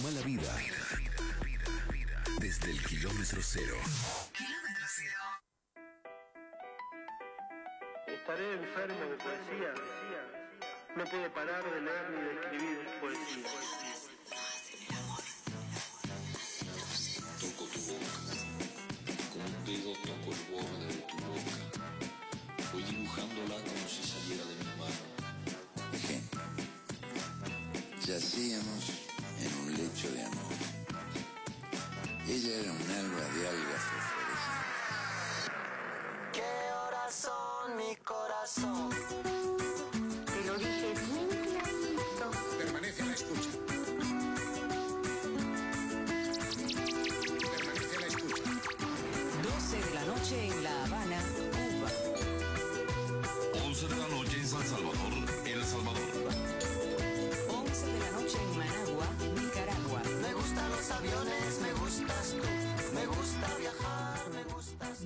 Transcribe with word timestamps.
Toma 0.00 0.12
la 0.12 0.22
vida. 0.22 0.56
Desde 2.38 2.70
el 2.70 2.82
kilómetro 2.86 3.42
cero. 3.42 3.76
Kilómetro 4.32 4.86
cero. 4.96 5.20
Estaré 8.06 8.54
enfermo 8.54 9.04
de 9.10 9.16
poesía. 9.16 9.74
No 10.96 11.04
puedo 11.04 11.34
parar 11.34 11.62
de 11.64 11.80
leer 11.82 12.10
ni 12.12 12.20
de 12.22 12.32
escribir 12.32 12.78
poesía. 12.98 13.44
Toco 17.40 17.64
tu 17.66 17.80
boca, 17.80 18.20
con 19.32 19.42
un 19.42 19.64
dedo 19.66 19.92
toco 20.00 20.32
el 20.32 20.42
borde 20.50 20.86
de 20.86 21.02
tu 21.02 21.16
boca. 21.16 21.60
Voy 22.72 22.82
dibujándola 22.84 23.56
como 23.56 23.86
si 23.86 24.02
saliera 24.02 24.44
de 24.46 24.54
mi 24.54 24.64
mano. 24.78 25.04
Yacíamos 28.06 28.99
lecho 30.00 30.14
de 30.14 30.22
amor. 30.22 30.36
Ella 32.26 32.56
era 32.60 32.72
un 32.72 32.90
alba 32.90 33.20
de 33.34 33.48
algas 33.48 33.82
fosforescentes. 33.90 35.50
¿Qué 36.32 36.72
horas 36.86 37.14
son 37.14 37.76
mi 37.76 37.96
corazón? 37.96 39.29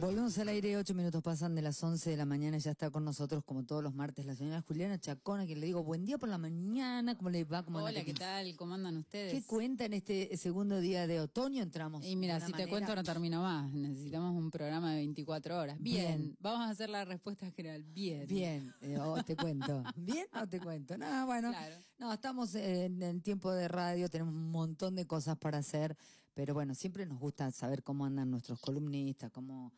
Volvemos 0.04 0.36
al 0.36 0.48
aire, 0.48 0.76
ocho 0.76 0.92
minutos 0.92 1.22
pasan 1.22 1.54
de 1.54 1.62
las 1.62 1.82
11 1.82 2.10
de 2.10 2.16
la 2.18 2.26
mañana, 2.26 2.58
ya 2.58 2.72
está 2.72 2.90
con 2.90 3.06
nosotros 3.06 3.42
como 3.42 3.64
todos 3.64 3.82
los 3.82 3.94
martes 3.94 4.26
la 4.26 4.34
señora 4.34 4.60
Juliana 4.60 5.00
Chacona, 5.00 5.46
que 5.46 5.56
le 5.56 5.64
digo 5.64 5.82
buen 5.82 6.04
día 6.04 6.18
por 6.18 6.28
la 6.28 6.36
mañana, 6.36 7.16
¿cómo 7.16 7.30
le 7.30 7.44
va? 7.44 7.62
¿Cómo? 7.62 7.78
Hola, 7.78 8.04
¿qué 8.04 8.12
tal? 8.12 8.54
¿Cómo 8.54 8.74
andan 8.74 8.98
ustedes? 8.98 9.32
¿Qué 9.32 9.42
cuenta 9.46 9.86
en 9.86 9.94
este 9.94 10.36
segundo 10.36 10.78
día 10.78 11.06
de 11.06 11.20
otoño? 11.20 11.62
Entramos. 11.62 12.04
Y 12.04 12.16
mira, 12.16 12.38
si 12.38 12.52
te 12.52 12.68
cuento 12.68 12.94
no 12.94 13.02
termino 13.02 13.40
más. 13.40 13.72
Necesitamos 13.72 14.36
un 14.36 14.50
programa 14.50 14.90
de 14.90 14.96
24 14.96 15.58
horas. 15.58 15.78
Bien. 15.80 16.18
Bien. 16.18 16.36
Vamos 16.38 16.68
a 16.68 16.70
hacer 16.72 16.90
la 16.90 17.06
respuesta 17.06 17.50
general. 17.52 17.82
Bien. 17.84 18.26
Bien, 18.26 18.74
eh, 18.82 18.98
o 18.98 19.24
te 19.24 19.34
cuento. 19.36 19.82
¿Bien 19.96 20.26
o 20.38 20.46
te 20.46 20.60
cuento? 20.60 20.98
No, 20.98 21.24
bueno. 21.24 21.48
Claro. 21.48 21.76
No, 21.96 22.12
estamos 22.12 22.54
en, 22.56 23.02
en 23.02 23.22
tiempo 23.22 23.50
de 23.52 23.68
radio, 23.68 24.10
tenemos 24.10 24.34
un 24.34 24.50
montón 24.50 24.96
de 24.96 25.06
cosas 25.06 25.38
para 25.38 25.56
hacer, 25.56 25.96
pero 26.34 26.52
bueno, 26.52 26.74
siempre 26.74 27.06
nos 27.06 27.18
gusta 27.18 27.50
saber 27.52 27.82
cómo 27.82 28.04
andan 28.04 28.30
nuestros 28.30 28.60
columnistas, 28.60 29.30
cómo, 29.30 29.72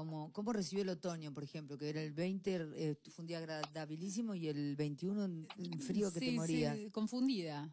cómo, 0.00 0.32
cómo 0.32 0.52
recibió 0.52 0.82
el 0.82 0.88
otoño, 0.88 1.32
por 1.32 1.44
ejemplo, 1.44 1.76
que 1.76 1.90
era 1.90 2.02
el 2.02 2.12
20, 2.12 2.70
eh, 2.74 2.96
fue 3.10 3.22
un 3.22 3.26
día 3.26 3.38
agradabilísimo 3.38 4.34
y 4.34 4.48
el 4.48 4.74
21 4.76 5.24
el 5.24 5.78
frío 5.82 6.10
que 6.12 6.20
Sí, 6.20 6.26
te 6.26 6.32
moría. 6.32 6.74
sí, 6.74 6.90
confundida. 6.90 7.70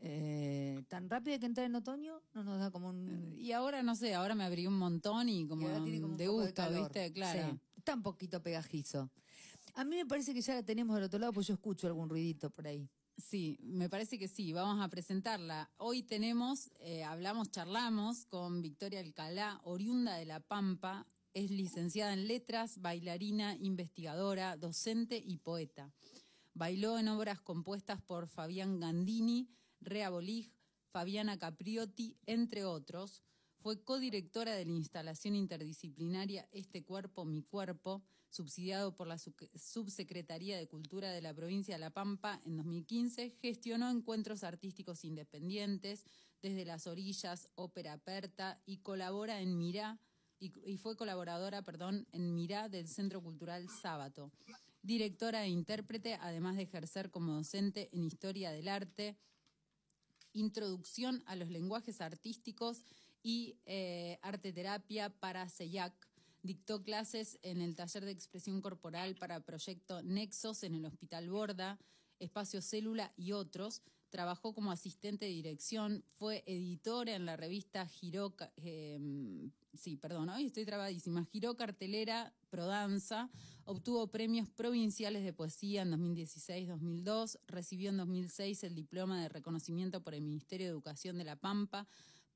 Eh, 0.00 0.82
¿Tan 0.88 1.10
rápido 1.10 1.38
que 1.38 1.46
entrar 1.46 1.66
en 1.66 1.74
otoño? 1.74 2.22
No 2.32 2.42
nos 2.44 2.58
da 2.58 2.70
como 2.70 2.88
un... 2.88 3.34
Y 3.36 3.52
ahora 3.52 3.82
no 3.82 3.94
sé, 3.96 4.14
ahora 4.14 4.34
me 4.34 4.44
abrí 4.44 4.66
un 4.66 4.78
montón 4.78 5.28
y 5.28 5.46
como 5.46 5.68
Y 5.68 5.82
tiene 5.82 6.00
como 6.00 6.12
un 6.12 6.16
de 6.16 6.28
gusto. 6.28 6.70
¿viste? 6.70 7.12
Claro. 7.12 7.50
Sí, 7.50 7.60
está 7.76 7.94
un 7.94 8.02
poquito 8.02 8.42
pegajizo. 8.42 9.10
A 9.74 9.84
mí 9.84 9.96
me 9.96 10.06
parece 10.06 10.32
que 10.32 10.40
ya 10.40 10.54
la 10.54 10.62
tenemos 10.62 10.94
del 10.96 11.04
otro 11.04 11.18
lado, 11.18 11.32
pues 11.34 11.46
yo 11.48 11.54
escucho 11.54 11.86
algún 11.86 12.08
ruidito 12.08 12.48
por 12.48 12.66
ahí. 12.66 12.88
Sí, 13.16 13.58
me 13.62 13.90
parece 13.90 14.18
que 14.18 14.28
sí. 14.28 14.52
Vamos 14.52 14.82
a 14.82 14.88
presentarla. 14.88 15.68
Hoy 15.76 16.02
tenemos, 16.02 16.70
eh, 16.78 17.02
hablamos, 17.04 17.50
charlamos 17.50 18.24
con 18.26 18.62
Victoria 18.62 19.00
Alcalá, 19.00 19.60
oriunda 19.64 20.14
de 20.14 20.24
La 20.24 20.40
Pampa. 20.40 21.04
Es 21.38 21.52
licenciada 21.52 22.14
en 22.14 22.26
letras, 22.26 22.80
bailarina, 22.80 23.54
investigadora, 23.60 24.56
docente 24.56 25.22
y 25.24 25.36
poeta. 25.36 25.92
Bailó 26.52 26.98
en 26.98 27.06
obras 27.06 27.40
compuestas 27.40 28.02
por 28.02 28.26
Fabián 28.26 28.80
Gandini, 28.80 29.48
Rea 29.80 30.10
Bolig, 30.10 30.52
Fabiana 30.90 31.38
Capriotti, 31.38 32.16
entre 32.26 32.64
otros. 32.64 33.22
Fue 33.60 33.84
codirectora 33.84 34.56
de 34.56 34.64
la 34.64 34.72
instalación 34.72 35.36
interdisciplinaria 35.36 36.48
Este 36.50 36.82
Cuerpo, 36.84 37.24
Mi 37.24 37.44
Cuerpo, 37.44 38.02
subsidiado 38.30 38.96
por 38.96 39.06
la 39.06 39.16
Sub- 39.16 39.48
Subsecretaría 39.54 40.58
de 40.58 40.66
Cultura 40.66 41.12
de 41.12 41.22
la 41.22 41.32
provincia 41.32 41.76
de 41.76 41.78
La 41.78 41.90
Pampa 41.90 42.42
en 42.46 42.56
2015. 42.56 43.30
Gestionó 43.40 43.88
encuentros 43.92 44.42
artísticos 44.42 45.04
independientes 45.04 46.02
desde 46.42 46.64
las 46.64 46.88
orillas, 46.88 47.48
Ópera 47.54 47.92
Aperta 47.92 48.60
y 48.66 48.78
colabora 48.78 49.40
en 49.40 49.56
Mirá, 49.56 50.00
y, 50.40 50.76
fue 50.78 50.96
colaboradora, 50.96 51.62
perdón, 51.62 52.06
en 52.12 52.34
Mirá 52.34 52.68
del 52.68 52.88
Centro 52.88 53.22
Cultural 53.22 53.68
Sábato. 53.68 54.30
Directora 54.82 55.44
e 55.44 55.48
intérprete, 55.48 56.14
además 56.14 56.56
de 56.56 56.62
ejercer 56.62 57.10
como 57.10 57.34
docente 57.34 57.88
en 57.92 58.04
Historia 58.04 58.50
del 58.50 58.68
Arte, 58.68 59.16
Introducción 60.34 61.24
a 61.26 61.34
los 61.34 61.48
lenguajes 61.48 62.00
artísticos 62.00 62.84
y 63.22 63.56
eh, 63.66 64.18
arte 64.22 64.52
terapia 64.52 65.10
para 65.10 65.48
CEIAC. 65.48 65.92
Dictó 66.42 66.84
clases 66.84 67.38
en 67.42 67.60
el 67.60 67.74
taller 67.74 68.04
de 68.04 68.12
expresión 68.12 68.60
corporal 68.60 69.16
para 69.16 69.40
Proyecto 69.40 70.02
Nexos 70.02 70.62
en 70.62 70.74
el 70.74 70.84
Hospital 70.84 71.28
Borda, 71.28 71.78
Espacio 72.20 72.62
Célula 72.62 73.12
y 73.16 73.32
otros. 73.32 73.82
Trabajó 74.10 74.54
como 74.54 74.72
asistente 74.72 75.26
de 75.26 75.32
dirección, 75.32 76.02
fue 76.18 76.42
editora 76.46 77.14
en 77.14 77.26
la 77.26 77.36
revista 77.36 77.86
Giró, 77.86 78.34
eh, 78.56 78.98
sí, 79.74 79.96
perdón, 79.96 80.30
estoy 80.30 80.64
trabadísima, 80.64 81.26
Cartelera 81.58 82.34
Prodanza, 82.48 83.30
obtuvo 83.64 84.06
premios 84.06 84.48
provinciales 84.48 85.24
de 85.24 85.34
poesía 85.34 85.82
en 85.82 85.92
2016-2002, 85.92 87.38
recibió 87.46 87.90
en 87.90 87.98
2006 87.98 88.64
el 88.64 88.74
diploma 88.74 89.20
de 89.20 89.28
reconocimiento 89.28 90.02
por 90.02 90.14
el 90.14 90.22
Ministerio 90.22 90.66
de 90.66 90.72
Educación 90.72 91.18
de 91.18 91.24
La 91.24 91.36
Pampa, 91.36 91.86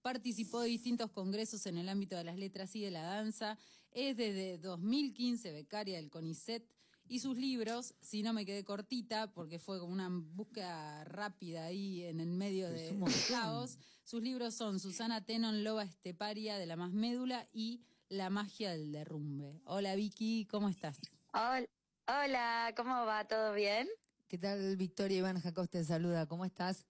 participó 0.02 0.60
de 0.60 0.68
distintos 0.68 1.10
congresos 1.10 1.64
en 1.64 1.78
el 1.78 1.88
ámbito 1.88 2.16
de 2.16 2.25
las 2.25 2.36
letras 2.36 2.76
y 2.76 2.82
de 2.82 2.90
la 2.90 3.02
danza, 3.02 3.56
es 3.92 4.16
desde 4.16 4.58
2015 4.58 5.52
becaria 5.52 5.96
del 5.96 6.10
CONICET 6.10 6.64
y 7.12 7.19
sus 7.19 7.37
libros, 7.37 7.94
si 8.00 8.23
no 8.23 8.32
me 8.32 8.47
quedé 8.47 8.64
cortita, 8.64 9.31
porque 9.35 9.59
fue 9.59 9.79
como 9.79 9.93
una 9.93 10.09
búsqueda 10.11 11.05
rápida 11.05 11.67
ahí 11.67 12.05
en 12.05 12.20
el 12.20 12.31
medio 12.31 12.70
de 12.70 12.91
un 12.91 13.00
montón. 13.00 13.20
caos, 13.29 13.76
sus 14.03 14.23
libros 14.23 14.55
son 14.55 14.81
Susana 14.81 15.23
Tenon, 15.23 15.62
Loba 15.62 15.85
Esteparia 15.85 16.56
de 16.56 16.64
la 16.64 16.76
Más 16.76 16.93
Médula 16.93 17.47
y 17.53 17.82
La 18.09 18.31
Magia 18.31 18.70
del 18.70 18.93
Derrumbe. 18.93 19.61
Hola 19.67 19.94
Vicky, 19.94 20.47
¿cómo 20.50 20.70
estás? 20.70 21.03
Hola, 21.35 21.67
hola, 22.09 22.73
¿cómo 22.79 23.05
va? 23.05 23.29
¿Todo 23.29 23.53
bien? 23.53 23.91
¿Qué 24.26 24.38
tal, 24.38 24.79
Victoria 24.79 25.19
Iván 25.19 25.38
Jacob 25.38 25.69
te 25.69 25.85
saluda? 25.85 26.25
¿Cómo 26.25 26.47
estás? 26.47 26.87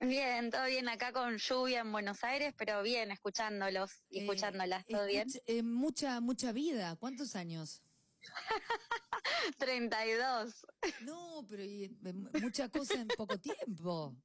Bien, 0.00 0.50
todo 0.50 0.64
bien 0.64 0.88
acá 0.88 1.12
con 1.12 1.36
lluvia 1.36 1.80
en 1.80 1.92
Buenos 1.92 2.24
Aires, 2.24 2.54
pero 2.56 2.82
bien, 2.82 3.10
escuchándolos 3.10 4.02
y 4.08 4.20
Eh, 4.20 4.22
escuchándolas, 4.22 4.86
¿todo 4.86 5.06
bien? 5.06 5.28
eh, 5.44 5.62
mucha, 5.62 6.22
mucha 6.22 6.52
vida. 6.52 6.96
¿Cuántos 6.96 7.36
años? 7.36 7.82
32. 9.58 10.66
No, 11.02 11.44
pero 11.48 11.64
y, 11.64 11.84
eh, 11.84 12.12
mucha 12.40 12.68
cosa 12.68 13.00
en 13.00 13.08
poco 13.08 13.38
tiempo. 13.38 14.16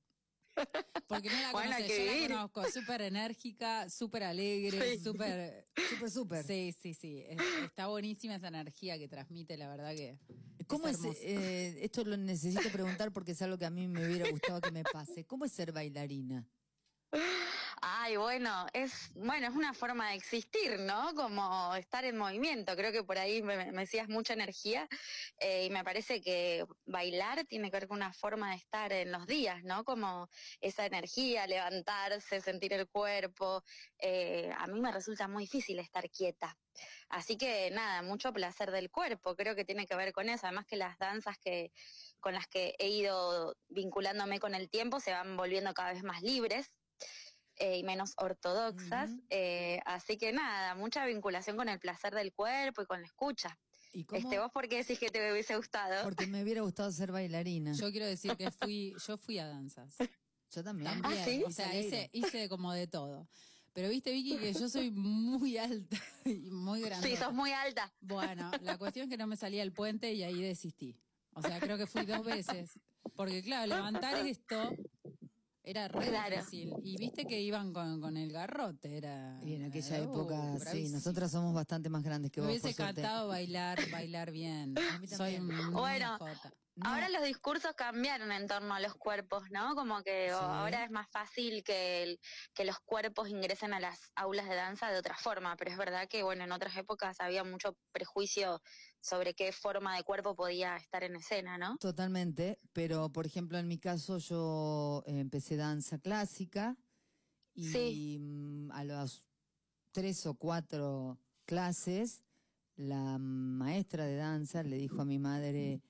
Porque 1.07 1.29
no 1.29 1.39
la 1.41 1.51
Bueno, 1.53 1.71
conoces, 1.71 1.97
yo 1.97 2.03
vivir. 2.13 2.29
la 2.29 2.35
conozco, 2.49 2.71
súper 2.71 3.01
enérgica, 3.03 3.89
súper 3.89 4.23
alegre, 4.23 4.97
Sí. 4.97 5.03
súper... 5.03 5.67
Súper, 5.89 6.11
súper. 6.11 6.43
Sí, 6.45 6.75
sí, 6.79 6.93
sí, 6.93 7.23
es- 7.27 7.37
está 7.63 7.87
buenísima 7.87 8.35
esa 8.35 8.49
energía 8.49 8.97
que 8.97 9.07
transmite, 9.07 9.55
la 9.57 9.69
verdad 9.69 9.91
que... 9.95 10.19
¿Cómo 10.67 10.87
es, 10.87 10.99
eh, 11.03 11.83
esto 11.83 12.03
lo 12.03 12.15
necesito 12.17 12.69
preguntar 12.69 13.11
porque 13.11 13.31
es 13.31 13.41
algo 13.41 13.57
que 13.57 13.65
a 13.65 13.69
mí 13.69 13.87
me 13.87 14.05
hubiera 14.05 14.29
gustado 14.29 14.61
que 14.61 14.71
me 14.71 14.83
pase. 14.83 15.25
¿Cómo 15.25 15.45
es 15.45 15.51
ser 15.51 15.71
bailarina? 15.71 16.47
Ay, 17.83 18.15
bueno, 18.15 18.67
es 18.73 19.11
bueno, 19.15 19.47
es 19.47 19.55
una 19.55 19.73
forma 19.73 20.09
de 20.09 20.15
existir, 20.15 20.77
¿no? 20.79 21.15
Como 21.15 21.73
estar 21.75 22.05
en 22.05 22.15
movimiento. 22.15 22.75
Creo 22.75 22.91
que 22.91 23.03
por 23.03 23.17
ahí 23.17 23.41
me, 23.41 23.71
decías 23.71 24.07
mucha 24.07 24.33
energía 24.33 24.87
eh, 25.39 25.65
y 25.65 25.71
me 25.71 25.83
parece 25.83 26.21
que 26.21 26.63
bailar 26.85 27.43
tiene 27.45 27.71
que 27.71 27.77
ver 27.77 27.87
con 27.87 27.97
una 27.97 28.13
forma 28.13 28.51
de 28.51 28.57
estar 28.57 28.93
en 28.93 29.11
los 29.11 29.25
días, 29.25 29.63
¿no? 29.63 29.83
Como 29.83 30.29
esa 30.59 30.85
energía, 30.85 31.47
levantarse, 31.47 32.39
sentir 32.39 32.73
el 32.73 32.87
cuerpo. 32.87 33.63
Eh, 33.97 34.51
a 34.55 34.67
mí 34.67 34.79
me 34.79 34.91
resulta 34.91 35.27
muy 35.27 35.45
difícil 35.45 35.79
estar 35.79 36.07
quieta. 36.11 36.55
Así 37.09 37.35
que 37.35 37.71
nada, 37.71 38.03
mucho 38.03 38.31
placer 38.31 38.69
del 38.69 38.91
cuerpo, 38.91 39.35
creo 39.35 39.55
que 39.55 39.65
tiene 39.65 39.87
que 39.87 39.95
ver 39.95 40.13
con 40.13 40.29
eso, 40.29 40.45
además 40.45 40.67
que 40.67 40.77
las 40.77 40.97
danzas 40.99 41.37
que 41.39 41.71
con 42.19 42.33
las 42.35 42.47
que 42.47 42.75
he 42.77 42.89
ido 42.89 43.55
vinculándome 43.69 44.39
con 44.39 44.53
el 44.53 44.69
tiempo 44.69 44.99
se 44.99 45.11
van 45.11 45.35
volviendo 45.35 45.73
cada 45.73 45.93
vez 45.93 46.03
más 46.03 46.21
libres 46.21 46.71
eh, 47.61 47.77
y 47.77 47.83
menos 47.83 48.13
ortodoxas, 48.17 49.11
eh, 49.29 49.79
así 49.85 50.17
que 50.17 50.33
nada, 50.33 50.73
mucha 50.73 51.05
vinculación 51.05 51.55
con 51.55 51.69
el 51.69 51.79
placer 51.79 52.15
del 52.15 52.33
cuerpo 52.33 52.81
y 52.81 52.87
con 52.87 53.01
la 53.01 53.05
escucha. 53.05 53.55
¿Y 53.93 54.03
cómo? 54.03 54.19
Este, 54.19 54.39
¿Vos 54.39 54.51
por 54.51 54.67
qué 54.67 54.77
decís 54.77 54.97
que 54.97 55.09
te 55.09 55.31
hubiese 55.31 55.55
gustado? 55.55 56.03
Porque 56.03 56.25
me 56.25 56.41
hubiera 56.41 56.61
gustado 56.61 56.91
ser 56.91 57.11
bailarina. 57.11 57.73
Yo 57.73 57.91
quiero 57.91 58.07
decir 58.07 58.35
que 58.35 58.49
fui, 58.49 58.95
yo 59.07 59.15
fui 59.19 59.37
a 59.37 59.47
danzas. 59.47 59.95
Yo 60.49 60.63
también. 60.63 60.89
También, 60.89 61.21
¿Ah, 61.21 61.23
sí? 61.23 61.43
o 61.45 61.51
sea, 61.51 61.79
hice, 61.79 62.09
hice 62.13 62.49
como 62.49 62.73
de 62.73 62.87
todo. 62.87 63.29
Pero 63.73 63.89
viste, 63.89 64.11
Vicky, 64.11 64.37
que 64.37 64.53
yo 64.53 64.67
soy 64.67 64.89
muy 64.89 65.59
alta 65.59 65.97
y 66.25 66.49
muy 66.49 66.81
grande. 66.81 67.07
Sí, 67.07 67.15
sos 67.15 67.31
muy 67.31 67.51
alta. 67.51 67.93
Bueno, 68.01 68.49
la 68.61 68.77
cuestión 68.79 69.03
es 69.03 69.09
que 69.11 69.17
no 69.17 69.27
me 69.27 69.35
salía 69.35 69.61
el 69.61 69.71
puente 69.71 70.11
y 70.13 70.23
ahí 70.23 70.41
desistí. 70.41 70.97
O 71.33 71.43
sea, 71.43 71.59
creo 71.59 71.77
que 71.77 71.85
fui 71.85 72.07
dos 72.07 72.25
veces. 72.25 72.71
Porque 73.15 73.43
claro, 73.43 73.67
levantar 73.67 74.15
esto 74.25 74.75
era 75.63 75.87
re 75.87 76.07
Claro. 76.07 76.35
difícil. 76.37 76.73
Y 76.83 76.97
viste 76.97 77.25
que 77.25 77.39
iban 77.41 77.71
con, 77.73 78.01
con 78.01 78.17
el 78.17 78.31
garrote, 78.31 78.97
era... 78.97 79.39
Y 79.43 79.53
en 79.55 79.63
aquella 79.65 79.99
uh, 80.01 80.03
época, 80.03 80.53
sí, 80.57 80.59
bravísimo. 80.63 80.95
nosotras 80.97 81.31
somos 81.31 81.53
bastante 81.53 81.89
más 81.89 82.03
grandes 82.03 82.31
que 82.31 82.41
Me 82.41 82.47
vos. 82.47 82.51
hubiese 82.53 82.67
por 82.69 82.75
suerte. 82.75 83.01
encantado 83.01 83.27
bailar, 83.27 83.79
bailar 83.91 84.31
bien. 84.31 84.73
mí 85.01 85.07
Soy 85.07 85.35
también. 85.35 85.67
un 85.67 85.73
Bueno, 85.73 86.17
jota. 86.17 86.53
No, 86.83 86.89
Ahora 86.89 87.09
los 87.09 87.23
discursos 87.23 87.73
cambiaron 87.75 88.31
en 88.31 88.47
torno 88.47 88.73
a 88.73 88.79
los 88.79 88.95
cuerpos, 88.95 89.43
¿no? 89.51 89.75
Como 89.75 90.01
que 90.03 90.29
Sí. 90.29 90.35
ahora 90.35 90.83
es 90.85 90.91
más 90.91 91.07
fácil 91.11 91.63
que, 91.63 92.03
el- 92.03 92.19
que 92.55 92.65
los 92.65 92.77
cuerpos 92.79 93.29
ingresen 93.29 93.73
a 93.73 93.79
las 93.79 94.11
aulas 94.15 94.47
de 94.49 94.55
danza 94.55 94.89
de 94.89 94.97
otra 94.97 95.15
forma, 95.17 95.55
pero 95.57 95.71
es 95.71 95.77
verdad 95.77 96.07
que, 96.09 96.23
bueno, 96.23 96.43
en 96.43 96.51
otras 96.51 96.75
épocas 96.77 97.17
había 97.19 97.43
mucho 97.43 97.77
prejuicio 97.91 98.59
sobre 99.01 99.33
qué 99.33 99.51
forma 99.51 99.95
de 99.95 100.03
cuerpo 100.03 100.35
podía 100.35 100.75
estar 100.77 101.03
en 101.03 101.15
escena, 101.15 101.57
¿no? 101.57 101.77
Totalmente, 101.79 102.57
pero 102.73 103.11
por 103.11 103.25
ejemplo 103.25 103.57
en 103.57 103.67
mi 103.67 103.77
caso 103.79 104.17
yo 104.17 105.03
eh, 105.05 105.19
empecé 105.19 105.57
danza 105.57 105.97
clásica 105.99 106.77
y 107.53 107.63
Sí. 107.63 108.17
mm, 108.19 108.71
a 108.71 108.83
las 108.83 109.23
tres 109.91 110.25
o 110.25 110.35
cuatro 110.35 111.19
clases 111.45 112.23
la 112.75 113.17
maestra 113.19 114.05
de 114.05 114.15
danza 114.15 114.63
le 114.63 114.77
dijo 114.77 115.01
a 115.01 115.05
mi 115.05 115.19
madre, 115.19 115.81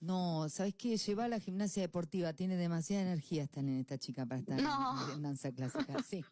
no, 0.00 0.48
¿sabes 0.48 0.74
qué? 0.74 0.96
Lleva 0.96 1.24
a 1.24 1.28
la 1.28 1.40
gimnasia 1.40 1.82
deportiva, 1.82 2.32
tiene 2.32 2.56
demasiada 2.56 3.02
energía 3.02 3.44
esta, 3.44 3.62
nena, 3.62 3.80
esta 3.80 3.98
chica 3.98 4.26
para 4.26 4.40
estar 4.40 4.58
en- 4.58 4.64
No. 4.64 5.12
en, 5.14 5.22
danza 5.22 5.52
clásica. 5.52 6.02
Sí. 6.02 6.24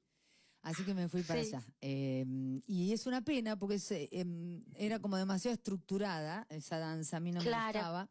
Así 0.63 0.85
que 0.85 0.93
me 0.95 1.09
fui 1.09 1.23
para 1.23 1.43
Sí. 1.43 1.49
allá. 1.55 1.65
Eh, 1.81 2.61
y 2.67 2.93
es 2.93 3.07
una 3.07 3.23
pena 3.23 3.57
porque 3.59 3.77
es, 3.77 3.91
eh, 3.93 4.09
em, 4.11 4.65
era 4.75 4.99
como 4.99 5.17
demasiado 5.17 5.55
estructurada 5.55 6.47
esa 6.51 6.79
danza, 6.79 7.19
a 7.19 7.21
mí 7.21 7.31
no 7.31 7.41
Claro. 7.41 7.67
me 7.67 7.67
gustaba. 7.79 8.11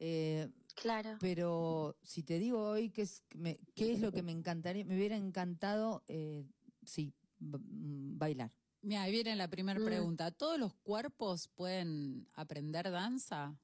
Eh, 0.00 0.50
Claro. 0.74 1.16
pero 1.20 1.96
si 2.02 2.24
te 2.24 2.38
digo 2.40 2.60
hoy 2.70 2.90
qué 2.90 3.02
es, 3.02 3.22
me- 3.34 3.58
qué 3.76 3.92
es 3.92 4.00
lo 4.00 4.10
que 4.10 4.22
me 4.24 4.32
encantaría, 4.32 4.84
me 4.84 4.96
hubiera 4.96 5.16
encantado, 5.16 6.02
eh, 6.08 6.44
sí, 6.84 7.14
mm, 7.38 8.18
bailar. 8.18 8.50
Mira, 8.82 9.02
ahí 9.02 9.12
viene 9.12 9.36
la 9.36 9.48
primera 9.48 9.78
Mm. 9.78 9.84
pregunta. 9.84 10.30
¿Todos 10.32 10.58
los 10.58 10.74
cuerpos 10.74 11.48
pueden 11.54 12.26
aprender 12.34 12.90
danza? 12.90 13.56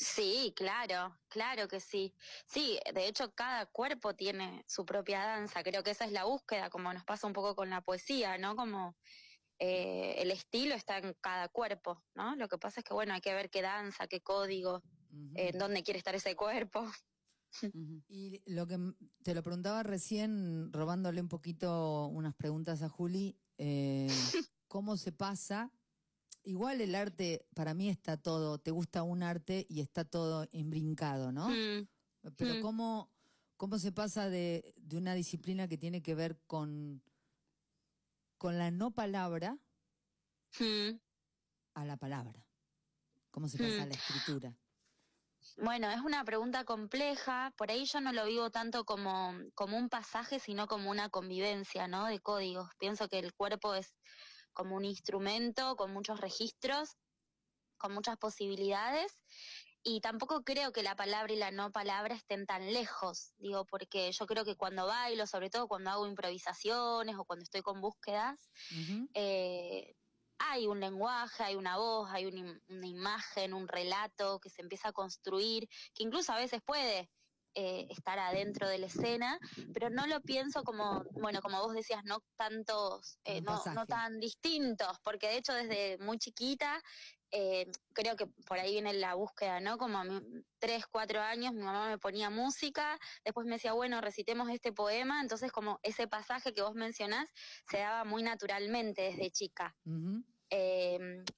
Sí, 0.00 0.54
claro, 0.56 1.14
claro 1.28 1.68
que 1.68 1.78
sí. 1.78 2.14
Sí, 2.46 2.80
de 2.94 3.06
hecho 3.06 3.34
cada 3.34 3.66
cuerpo 3.66 4.14
tiene 4.14 4.64
su 4.66 4.86
propia 4.86 5.20
danza. 5.20 5.62
Creo 5.62 5.82
que 5.82 5.90
esa 5.90 6.06
es 6.06 6.12
la 6.12 6.24
búsqueda, 6.24 6.70
como 6.70 6.90
nos 6.94 7.04
pasa 7.04 7.26
un 7.26 7.34
poco 7.34 7.54
con 7.54 7.68
la 7.68 7.82
poesía, 7.82 8.38
¿no? 8.38 8.56
Como 8.56 8.96
eh, 9.58 10.14
el 10.16 10.30
estilo 10.30 10.74
está 10.74 10.96
en 10.96 11.14
cada 11.20 11.48
cuerpo, 11.50 12.02
¿no? 12.14 12.34
Lo 12.36 12.48
que 12.48 12.56
pasa 12.56 12.80
es 12.80 12.84
que, 12.84 12.94
bueno, 12.94 13.12
hay 13.12 13.20
que 13.20 13.34
ver 13.34 13.50
qué 13.50 13.60
danza, 13.60 14.06
qué 14.06 14.22
código, 14.22 14.82
en 15.34 15.58
dónde 15.58 15.82
quiere 15.82 15.98
estar 15.98 16.14
ese 16.14 16.34
cuerpo. 16.34 16.90
Y 18.08 18.42
lo 18.46 18.66
que 18.66 18.78
te 19.22 19.34
lo 19.34 19.42
preguntaba 19.42 19.82
recién, 19.82 20.72
robándole 20.72 21.20
un 21.20 21.28
poquito 21.28 22.06
unas 22.06 22.34
preguntas 22.36 22.80
a 22.82 22.88
Juli, 22.88 23.36
eh, 23.58 24.06
¿cómo 24.68 24.96
se 24.96 25.12
pasa? 25.12 25.72
Igual 26.42 26.80
el 26.80 26.94
arte, 26.94 27.46
para 27.54 27.74
mí 27.74 27.88
está 27.88 28.16
todo, 28.16 28.58
te 28.58 28.70
gusta 28.70 29.02
un 29.02 29.22
arte 29.22 29.66
y 29.68 29.80
está 29.80 30.04
todo 30.04 30.46
embrincado, 30.52 31.32
¿no? 31.32 31.48
Mm, 31.50 31.86
Pero 32.36 32.54
Mm. 32.56 32.62
¿cómo, 32.62 33.12
¿cómo 33.56 33.78
se 33.78 33.92
pasa 33.92 34.28
de, 34.30 34.74
de 34.76 34.96
una 34.96 35.14
disciplina 35.14 35.68
que 35.68 35.78
tiene 35.78 36.02
que 36.02 36.14
ver 36.14 36.40
con, 36.46 37.02
con 38.38 38.58
la 38.58 38.70
no 38.70 38.94
palabra 38.94 39.58
mm. 40.58 41.00
a 41.74 41.84
la 41.84 41.96
palabra? 41.98 42.46
¿Cómo 43.30 43.48
se 43.48 43.58
pasa 43.58 43.82
a 43.82 43.86
la 43.86 43.94
escritura? 43.94 44.58
Bueno, 45.56 45.90
es 45.90 46.00
una 46.00 46.24
pregunta 46.24 46.64
compleja, 46.64 47.52
por 47.56 47.70
ahí 47.70 47.84
yo 47.84 48.00
no 48.00 48.12
lo 48.12 48.26
vivo 48.26 48.50
tanto 48.50 48.84
como, 48.84 49.34
como 49.54 49.76
un 49.78 49.88
pasaje, 49.88 50.38
sino 50.38 50.66
como 50.66 50.90
una 50.90 51.08
convivencia, 51.10 51.86
¿no? 51.88 52.06
De 52.06 52.20
códigos. 52.20 52.68
Pienso 52.78 53.08
que 53.08 53.18
el 53.18 53.34
cuerpo 53.34 53.74
es 53.74 53.94
como 54.60 54.76
un 54.76 54.84
instrumento 54.84 55.74
con 55.74 55.90
muchos 55.90 56.20
registros, 56.20 56.98
con 57.78 57.94
muchas 57.94 58.18
posibilidades, 58.18 59.22
y 59.82 60.02
tampoco 60.02 60.42
creo 60.42 60.70
que 60.70 60.82
la 60.82 60.96
palabra 60.96 61.32
y 61.32 61.36
la 61.36 61.50
no 61.50 61.72
palabra 61.72 62.14
estén 62.14 62.44
tan 62.44 62.70
lejos, 62.74 63.32
digo, 63.38 63.64
porque 63.64 64.12
yo 64.12 64.26
creo 64.26 64.44
que 64.44 64.56
cuando 64.56 64.86
bailo, 64.86 65.26
sobre 65.26 65.48
todo 65.48 65.66
cuando 65.66 65.88
hago 65.88 66.06
improvisaciones 66.06 67.16
o 67.16 67.24
cuando 67.24 67.44
estoy 67.44 67.62
con 67.62 67.80
búsquedas, 67.80 68.50
Ujú. 68.70 69.08
eh, 69.14 69.94
hay 70.36 70.66
un 70.66 70.78
lenguaje, 70.78 71.42
hay 71.42 71.54
una 71.56 71.78
voz, 71.78 72.10
hay 72.12 72.26
una 72.26 72.86
imagen, 72.86 73.54
un 73.54 73.66
relato 73.66 74.40
que 74.40 74.50
se 74.50 74.60
empieza 74.60 74.88
a 74.88 74.92
construir, 74.92 75.68
que 75.94 76.02
incluso 76.02 76.34
a 76.34 76.36
veces 76.36 76.60
puede 76.62 77.10
eh, 77.54 77.88
estar 77.90 78.16
adentro 78.18 78.68
de 78.68 78.78
la 78.78 78.86
escena, 78.86 79.36
pero 79.74 79.90
no 79.90 80.06
lo 80.06 80.20
pienso 80.20 80.62
como, 80.62 81.02
bueno, 81.12 81.40
como 81.42 81.60
vos 81.60 81.74
decías, 81.74 82.04
no 82.04 82.22
tantos, 82.36 83.18
eh, 83.24 83.40
no, 83.40 83.60
no 83.74 83.86
tan 83.86 84.20
distintos, 84.20 84.98
porque 85.02 85.26
de 85.26 85.38
hecho 85.38 85.52
desde 85.54 85.98
muy 85.98 86.18
chiquita, 86.18 86.80
eh, 87.32 87.66
creo 87.92 88.14
que 88.14 88.26
por 88.46 88.60
ahí 88.60 88.72
viene 88.72 88.92
la 88.92 89.14
búsqueda, 89.14 89.58
¿no? 89.58 89.78
Como 89.78 89.98
a 89.98 90.04
mis 90.04 90.22
tres, 90.60 90.86
cuatro 90.86 91.20
años, 91.20 91.52
mi 91.52 91.62
mamá 91.62 91.88
me 91.88 91.98
ponía 91.98 92.30
música, 92.30 92.96
después 93.24 93.46
me 93.46 93.54
decía, 93.54 93.72
bueno, 93.72 94.00
recitemos 94.00 94.48
este 94.48 94.72
poema, 94.72 95.20
entonces 95.20 95.50
como 95.50 95.80
ese 95.82 96.06
pasaje 96.06 96.54
que 96.54 96.62
vos 96.62 96.74
mencionás 96.74 97.28
se 97.68 97.78
daba 97.78 98.04
muy 98.04 98.22
naturalmente 98.22 99.02
desde 99.02 99.30
chica. 99.32 99.76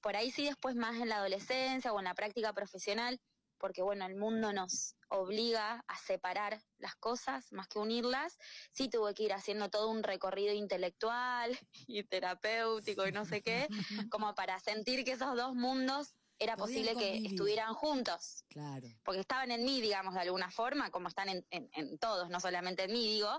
Por 0.00 0.16
ahí 0.16 0.30
sí 0.30 0.44
después 0.44 0.76
más 0.76 0.96
en 0.96 1.08
la 1.08 1.16
adolescencia 1.16 1.92
o 1.92 1.98
en 1.98 2.04
la 2.04 2.14
práctica 2.14 2.52
profesional, 2.52 3.18
porque 3.62 3.80
bueno, 3.80 4.04
el 4.06 4.16
mundo 4.16 4.52
nos 4.52 4.96
obliga 5.08 5.84
a 5.86 5.96
separar 5.96 6.60
las 6.78 6.96
cosas 6.96 7.52
más 7.52 7.68
que 7.68 7.78
unirlas, 7.78 8.36
sí 8.72 8.88
tuve 8.90 9.14
que 9.14 9.22
ir 9.22 9.32
haciendo 9.32 9.70
todo 9.70 9.88
un 9.88 10.02
recorrido 10.02 10.52
intelectual 10.52 11.56
y 11.86 12.02
terapéutico 12.02 13.06
y 13.06 13.12
no 13.12 13.24
sé 13.24 13.40
qué, 13.42 13.68
como 14.10 14.34
para 14.34 14.58
sentir 14.58 15.04
que 15.04 15.12
esos 15.12 15.36
dos 15.36 15.54
mundos 15.54 16.16
era 16.38 16.56
posible 16.56 16.96
que 16.96 17.10
convivir. 17.10 17.26
estuvieran 17.32 17.72
juntos 17.74 18.44
Claro. 18.48 18.88
porque 19.04 19.20
estaban 19.20 19.52
en 19.52 19.64
mí, 19.64 19.80
digamos, 19.80 20.14
de 20.14 20.20
alguna 20.22 20.50
forma, 20.50 20.90
como 20.90 21.06
están 21.06 21.28
en, 21.28 21.46
en- 21.50 21.68
en 21.74 21.98
todos, 21.98 22.30
no 22.30 22.40
solamente 22.40 22.82
en 22.84 22.92
mí, 22.92 23.06
digo, 23.06 23.38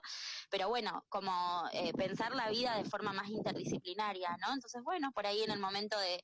pero 0.50 0.70
bueno, 0.70 1.03
como 1.10 1.65
eh, 1.74 1.92
pensar 1.94 2.34
la 2.34 2.50
vida 2.50 2.77
de 2.77 2.86
forma 2.89 3.12
más 3.12 3.27
interdisciplinaria, 3.30 4.38
¿no? 4.39 4.53
Entonces, 4.53 4.82
bueno, 4.84 5.12
por 5.12 5.27
ahí 5.27 5.44
en 5.44 5.51
el 5.51 5.60
momento 5.60 6.00
de, 6.00 6.24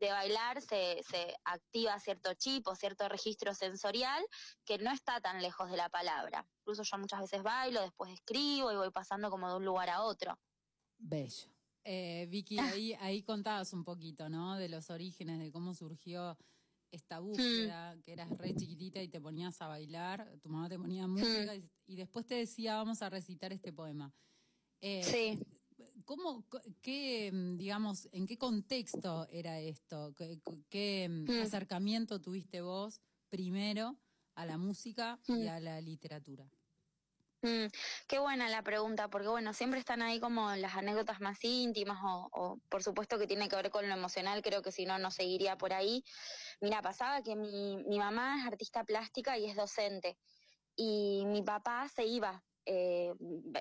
de 0.00 0.10
bailar 0.10 0.60
se, 0.60 1.02
se 1.08 1.34
activa 1.44 1.98
cierto 2.00 2.34
chip 2.34 2.66
o 2.66 2.74
cierto 2.74 3.08
registro 3.08 3.54
sensorial 3.54 4.24
que 4.64 4.78
no 4.78 4.90
está 4.90 5.20
tan 5.20 5.40
lejos 5.40 5.70
de 5.70 5.76
la 5.76 5.88
palabra. 5.88 6.46
Incluso 6.60 6.82
yo 6.82 6.98
muchas 6.98 7.20
veces 7.20 7.42
bailo, 7.42 7.80
después 7.82 8.12
escribo 8.12 8.72
y 8.72 8.76
voy 8.76 8.90
pasando 8.90 9.30
como 9.30 9.48
de 9.48 9.56
un 9.56 9.64
lugar 9.64 9.90
a 9.90 10.02
otro. 10.02 10.38
Bello. 10.98 11.48
Eh, 11.84 12.26
Vicky, 12.30 12.58
ahí, 12.58 12.94
ahí 13.00 13.22
contabas 13.22 13.72
un 13.72 13.84
poquito, 13.84 14.28
¿no? 14.28 14.56
De 14.56 14.68
los 14.68 14.90
orígenes, 14.90 15.38
de 15.38 15.52
cómo 15.52 15.74
surgió 15.74 16.36
esta 16.90 17.18
búsqueda, 17.18 17.96
que 18.04 18.12
eras 18.12 18.30
re 18.38 18.54
chiquitita 18.54 19.02
y 19.02 19.08
te 19.08 19.20
ponías 19.20 19.60
a 19.60 19.66
bailar, 19.66 20.38
tu 20.40 20.48
mamá 20.48 20.68
te 20.68 20.78
ponía 20.78 21.06
música 21.06 21.54
y, 21.54 21.68
y 21.86 21.96
después 21.96 22.24
te 22.24 22.36
decía, 22.36 22.76
vamos 22.76 23.02
a 23.02 23.10
recitar 23.10 23.52
este 23.52 23.72
poema. 23.72 24.12
Eh, 24.80 25.02
Sí. 25.02 25.38
¿Cómo, 26.04 26.46
qué, 26.82 27.30
mm, 27.32 27.56
digamos, 27.56 28.08
en 28.12 28.26
qué 28.26 28.36
contexto 28.38 29.26
era 29.30 29.58
esto? 29.60 30.14
¿Qué, 30.16 30.40
qué, 30.68 31.08
mm, 31.08 31.30
Mm. 31.30 31.40
acercamiento 31.42 32.20
tuviste 32.20 32.60
vos 32.60 33.00
primero 33.30 33.98
a 34.34 34.44
la 34.46 34.58
música 34.58 35.20
y 35.26 35.46
a 35.46 35.60
la 35.60 35.80
literatura? 35.80 36.50
Mm, 37.42 37.66
qué 38.08 38.18
buena 38.18 38.48
la 38.48 38.62
pregunta, 38.62 39.08
porque 39.10 39.28
bueno, 39.28 39.52
siempre 39.52 39.78
están 39.78 40.00
ahí 40.00 40.18
como 40.18 40.54
las 40.56 40.74
anécdotas 40.76 41.20
más 41.20 41.44
íntimas 41.44 41.98
o, 42.02 42.28
o, 42.32 42.58
por 42.70 42.82
supuesto 42.82 43.18
que 43.18 43.26
tiene 43.26 43.48
que 43.50 43.56
ver 43.56 43.70
con 43.70 43.86
lo 43.86 43.94
emocional, 43.94 44.40
creo 44.42 44.62
que 44.62 44.72
si 44.72 44.86
no, 44.86 44.98
no 44.98 45.10
seguiría 45.10 45.58
por 45.58 45.74
ahí. 45.74 46.02
Mira, 46.60 46.80
pasaba 46.82 47.22
que 47.22 47.36
mi, 47.36 47.76
mi 47.86 47.98
mamá 47.98 48.38
es 48.40 48.46
artista 48.46 48.84
plástica 48.84 49.36
y 49.38 49.46
es 49.46 49.56
docente 49.56 50.18
y 50.76 51.24
mi 51.26 51.42
papá 51.42 51.88
se 51.88 52.06
iba. 52.06 52.44
Eh, 52.66 53.12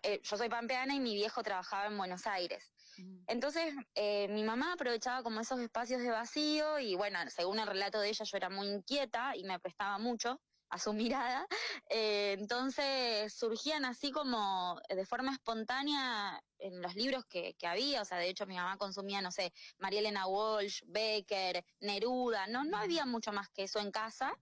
eh, 0.03 0.21
yo 0.23 0.37
soy 0.37 0.49
pampeana 0.49 0.95
y 0.95 0.99
mi 0.99 1.15
viejo 1.15 1.43
trabajaba 1.43 1.87
en 1.87 1.97
Buenos 1.97 2.25
Aires. 2.27 2.73
Mm. 2.97 3.23
Entonces, 3.27 3.73
eh, 3.95 4.27
mi 4.29 4.43
mamá 4.43 4.73
aprovechaba 4.73 5.23
como 5.23 5.41
esos 5.41 5.59
espacios 5.59 6.01
de 6.01 6.09
vacío 6.09 6.79
y 6.79 6.95
bueno, 6.95 7.19
según 7.29 7.59
el 7.59 7.67
relato 7.67 7.99
de 7.99 8.09
ella, 8.09 8.25
yo 8.25 8.37
era 8.37 8.49
muy 8.49 8.67
inquieta 8.67 9.35
y 9.35 9.43
me 9.43 9.59
prestaba 9.59 9.97
mucho 9.97 10.39
a 10.69 10.79
su 10.79 10.93
mirada. 10.93 11.47
Eh, 11.89 12.35
entonces 12.39 13.33
surgían 13.33 13.85
así 13.85 14.11
como 14.11 14.79
de 14.89 15.05
forma 15.05 15.33
espontánea 15.33 16.41
en 16.59 16.81
los 16.81 16.95
libros 16.95 17.25
que, 17.25 17.55
que 17.55 17.67
había, 17.67 18.01
o 18.01 18.05
sea, 18.05 18.17
de 18.17 18.29
hecho 18.29 18.45
mi 18.45 18.55
mamá 18.55 18.77
consumía, 18.77 19.21
no 19.21 19.31
sé, 19.31 19.53
María 19.79 19.99
Elena 19.99 20.27
Walsh, 20.27 20.81
Becker, 20.87 21.65
Neruda, 21.81 22.47
no, 22.47 22.63
no 22.63 22.77
había 22.77 23.05
mucho 23.05 23.31
más 23.31 23.49
que 23.49 23.63
eso 23.63 23.79
en 23.79 23.91
casa. 23.91 24.33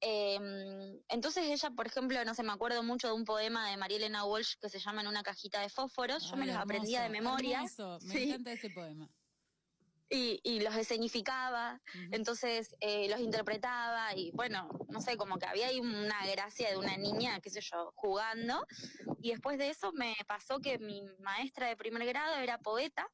Eh, 0.00 0.38
entonces 1.08 1.44
ella, 1.46 1.70
por 1.70 1.86
ejemplo, 1.86 2.24
no 2.24 2.34
sé, 2.34 2.42
me 2.42 2.52
acuerdo 2.52 2.82
mucho 2.82 3.08
de 3.08 3.14
un 3.14 3.24
poema 3.24 3.68
de 3.70 3.76
María 3.76 3.96
Elena 3.96 4.24
Walsh 4.24 4.54
que 4.60 4.68
se 4.68 4.78
llama 4.78 5.00
En 5.00 5.08
una 5.08 5.22
cajita 5.22 5.60
de 5.60 5.68
fósforos. 5.68 6.30
Yo 6.30 6.36
me 6.36 6.46
los 6.46 6.56
aprendía 6.56 7.02
de 7.02 7.08
memoria. 7.08 7.56
hermoso. 7.58 7.98
Me 8.02 8.12
Sí. 8.14 8.28
encanta 8.30 8.52
ese 8.52 8.70
poema. 8.70 9.08
y, 10.10 10.40
y 10.42 10.60
los 10.60 10.74
escenificaba, 10.74 11.82
entonces 12.12 12.74
eh, 12.80 13.10
los 13.10 13.20
interpretaba 13.20 14.16
y 14.16 14.30
bueno, 14.30 14.66
no 14.88 15.02
sé, 15.02 15.18
como 15.18 15.38
que 15.38 15.44
había 15.44 15.66
ahí 15.66 15.80
una 15.80 16.26
gracia 16.26 16.70
de 16.70 16.78
una 16.78 16.96
niña, 16.96 17.40
qué 17.40 17.50
sé 17.50 17.60
yo, 17.60 17.92
jugando. 17.94 18.66
Y 19.20 19.32
después 19.32 19.58
de 19.58 19.68
eso 19.68 19.92
me 19.92 20.16
pasó 20.26 20.60
que 20.60 20.78
mi 20.78 21.02
maestra 21.20 21.66
de 21.68 21.76
primer 21.76 22.06
grado 22.06 22.36
era 22.36 22.56
poeta 22.56 23.06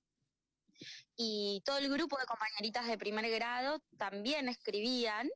y 1.16 1.62
todo 1.64 1.78
el 1.78 1.88
grupo 1.88 2.16
de 2.16 2.26
compañeritas 2.26 2.86
de 2.86 2.96
primer 2.96 3.28
grado 3.30 3.80
también 3.98 4.48
escribían 4.48 5.28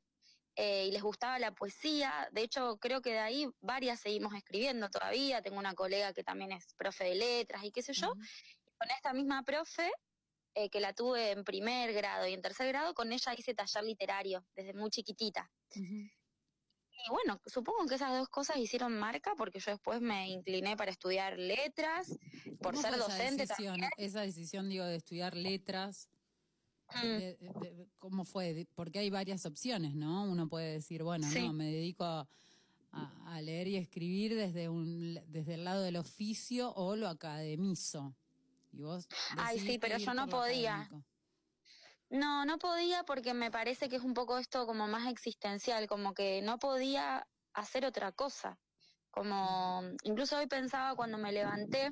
eh, 0.61 0.87
y 0.89 0.91
les 0.91 1.03
gustaba 1.03 1.39
la 1.39 1.53
poesía. 1.53 2.29
De 2.33 2.43
hecho, 2.43 2.79
creo 2.79 3.01
que 3.01 3.11
de 3.11 3.21
ahí 3.21 3.49
varias 3.61 4.01
seguimos 4.01 4.35
escribiendo 4.35 4.91
todavía. 4.91 5.41
Tengo 5.41 5.57
una 5.57 5.75
colega 5.75 6.13
que 6.13 6.25
también 6.25 6.51
es 6.51 6.75
profe 6.77 7.05
de 7.05 7.15
letras 7.15 7.63
y 7.63 7.71
qué 7.71 7.81
sé 7.81 7.93
yo. 7.93 8.09
Con 8.77 8.91
esta 8.91 9.13
misma 9.13 9.45
profe, 9.45 9.89
eh, 10.55 10.69
que 10.69 10.81
la 10.81 10.95
tuve 10.95 11.31
en 11.31 11.45
primer 11.45 11.93
grado 11.93 12.27
y 12.27 12.35
en 12.35 12.43
tercer 12.43 12.67
grado, 12.67 12.93
con 12.93 13.13
ella 13.13 13.35
hice 13.39 13.55
taller 13.55 13.85
literario 13.85 14.45
desde 14.57 14.75
muy 14.75 14.91
chiquitita. 14.91 15.49
Y 15.77 17.11
bueno, 17.11 17.41
supongo 17.47 17.87
que 17.87 17.95
esas 17.95 18.19
dos 18.19 18.29
cosas 18.29 18.57
hicieron 18.57 18.99
marca 18.99 19.35
porque 19.37 19.61
yo 19.61 19.71
después 19.71 20.01
me 20.01 20.29
incliné 20.29 20.77
para 20.77 20.91
estudiar 20.91 21.39
letras, 21.39 22.19
por 22.61 22.75
¿Cómo 22.75 22.83
ser 22.83 22.97
docente 22.99 23.45
esa 23.45 23.55
decisión, 23.55 23.75
también. 23.75 23.91
esa 23.97 24.21
decisión, 24.23 24.69
digo, 24.69 24.85
de 24.87 24.97
estudiar 24.97 25.37
letras? 25.37 26.09
Mm. 26.95 27.01
de- 27.03 27.37
de- 27.37 27.71
de- 27.75 27.89
¿Cómo 27.99 28.25
fue? 28.25 28.67
Porque 28.75 28.99
hay 29.01 29.11
varias 29.11 29.45
opciones, 29.47 29.95
¿no? 29.95 30.25
Uno 30.25 30.49
puede 30.49 30.73
decir, 30.75 31.03
bueno, 31.03 31.29
Sí. 31.31 31.47
no, 31.47 31.53
me 31.53 31.67
dedico 31.67 32.05
a, 32.05 32.27
a- 32.93 33.35
a 33.35 33.43
leer 33.43 33.69
y 33.69 33.77
escribir 33.77 34.35
desde, 34.35 34.69
un, 34.69 35.21
desde 35.27 35.55
el 35.55 35.65
lado 35.65 35.83
del 35.83 35.97
oficio 35.97 36.73
o 36.75 36.97
lo 36.97 37.09
academizo. 37.09 38.15
Y 38.73 38.83
vos 38.83 39.07
Ay, 39.37 39.59
sí, 39.59 39.79
pero 39.79 39.99
yo 39.99 40.15
no 40.15 40.29
podía. 40.29 40.81
académico. 40.83 41.05
No, 42.11 42.47
no 42.47 42.59
podía 42.59 43.05
porque 43.05 43.35
me 43.35 43.51
parece 43.51 43.91
que 43.91 43.97
es 43.97 44.03
un 44.03 44.15
poco 44.15 44.39
esto 44.39 44.67
como 44.67 44.89
más 44.89 45.11
existencial, 45.13 45.87
como 45.87 46.15
que 46.15 46.41
no 46.41 46.59
podía 46.59 47.27
hacer 47.53 47.85
otra 47.85 48.13
cosa. 48.13 48.59
Como 49.19 49.83
incluso 50.05 50.37
hoy 50.37 50.47
pensaba 50.47 50.95
cuando 50.95 51.19
me 51.19 51.33
levanté 51.33 51.91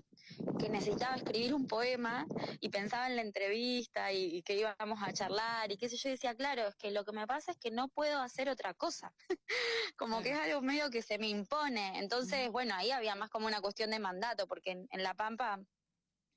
que 0.61 0.68
necesitaba 0.68 1.16
escribir 1.16 1.54
un 1.54 1.66
poema 1.66 2.25
y 2.61 2.68
pensaba 2.68 3.09
en 3.09 3.16
la 3.16 3.23
entrevista 3.23 4.12
y, 4.12 4.37
y 4.37 4.42
que 4.42 4.54
íbamos 4.54 5.02
a 5.02 5.12
charlar 5.12 5.73
y 5.73 5.76
qué 5.76 5.88
sé 5.88 5.97
yo, 5.97 6.09
y 6.09 6.12
decía, 6.12 6.37
claro, 6.37 6.68
es 6.68 6.76
que 6.76 6.92
lo 6.92 7.04
que 7.04 7.11
me 7.11 7.26
pasa 7.26 7.50
es 7.50 7.59
que 7.59 7.73
no 7.73 7.88
puedo 7.88 8.21
hacer 8.21 8.49
otra 8.49 8.75
cosa. 8.75 9.12
como 9.97 10.23
que 10.23 10.30
es 10.30 10.38
algo 10.38 10.62
medio 10.62 10.88
que 10.88 11.02
se 11.02 11.18
me 11.18 11.28
impone. 11.28 11.99
Entonces, 11.99 12.49
bueno, 12.52 12.76
ahí 12.76 12.92
había 12.92 13.16
más 13.16 13.28
como 13.28 13.49
una 13.49 13.61
cuestión 13.61 13.90
de 13.90 13.99
mandato, 13.99 14.47
porque 14.47 14.71
en, 14.71 14.87
en 14.92 15.02
La 15.02 15.14
Pampa 15.14 15.59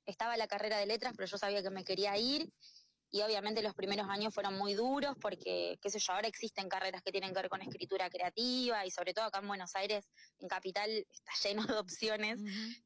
estaba 0.06 0.36
la 0.36 0.48
carrera 0.48 0.78
de 0.78 0.86
letras, 0.86 1.12
pero 1.16 1.28
yo 1.28 1.38
sabía 1.38 1.62
que 1.62 1.70
me 1.70 1.84
quería 1.84 2.18
ir 2.18 2.52
y 3.12 3.22
obviamente 3.22 3.62
los 3.62 3.74
primeros 3.74 4.08
años 4.08 4.32
fueron 4.32 4.56
muy 4.56 4.74
duros 4.74 5.16
porque, 5.20 5.78
qué 5.82 5.90
sé 5.90 5.98
yo, 5.98 6.12
ahora 6.12 6.28
existen 6.28 6.68
carreras 6.68 7.02
que 7.02 7.10
tienen 7.10 7.30
que 7.34 7.40
ver 7.40 7.48
con 7.48 7.60
escritura 7.60 8.08
creativa 8.08 8.86
y 8.86 8.90
sobre 8.90 9.12
todo 9.14 9.24
acá 9.24 9.40
en 9.40 9.48
Buenos 9.48 9.74
Aires, 9.74 10.08
en 10.38 10.48
Capital, 10.48 10.88
está 11.10 11.32
lleno 11.42 11.66
de 11.66 11.74
opciones, 11.74 12.40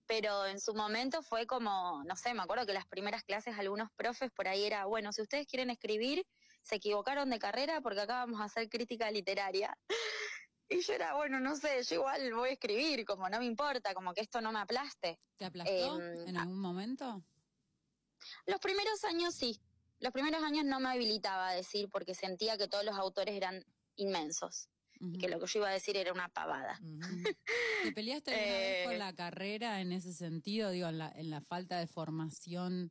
pero 0.06 0.46
en 0.46 0.60
su 0.60 0.74
momento 0.74 1.22
fue 1.22 1.46
como, 1.46 2.02
no 2.04 2.16
sé, 2.16 2.32
me 2.32 2.42
acuerdo 2.42 2.64
que 2.64 2.72
las 2.72 2.86
primeras 2.86 3.22
clases 3.24 3.58
algunos 3.58 3.90
profes 3.96 4.30
por 4.30 4.48
ahí 4.48 4.64
era, 4.64 4.86
bueno, 4.86 5.12
si 5.12 5.20
ustedes 5.20 5.46
quieren 5.46 5.70
escribir, 5.70 6.26
se 6.62 6.76
equivocaron 6.76 7.28
de 7.28 7.38
carrera 7.38 7.80
porque 7.82 8.00
acá 8.00 8.24
vamos 8.24 8.40
a 8.40 8.44
hacer 8.44 8.68
crítica 8.68 9.10
literaria. 9.10 9.76
Y 10.66 10.80
yo 10.80 10.94
era, 10.94 11.14
bueno, 11.14 11.40
no 11.40 11.54
sé, 11.56 11.82
yo 11.82 11.96
igual 11.96 12.32
voy 12.32 12.48
a 12.48 12.52
escribir, 12.52 13.04
como 13.04 13.28
no 13.28 13.38
me 13.38 13.44
importa, 13.44 13.92
como 13.92 14.14
que 14.14 14.22
esto 14.22 14.40
no 14.40 14.50
me 14.50 14.60
aplaste. 14.60 15.20
¿Te 15.36 15.44
aplastó 15.44 16.00
Em, 16.00 16.26
en 16.26 16.36
algún 16.38 16.58
momento? 16.58 17.22
Los 18.46 18.58
primeros 18.60 19.04
años 19.04 19.34
sí. 19.34 19.60
Los 20.04 20.12
primeros 20.12 20.42
años 20.42 20.66
no 20.66 20.80
me 20.80 20.90
habilitaba 20.90 21.48
a 21.48 21.54
decir 21.54 21.88
porque 21.90 22.14
sentía 22.14 22.58
que 22.58 22.68
todos 22.68 22.84
los 22.84 22.94
autores 22.94 23.34
eran 23.34 23.64
inmensos 23.96 24.68
y 25.00 25.16
que 25.18 25.28
lo 25.30 25.40
que 25.40 25.46
yo 25.46 25.60
iba 25.60 25.68
a 25.70 25.72
decir 25.72 25.96
era 25.96 26.12
una 26.12 26.28
pavada. 26.28 26.78
Ujú. 26.82 27.22
¿Te 27.84 27.90
peleaste 27.92 28.34
alguna 28.34 28.58
vez 28.58 28.84
con 28.86 28.94
Eh, 28.94 28.98
la 28.98 29.14
carrera 29.14 29.80
en 29.80 29.92
ese 29.92 30.12
sentido, 30.12 30.68
digo, 30.70 30.88
en 30.88 30.98
la, 30.98 31.10
en 31.10 31.30
la 31.30 31.40
falta 31.40 31.78
de 31.78 31.86
formación 31.86 32.90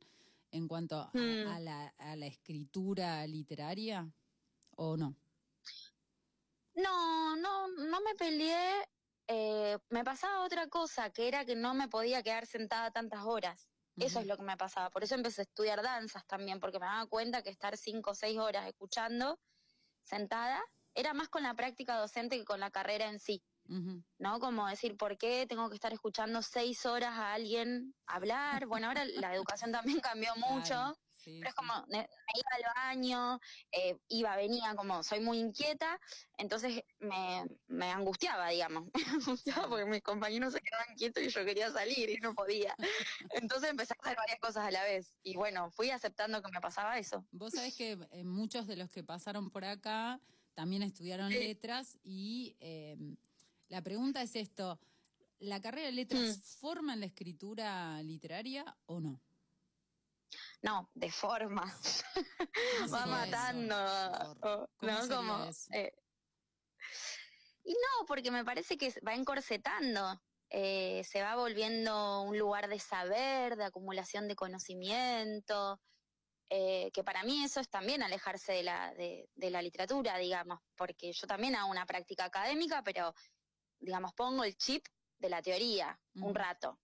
en 0.50 0.66
cuanto 0.66 0.96
a, 0.96 1.10
Mm. 1.14 1.46
a 1.46 1.60
la, 1.60 1.94
a 1.98 2.16
la 2.16 2.26
escritura 2.26 3.24
literaria? 3.28 4.10
¿O 4.76 4.96
no? 4.96 5.14
No, 6.74 7.36
no, 7.36 7.68
no 7.68 8.00
me 8.00 8.14
peleé. 8.16 8.72
eh, 9.28 9.78
me 9.88 10.02
pasaba 10.04 10.44
otra 10.44 10.66
cosa, 10.68 11.10
que 11.10 11.28
era 11.28 11.44
que 11.44 11.54
no 11.54 11.74
me 11.74 11.86
podía 11.88 12.22
quedar 12.24 12.44
sentada 12.46 12.90
tantas 12.90 13.22
horas. 13.24 13.68
Eso 13.96 14.20
es 14.20 14.26
lo 14.26 14.36
que 14.36 14.42
me 14.42 14.56
pasaba. 14.56 14.90
Por 14.90 15.04
eso 15.04 15.14
empecé 15.14 15.42
a 15.42 15.44
estudiar 15.44 15.82
danzas 15.82 16.26
también, 16.26 16.58
porque 16.60 16.78
me 16.78 16.86
daba 16.86 17.06
cuenta 17.06 17.42
que 17.42 17.50
estar 17.50 17.76
cinco 17.76 18.10
o 18.10 18.14
seis 18.14 18.38
horas 18.38 18.66
escuchando, 18.66 19.38
sentada, 20.02 20.62
era 20.94 21.14
más 21.14 21.28
con 21.28 21.42
la 21.42 21.54
práctica 21.54 21.96
docente 21.96 22.38
que 22.38 22.44
con 22.44 22.60
la 22.60 22.70
carrera 22.70 23.08
en 23.08 23.20
sí. 23.20 23.42
¿no? 24.18 24.40
Como 24.40 24.66
decir, 24.66 24.96
¿por 24.96 25.16
qué 25.16 25.46
tengo 25.46 25.68
que 25.68 25.74
estar 25.74 25.92
escuchando 25.92 26.42
seis 26.42 26.84
horas 26.84 27.14
a 27.14 27.32
alguien 27.32 27.94
hablar? 28.06 28.66
Bueno, 28.66 28.88
ahora 28.88 29.04
la 29.06 29.34
educación 29.34 29.72
también 29.72 30.00
cambió 30.02 30.34
mucho, 30.36 30.66
Claro, 30.66 30.94
sí, 31.24 31.40
pero 31.40 31.50
es 31.50 31.54
sí. 31.54 31.56
como, 31.56 31.86
me, 31.88 31.98
me 31.98 32.32
iba 32.34 32.50
al 32.68 32.74
baño, 32.74 33.40
eh, 33.72 33.96
iba, 34.08 34.36
venía, 34.36 34.74
como 34.76 35.02
soy 35.02 35.20
muy 35.20 35.38
inquieta, 35.38 35.98
entonces 36.38 36.82
me, 37.00 37.44
me 37.66 37.90
angustiaba, 37.90 38.48
digamos, 38.50 38.84
me 38.94 39.02
angustiaba 39.12 39.68
porque 39.68 39.86
mis 39.86 40.02
compañeros 40.02 40.52
se 40.52 40.60
quedaban 40.60 40.94
quietos 40.96 41.22
y 41.22 41.28
yo 41.28 41.44
quería 41.44 41.70
salir 41.70 42.10
y 42.10 42.16
no 42.18 42.34
podía. 42.34 42.74
Entonces 43.30 43.70
empecé 43.70 43.94
a 43.94 44.00
hacer 44.02 44.16
varias 44.16 44.38
cosas 44.40 44.64
a 44.66 44.70
la 44.70 44.82
vez 44.84 45.18
y 45.22 45.36
bueno, 45.36 45.70
fui 45.70 45.90
aceptando 45.90 46.42
que 46.42 46.50
me 46.52 46.60
pasaba 46.60 46.98
eso. 46.98 47.24
Vos 47.32 47.52
sabés 47.54 47.74
que 47.74 47.98
eh, 48.12 48.24
muchos 48.24 48.66
de 48.66 48.76
los 48.76 48.90
que 48.90 49.02
pasaron 49.02 49.50
por 49.50 49.64
acá 49.64 50.20
también 50.54 50.82
estudiaron 50.82 51.30
Sí. 51.32 51.38
letras 51.38 51.98
y 52.04 52.56
eh, 52.60 52.96
la 53.68 53.82
pregunta 53.82 54.22
es 54.22 54.36
esto, 54.36 54.78
¿la 55.40 55.60
carrera 55.60 55.86
de 55.86 55.92
letras 55.92 56.38
Mm. 56.38 56.42
forma 56.60 56.94
en 56.94 57.00
la 57.00 57.06
escritura 57.06 58.02
literaria 58.02 58.76
o 58.86 59.00
no? 59.00 59.23
No, 60.64 60.90
de 60.94 61.12
forma. 61.12 61.62
¿Cómo 62.88 62.90
va 62.90 63.04
matando, 63.04 63.76
o- 64.40 64.68
¿Cómo 64.78 64.92
¿no? 64.92 65.08
Como, 65.08 65.50
eh, 65.72 65.92
y 67.64 67.72
no, 67.74 68.06
porque 68.06 68.30
me 68.30 68.46
parece 68.46 68.78
que 68.78 68.90
va 69.06 69.12
encorsetando, 69.14 70.22
eh, 70.48 71.02
se 71.04 71.20
va 71.20 71.36
volviendo 71.36 72.22
un 72.22 72.38
lugar 72.38 72.68
de 72.68 72.78
saber, 72.80 73.56
de 73.56 73.64
acumulación 73.64 74.26
de 74.26 74.36
conocimiento, 74.36 75.82
eh, 76.48 76.90
que 76.92 77.04
para 77.04 77.24
mí 77.24 77.44
eso 77.44 77.60
es 77.60 77.68
también 77.68 78.02
alejarse 78.02 78.52
de 78.54 78.62
la, 78.62 78.94
de, 78.94 79.28
de 79.34 79.50
la 79.50 79.60
literatura, 79.60 80.16
digamos, 80.16 80.60
porque 80.76 81.12
yo 81.12 81.26
también 81.26 81.56
hago 81.56 81.70
una 81.70 81.84
práctica 81.84 82.24
académica, 82.24 82.82
pero, 82.82 83.12
digamos, 83.80 84.14
pongo 84.14 84.44
el 84.44 84.56
chip 84.56 84.86
de 85.18 85.28
la 85.28 85.42
teoría 85.42 86.00
un 86.14 86.34
rato. 86.34 86.80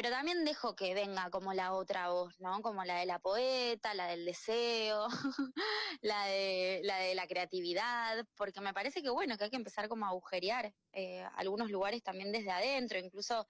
Pero 0.00 0.10
también 0.10 0.44
dejo 0.44 0.76
que 0.76 0.94
venga 0.94 1.28
como 1.28 1.52
la 1.54 1.72
otra 1.72 2.10
voz, 2.10 2.38
¿no? 2.38 2.62
Como 2.62 2.84
la 2.84 3.00
de 3.00 3.06
la 3.06 3.18
poeta, 3.18 3.94
la 3.94 4.06
del 4.06 4.24
deseo, 4.24 5.08
la 6.02 6.24
de 6.26 6.82
la 6.84 6.98
de 6.98 7.16
la 7.16 7.26
creatividad, 7.26 8.24
porque 8.36 8.60
me 8.60 8.72
parece 8.72 9.02
que 9.02 9.10
bueno, 9.10 9.36
que 9.36 9.42
hay 9.42 9.50
que 9.50 9.56
empezar 9.56 9.88
como 9.88 10.06
a 10.06 10.10
agujerear 10.10 10.72
eh, 10.92 11.26
algunos 11.34 11.72
lugares 11.72 12.00
también 12.04 12.30
desde 12.30 12.52
adentro, 12.52 13.00
incluso 13.00 13.48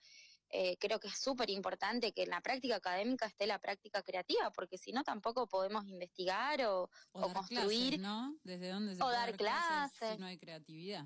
eh, 0.48 0.78
creo 0.78 0.98
que 0.98 1.08
es 1.08 1.20
súper 1.20 1.50
importante 1.50 2.12
que 2.12 2.22
en 2.22 2.30
la 2.30 2.40
práctica 2.40 2.76
académica 2.76 3.26
esté 3.26 3.46
la 3.46 3.58
práctica 3.58 4.02
creativa, 4.02 4.50
porque 4.50 4.78
si 4.78 4.90
no 4.90 5.04
tampoco 5.04 5.48
podemos 5.48 5.84
investigar 5.84 6.64
o, 6.64 6.88
O, 7.12 7.26
o 7.26 7.32
construir. 7.34 7.98
clases, 7.98 8.00
¿no? 8.00 8.38
¿Desde 8.42 8.70
dónde 8.70 8.94
se 8.94 9.02
o 9.02 9.04
puede 9.04 9.16
dar 9.18 9.36
clases 9.36 9.98
clases. 9.98 10.14
si 10.14 10.18
no 10.18 10.26
hay 10.26 10.38
creatividad? 10.38 11.04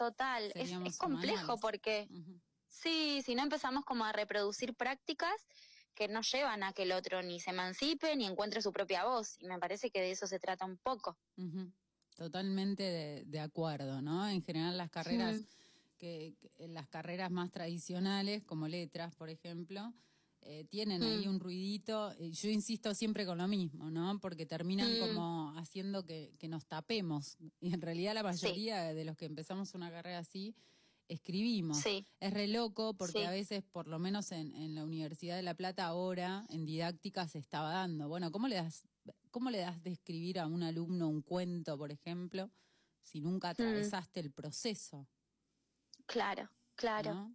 total, 0.00 0.44
es, 0.44 0.52
Seríamos 0.52 0.88
es 0.88 0.98
complejo 0.98 1.58
porque. 1.58 2.06
Sí, 2.70 3.20
si 3.24 3.34
no 3.34 3.42
empezamos 3.42 3.84
como 3.84 4.04
a 4.04 4.12
reproducir 4.12 4.74
prácticas 4.74 5.34
que 5.94 6.08
no 6.08 6.20
llevan 6.22 6.62
a 6.62 6.72
que 6.72 6.84
el 6.84 6.92
otro 6.92 7.20
ni 7.20 7.40
se 7.40 7.50
emancipe 7.50 8.14
ni 8.16 8.24
encuentre 8.24 8.62
su 8.62 8.72
propia 8.72 9.04
voz. 9.04 9.36
Y 9.40 9.46
me 9.48 9.58
parece 9.58 9.90
que 9.90 10.00
de 10.00 10.12
eso 10.12 10.26
se 10.26 10.38
trata 10.38 10.64
un 10.64 10.78
poco. 10.78 11.18
Ujú. 11.36 11.72
Totalmente 12.16 12.82
de, 12.84 13.24
de 13.26 13.40
acuerdo, 13.40 14.00
¿no? 14.00 14.28
En 14.28 14.42
general 14.42 14.78
las 14.78 14.90
carreras, 14.90 15.42
que, 15.98 16.36
que 16.56 16.68
las 16.68 16.86
carreras 16.88 17.30
más 17.30 17.50
tradicionales, 17.50 18.44
como 18.44 18.68
letras, 18.68 19.14
por 19.14 19.28
ejemplo, 19.30 19.92
eh, 20.42 20.64
tienen 20.70 21.02
ahí 21.02 21.26
Mm. 21.26 21.30
un 21.30 21.40
ruidito. 21.40 22.14
Yo 22.18 22.48
insisto 22.50 22.94
siempre 22.94 23.26
con 23.26 23.38
lo 23.38 23.48
mismo, 23.48 23.90
¿no? 23.90 24.18
Porque 24.20 24.46
terminan 24.46 24.94
Mm. 24.94 24.98
como 24.98 25.52
haciendo 25.58 26.06
que, 26.06 26.34
que 26.38 26.48
nos 26.48 26.66
tapemos. 26.66 27.36
Y 27.60 27.74
en 27.74 27.80
realidad 27.80 28.14
la 28.14 28.22
mayoría 28.22 28.94
de 28.94 29.04
los 29.04 29.16
que 29.16 29.26
empezamos 29.26 29.74
una 29.74 29.90
carrera 29.90 30.18
así, 30.20 30.54
escribimos. 31.10 31.78
Sí, 31.78 32.06
Es 32.20 32.32
re 32.32 32.46
loco 32.48 32.94
porque 32.96 33.18
Sí. 33.20 33.24
a 33.24 33.30
veces, 33.30 33.62
por 33.62 33.86
lo 33.88 33.98
menos 33.98 34.32
en, 34.32 34.54
en 34.54 34.74
la 34.74 34.84
Universidad 34.84 35.36
de 35.36 35.42
La 35.42 35.54
Plata 35.54 35.86
ahora, 35.86 36.44
en 36.48 36.64
didáctica 36.64 37.28
se 37.28 37.38
estaba 37.38 37.72
dando. 37.72 38.08
Bueno, 38.08 38.30
¿cómo 38.30 38.48
le 38.48 38.56
das, 38.56 38.88
cómo 39.30 39.50
le 39.50 39.58
das 39.58 39.82
de 39.82 39.90
escribir 39.92 40.38
a 40.38 40.46
un 40.46 40.62
alumno 40.62 41.08
un 41.08 41.22
cuento, 41.22 41.76
por 41.76 41.90
ejemplo, 41.92 42.50
si 43.02 43.20
nunca 43.20 43.50
atravesaste 43.50 44.20
el 44.20 44.32
proceso. 44.32 45.08
Claro, 46.06 46.50
claro. 46.76 47.14
¿no? 47.14 47.34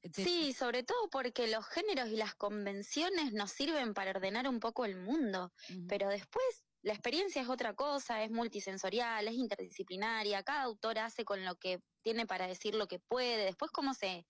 Te- 0.00 0.12
Sí, 0.12 0.52
sobre 0.52 0.82
todo 0.82 1.08
porque 1.10 1.48
los 1.48 1.66
géneros 1.66 2.10
y 2.10 2.16
las 2.16 2.34
convenciones 2.34 3.32
nos 3.32 3.52
sirven 3.52 3.94
para 3.94 4.10
ordenar 4.10 4.46
un 4.48 4.60
poco 4.60 4.84
el 4.84 4.96
mundo, 4.96 5.52
pero 5.88 6.08
después 6.10 6.63
la 6.84 6.92
experiencia 6.92 7.42
es 7.42 7.48
otra 7.48 7.74
cosa, 7.74 8.22
es 8.24 8.30
multisensorial, 8.30 9.26
es 9.28 9.34
interdisciplinaria, 9.34 10.42
cada 10.44 10.62
autor 10.64 10.98
hace 10.98 11.24
con 11.24 11.44
lo 11.44 11.56
que 11.56 11.80
tiene 12.02 12.26
para 12.26 12.46
decir 12.46 12.74
lo 12.74 12.86
que 12.86 13.00
puede, 13.00 13.44
después 13.46 13.70
cómo 13.72 13.94
se, 13.94 14.26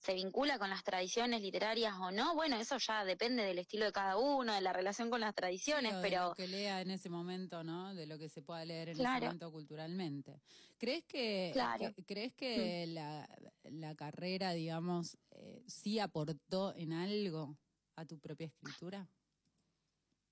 se 0.00 0.14
vincula 0.14 0.58
con 0.58 0.70
las 0.70 0.84
tradiciones 0.84 1.42
literarias 1.42 1.94
o 2.00 2.10
no, 2.10 2.34
bueno, 2.34 2.56
eso 2.56 2.78
ya 2.78 3.04
depende 3.04 3.42
del 3.44 3.58
estilo 3.58 3.84
de 3.86 3.92
cada 3.92 4.16
uno, 4.16 4.54
de 4.54 4.60
la 4.62 4.72
relación 4.72 5.10
con 5.10 5.20
las 5.20 5.34
tradiciones, 5.34 5.92
Sí, 5.92 5.96
o 5.96 6.00
de 6.00 6.10
pero 6.10 6.28
lo 6.30 6.34
que 6.34 6.48
lea 6.48 6.80
en 6.80 6.90
ese 6.90 7.10
momento, 7.10 7.62
¿no? 7.64 7.94
De 7.94 8.06
lo 8.06 8.18
que 8.18 8.28
se 8.28 8.42
pueda 8.42 8.64
leer 8.64 8.88
en 8.90 9.00
ese 9.00 9.20
momento 9.20 9.52
culturalmente. 9.52 10.40
¿Crees 10.78 11.04
que, 11.04 11.50
Claro. 11.52 11.90
Mm. 11.90 11.94
que- 11.94 12.04
crees 12.04 12.34
que 12.34 12.86
la, 12.86 13.28
la 13.64 13.94
carrera, 13.94 14.52
digamos, 14.52 15.18
eh, 15.30 15.62
sí 15.66 15.98
aportó 15.98 16.74
en 16.74 16.92
algo 16.92 17.58
a 17.96 18.06
tu 18.06 18.18
propia 18.18 18.46
escritura? 18.46 19.10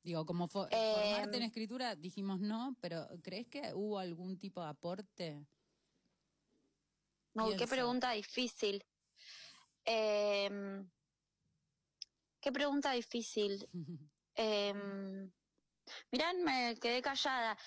Digo, 0.06 0.24
como 0.24 0.46
fo- 0.48 0.68
formarte 0.70 1.36
en 1.36 1.42
Em. 1.42 1.48
escritura 1.48 1.96
dijimos 1.96 2.38
no, 2.38 2.76
pero 2.80 3.08
¿crees 3.24 3.48
que 3.48 3.74
hubo 3.74 3.98
algún 3.98 4.38
tipo 4.38 4.62
de 4.62 4.68
aporte? 4.68 5.48
Uy, 7.34 7.56
qué 7.56 7.56
Pienso. 7.56 7.66
pregunta 7.66 8.12
difícil. 8.12 8.84
Em, 9.84 10.88
qué 12.40 12.52
pregunta 12.52 12.92
difícil. 12.92 13.68
Eh, 14.38 14.72
mirá, 16.12 16.32
me 16.34 16.76
quedé 16.80 17.02
callada. 17.02 17.58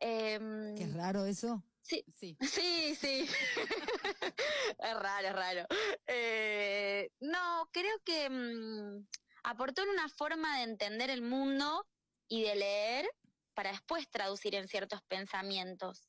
Em, 0.00 0.74
Qué 0.74 0.86
raro 0.86 1.26
eso. 1.26 1.62
sí, 1.82 2.04
Sí. 2.08 2.38
sí, 2.40 2.94
sí. 2.94 3.26
es 4.78 4.94
raro, 4.94 5.28
es 5.28 5.34
raro. 5.34 5.66
Eh, 6.06 7.10
no, 7.20 7.68
creo 7.70 7.98
que 8.04 8.30
mm, 8.30 9.06
aportó 9.42 9.82
en 9.82 9.90
una 9.90 10.08
forma 10.08 10.58
de 10.58 10.64
entender 10.64 11.10
el 11.10 11.22
mundo 11.22 11.86
y 12.28 12.42
de 12.42 12.56
leer 12.56 13.10
para 13.54 13.70
después 13.70 14.08
traducir 14.10 14.54
en 14.54 14.68
ciertos 14.68 15.02
pensamientos. 15.02 16.08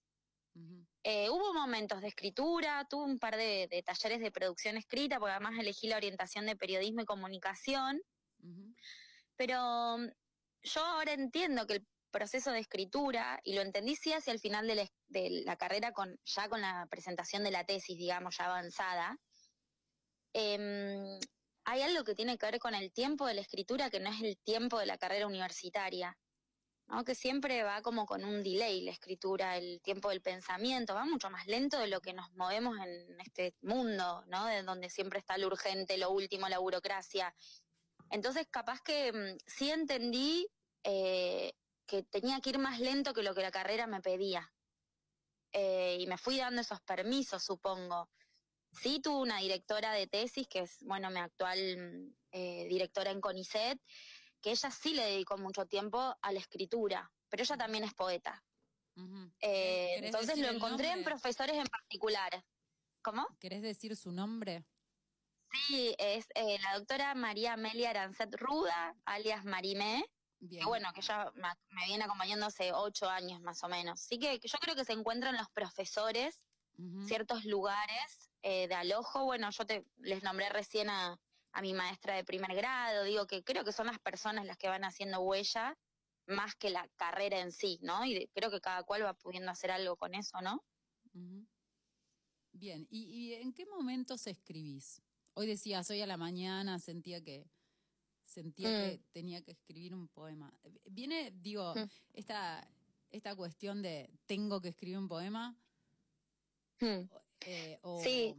Eh, 1.03 1.29
hubo 1.29 1.53
momentos 1.53 2.01
de 2.01 2.07
escritura, 2.07 2.85
tuve 2.89 3.05
un 3.05 3.19
par 3.19 3.35
de, 3.35 3.67
de 3.69 3.83
talleres 3.83 4.21
de 4.21 4.31
producción 4.31 4.77
escrita, 4.77 5.19
porque 5.19 5.31
además 5.31 5.59
elegí 5.59 5.87
la 5.87 5.97
orientación 5.97 6.45
de 6.45 6.55
periodismo 6.55 7.01
y 7.01 7.05
comunicación, 7.05 8.01
pero 9.35 9.97
mm, 9.97 10.07
yo 10.63 10.85
ahora 10.85 11.13
entiendo 11.13 11.65
que 11.65 11.73
el 11.73 11.87
proceso 12.11 12.51
de 12.51 12.59
escritura, 12.59 13.41
y 13.43 13.55
lo 13.55 13.61
entendí 13.61 13.95
sí 13.95 14.13
hacia 14.13 14.31
el 14.31 14.39
final 14.39 14.67
de 14.67 14.75
la, 14.75 14.87
de 15.07 15.41
la 15.45 15.57
carrera, 15.57 15.91
con, 15.91 16.17
ya 16.23 16.47
con 16.47 16.61
la 16.61 16.85
presentación 16.89 17.43
de 17.43 17.51
la 17.51 17.65
tesis, 17.65 17.97
digamos, 17.97 18.37
ya 18.37 18.45
avanzada, 18.45 19.17
em, 20.33 21.19
hay 21.65 21.81
algo 21.81 22.03
que 22.03 22.15
tiene 22.15 22.37
que 22.37 22.45
ver 22.45 22.59
con 22.59 22.75
el 22.75 22.91
tiempo 22.91 23.25
de 23.25 23.35
la 23.35 23.41
escritura 23.41 23.89
que 23.89 23.99
no 23.99 24.09
es 24.09 24.21
el 24.21 24.37
tiempo 24.37 24.79
de 24.79 24.85
la 24.85 24.97
carrera 24.97 25.27
universitaria. 25.27 26.17
¿no? 26.87 27.03
que 27.03 27.15
siempre 27.15 27.63
va 27.63 27.81
como 27.81 28.05
con 28.05 28.23
un 28.25 28.43
delay 28.43 28.81
la 28.81 28.91
escritura, 28.91 29.57
el 29.57 29.81
tiempo 29.81 30.09
del 30.09 30.21
pensamiento, 30.21 30.93
va 30.93 31.05
mucho 31.05 31.29
más 31.29 31.47
lento 31.47 31.79
de 31.79 31.87
lo 31.87 32.01
que 32.01 32.13
nos 32.13 32.31
movemos 32.33 32.77
en 32.77 33.19
este 33.21 33.55
mundo, 33.61 34.23
¿no? 34.27 34.45
De 34.45 34.63
donde 34.63 34.89
siempre 34.89 35.19
está 35.19 35.37
lo 35.37 35.47
urgente, 35.47 35.97
lo 35.97 36.11
último, 36.11 36.49
la 36.49 36.59
burocracia. 36.59 37.33
Entonces, 38.09 38.47
capaz 38.49 38.81
que 38.81 39.11
mm, 39.11 39.37
sí 39.47 39.71
entendí 39.71 40.47
eh, 40.83 41.53
que 41.85 42.03
tenía 42.03 42.39
que 42.41 42.51
ir 42.51 42.59
más 42.59 42.79
lento 42.79 43.13
que 43.13 43.23
lo 43.23 43.33
que 43.33 43.41
la 43.41 43.51
carrera 43.51 43.87
me 43.87 44.01
pedía. 44.01 44.51
Eh, 45.51 45.97
y 45.99 46.07
me 46.07 46.17
fui 46.17 46.37
dando 46.37 46.61
esos 46.61 46.81
permisos, 46.81 47.43
supongo. 47.43 48.09
Sí 48.81 48.99
tuve 48.99 49.21
una 49.21 49.39
directora 49.39 49.93
de 49.93 50.07
tesis, 50.07 50.47
que 50.47 50.59
es, 50.59 50.79
bueno, 50.81 51.09
mi 51.09 51.19
actual 51.19 52.13
eh, 52.31 52.65
directora 52.67 53.11
en 53.11 53.21
CONICET, 53.21 53.79
que 54.41 54.51
ella 54.51 54.71
sí 54.71 54.93
le 54.93 55.03
dedicó 55.03 55.37
mucho 55.37 55.65
tiempo 55.65 56.15
a 56.21 56.31
la 56.31 56.39
escritura, 56.39 57.11
pero 57.29 57.43
ella 57.43 57.57
también 57.57 57.83
es 57.83 57.93
poeta. 57.93 58.43
Eh, 59.39 59.93
¿Querés 59.95 60.05
entonces 60.05 60.37
lo 60.37 60.49
encontré 60.49 60.91
en 60.91 61.03
profesores 61.03 61.55
en 61.55 61.65
particular. 61.65 62.43
¿Cómo? 63.01 63.27
¿Querés 63.39 63.61
decir 63.61 63.95
su 63.95 64.11
nombre? 64.11 64.65
Sí, 65.51 65.95
es 65.97 66.25
eh, 66.35 66.57
la 66.59 66.77
doctora 66.77 67.13
María 67.15 67.53
Amelia 67.53 67.91
Arancet 67.91 68.35
Ruda, 68.35 68.95
alias 69.05 69.45
Marimé, 69.45 70.03
Bien. 70.39 70.61
que 70.61 70.67
bueno, 70.67 70.91
que 70.93 71.01
ya 71.01 71.31
me, 71.35 71.49
me 71.69 71.85
viene 71.85 72.03
acompañando 72.03 72.47
hace 72.47 72.71
ocho 72.73 73.09
años 73.09 73.39
más 73.41 73.63
o 73.63 73.69
menos. 73.69 74.01
Así 74.01 74.17
que 74.17 74.39
yo 74.39 74.57
creo 74.59 74.75
que 74.75 74.85
se 74.85 74.93
encuentran 74.93 75.35
los 75.37 75.49
profesores, 75.51 76.41
Ujú. 76.77 77.07
ciertos 77.07 77.45
lugares 77.45 78.32
eh, 78.43 78.67
de 78.67 78.75
alojo. 78.75 79.25
Bueno, 79.25 79.49
yo 79.49 79.65
te 79.65 79.85
les 79.97 80.21
nombré 80.21 80.49
recién 80.49 80.89
a, 80.89 81.19
a 81.51 81.61
mi 81.61 81.73
maestra 81.73 82.15
de 82.15 82.23
primer 82.23 82.55
grado, 82.55 83.03
digo 83.03 83.25
que 83.27 83.43
creo 83.43 83.63
que 83.63 83.71
son 83.71 83.87
las 83.87 83.99
personas 83.99 84.45
las 84.45 84.57
que 84.57 84.67
van 84.69 84.83
haciendo 84.83 85.19
huella 85.21 85.77
más 86.25 86.55
que 86.55 86.69
la 86.69 86.87
carrera 86.95 87.39
en 87.39 87.51
sí, 87.51 87.79
¿no? 87.81 88.05
Y 88.05 88.27
creo 88.33 88.49
que 88.49 88.61
cada 88.61 88.83
cual 88.83 89.03
va 89.03 89.13
pudiendo 89.13 89.51
hacer 89.51 89.71
algo 89.71 89.97
con 89.97 90.13
eso, 90.15 90.39
¿no? 90.41 90.63
Bien, 92.53 92.87
¿Y, 92.89 93.03
y 93.05 93.33
en 93.33 93.51
qué 93.53 93.65
momentos 93.65 94.25
escribís? 94.27 95.01
Hoy 95.33 95.47
decías, 95.47 95.89
hoy 95.89 96.01
a 96.01 96.07
la 96.07 96.17
mañana 96.17 96.79
sentía 96.79 97.21
que 97.21 97.49
sentía 98.25 98.69
Mm. 98.69 98.71
que 98.71 99.01
tenía 99.11 99.41
que 99.41 99.51
escribir 99.51 99.93
un 99.93 100.07
poema. 100.07 100.53
Viene, 100.85 101.31
digo, 101.31 101.75
Mm. 101.75 101.89
esta, 102.13 102.67
esta 103.11 103.35
cuestión 103.35 103.81
de 103.81 104.09
tengo 104.25 104.61
que 104.61 104.69
escribir 104.69 104.97
un 104.97 105.07
poema, 105.07 105.55
Hmm. 106.79 107.07
Eh, 107.45 107.79
o, 107.81 108.01
Sí. 108.03 108.35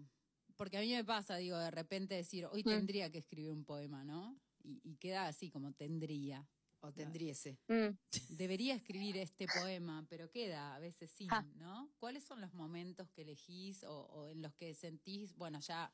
porque 0.57 0.79
a 0.79 0.81
mí 0.81 0.93
me 0.93 1.05
pasa, 1.05 1.37
digo, 1.37 1.57
de 1.59 1.71
repente 1.71 2.15
decir, 2.15 2.47
hoy 2.47 2.63
Mm. 2.63 2.69
tendría 2.71 3.11
que 3.11 3.19
escribir 3.19 3.51
un 3.53 3.65
poema, 3.65 4.05
¿no? 4.05 4.39
Y, 4.63 4.81
y 4.85 4.97
queda 4.97 5.27
así 5.27 5.51
como 5.51 5.73
tendría. 5.73 6.47
O 6.81 6.93
tendríese. 6.93 7.59
Mm. 7.69 7.97
Debería 8.37 8.75
escribir 8.75 9.17
este 9.17 9.47
poema, 9.47 10.05
pero 10.11 10.31
queda 10.31 10.75
a 10.75 10.79
veces 10.79 11.11
sin, 11.11 11.33
Ah. 11.33 11.43
¿no? 11.55 11.91
¿Cuáles 11.99 12.25
son 12.25 12.43
los 12.43 12.53
momentos 12.53 13.09
que 13.11 13.23
elegís 13.23 13.85
o, 13.85 14.01
o 14.03 14.29
en 14.29 14.43
los 14.43 14.53
que 14.55 14.75
sentís, 14.75 15.35
bueno, 15.35 15.61
ya 15.61 15.91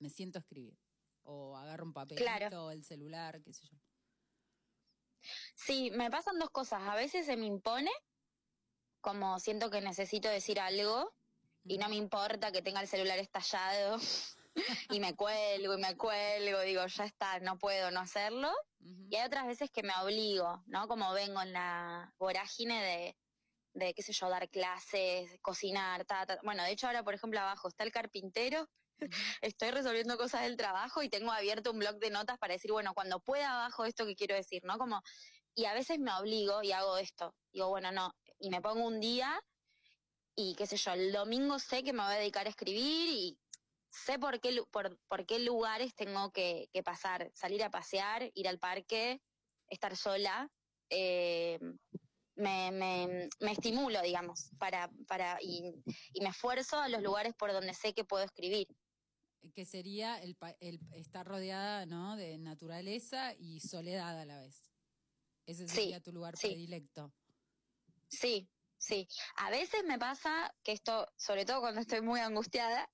me 0.00 0.10
siento 0.10 0.38
a 0.38 0.40
escribir? 0.40 0.76
O 1.22 1.56
agarro 1.56 1.84
un 1.84 1.92
papelito 1.92 2.24
Claro. 2.24 2.72
el 2.72 2.82
celular, 2.84 3.40
qué 3.40 3.52
sé 3.52 3.68
yo. 3.68 3.78
Sí, 5.54 5.90
me 5.92 6.10
pasan 6.10 6.38
dos 6.40 6.50
cosas. 6.50 6.82
A 6.88 6.94
veces 6.96 7.26
se 7.26 7.36
me 7.36 7.46
impone, 7.46 7.90
como 9.00 9.38
siento 9.38 9.70
que 9.70 9.80
necesito 9.80 10.28
decir 10.28 10.58
algo 10.58 11.14
y 11.64 11.78
no 11.78 11.88
me 11.88 11.96
importa 11.96 12.52
que 12.52 12.62
tenga 12.62 12.80
el 12.80 12.88
celular 12.88 13.18
estallado 13.18 13.98
y 14.90 15.00
me 15.00 15.14
cuelgo 15.14 15.74
y 15.74 15.80
me 15.80 15.96
cuelgo, 15.96 16.60
digo, 16.60 16.86
ya 16.86 17.04
está, 17.04 17.38
no 17.40 17.58
puedo 17.58 17.90
no 17.90 18.00
hacerlo. 18.00 18.50
Y 18.80 19.16
hay 19.16 19.26
otras 19.26 19.46
veces 19.46 19.70
que 19.70 19.82
me 19.82 19.92
obligo, 20.02 20.62
¿no? 20.66 20.88
Como 20.88 21.12
vengo 21.12 21.42
en 21.42 21.52
la 21.52 22.12
vorágine 22.18 22.82
de, 22.82 23.16
de 23.74 23.94
qué 23.94 24.02
sé 24.02 24.12
yo, 24.12 24.28
dar 24.28 24.48
clases, 24.48 25.30
cocinar, 25.42 26.04
ta, 26.04 26.26
ta. 26.26 26.38
Bueno, 26.42 26.64
de 26.64 26.72
hecho 26.72 26.86
ahora, 26.86 27.02
por 27.02 27.14
ejemplo, 27.14 27.40
abajo 27.40 27.68
está 27.68 27.84
el 27.84 27.92
carpintero, 27.92 28.68
estoy 29.42 29.70
resolviendo 29.70 30.16
cosas 30.16 30.42
del 30.42 30.56
trabajo 30.56 31.02
y 31.02 31.08
tengo 31.08 31.30
abierto 31.30 31.72
un 31.72 31.78
blog 31.78 31.96
de 31.98 32.10
notas 32.10 32.38
para 32.38 32.54
decir, 32.54 32.72
bueno, 32.72 32.94
cuando 32.94 33.20
pueda 33.20 33.50
abajo 33.50 33.84
esto 33.84 34.06
que 34.06 34.16
quiero 34.16 34.34
decir, 34.34 34.62
¿no? 34.64 34.78
Como, 34.78 35.02
y 35.54 35.66
a 35.66 35.74
veces 35.74 35.98
me 35.98 36.12
obligo 36.12 36.62
y 36.62 36.72
hago 36.72 36.96
esto. 36.96 37.34
Digo, 37.52 37.68
bueno, 37.68 37.92
no, 37.92 38.14
y 38.38 38.50
me 38.50 38.60
pongo 38.62 38.86
un 38.86 39.00
día 39.00 39.40
y 40.40 40.54
qué 40.54 40.66
sé 40.66 40.76
yo, 40.76 40.92
el 40.92 41.12
domingo 41.12 41.58
sé 41.58 41.82
que 41.82 41.92
me 41.92 42.02
voy 42.02 42.14
a 42.14 42.18
dedicar 42.18 42.46
a 42.46 42.50
escribir 42.50 43.08
y 43.10 43.38
sé 43.90 44.18
por 44.18 44.40
qué, 44.40 44.62
por, 44.70 44.98
por 45.08 45.26
qué 45.26 45.38
lugares 45.40 45.94
tengo 45.94 46.30
que, 46.32 46.68
que 46.72 46.82
pasar, 46.82 47.30
salir 47.34 47.62
a 47.62 47.70
pasear, 47.70 48.30
ir 48.34 48.48
al 48.48 48.58
parque, 48.58 49.20
estar 49.68 49.96
sola. 49.96 50.50
eh, 50.90 51.58
me, 52.36 52.70
me, 52.72 53.28
me 53.40 53.52
estimulo, 53.52 54.00
digamos, 54.00 54.50
para, 54.58 54.90
para, 55.06 55.38
y, 55.42 55.74
y 56.14 56.20
me 56.22 56.30
esfuerzo 56.30 56.78
a 56.78 56.88
los 56.88 57.02
lugares 57.02 57.34
por 57.34 57.52
donde 57.52 57.74
sé 57.74 57.92
que 57.92 58.04
puedo 58.04 58.24
escribir. 58.24 58.66
Que 59.54 59.64
sería 59.66 60.18
el, 60.22 60.36
el 60.60 60.80
estar 60.92 61.26
rodeada, 61.26 61.84
¿no? 61.86 62.16
De 62.16 62.38
naturaleza 62.38 63.34
y 63.38 63.60
soledad 63.60 64.18
a 64.18 64.24
la 64.24 64.40
vez. 64.40 64.70
Ese 65.46 65.68
Sí, 65.68 65.74
sería 65.74 66.00
tu 66.00 66.12
lugar 66.12 66.36
sí. 66.36 66.48
predilecto. 66.48 67.12
Sí, 68.08 68.48
sí. 68.80 69.06
A 69.36 69.50
veces 69.50 69.84
me 69.84 69.98
pasa 69.98 70.52
que 70.64 70.72
esto, 70.72 71.06
sobre 71.16 71.44
todo 71.44 71.60
cuando 71.60 71.80
estoy 71.80 72.00
muy 72.00 72.20
angustiada, 72.20 72.88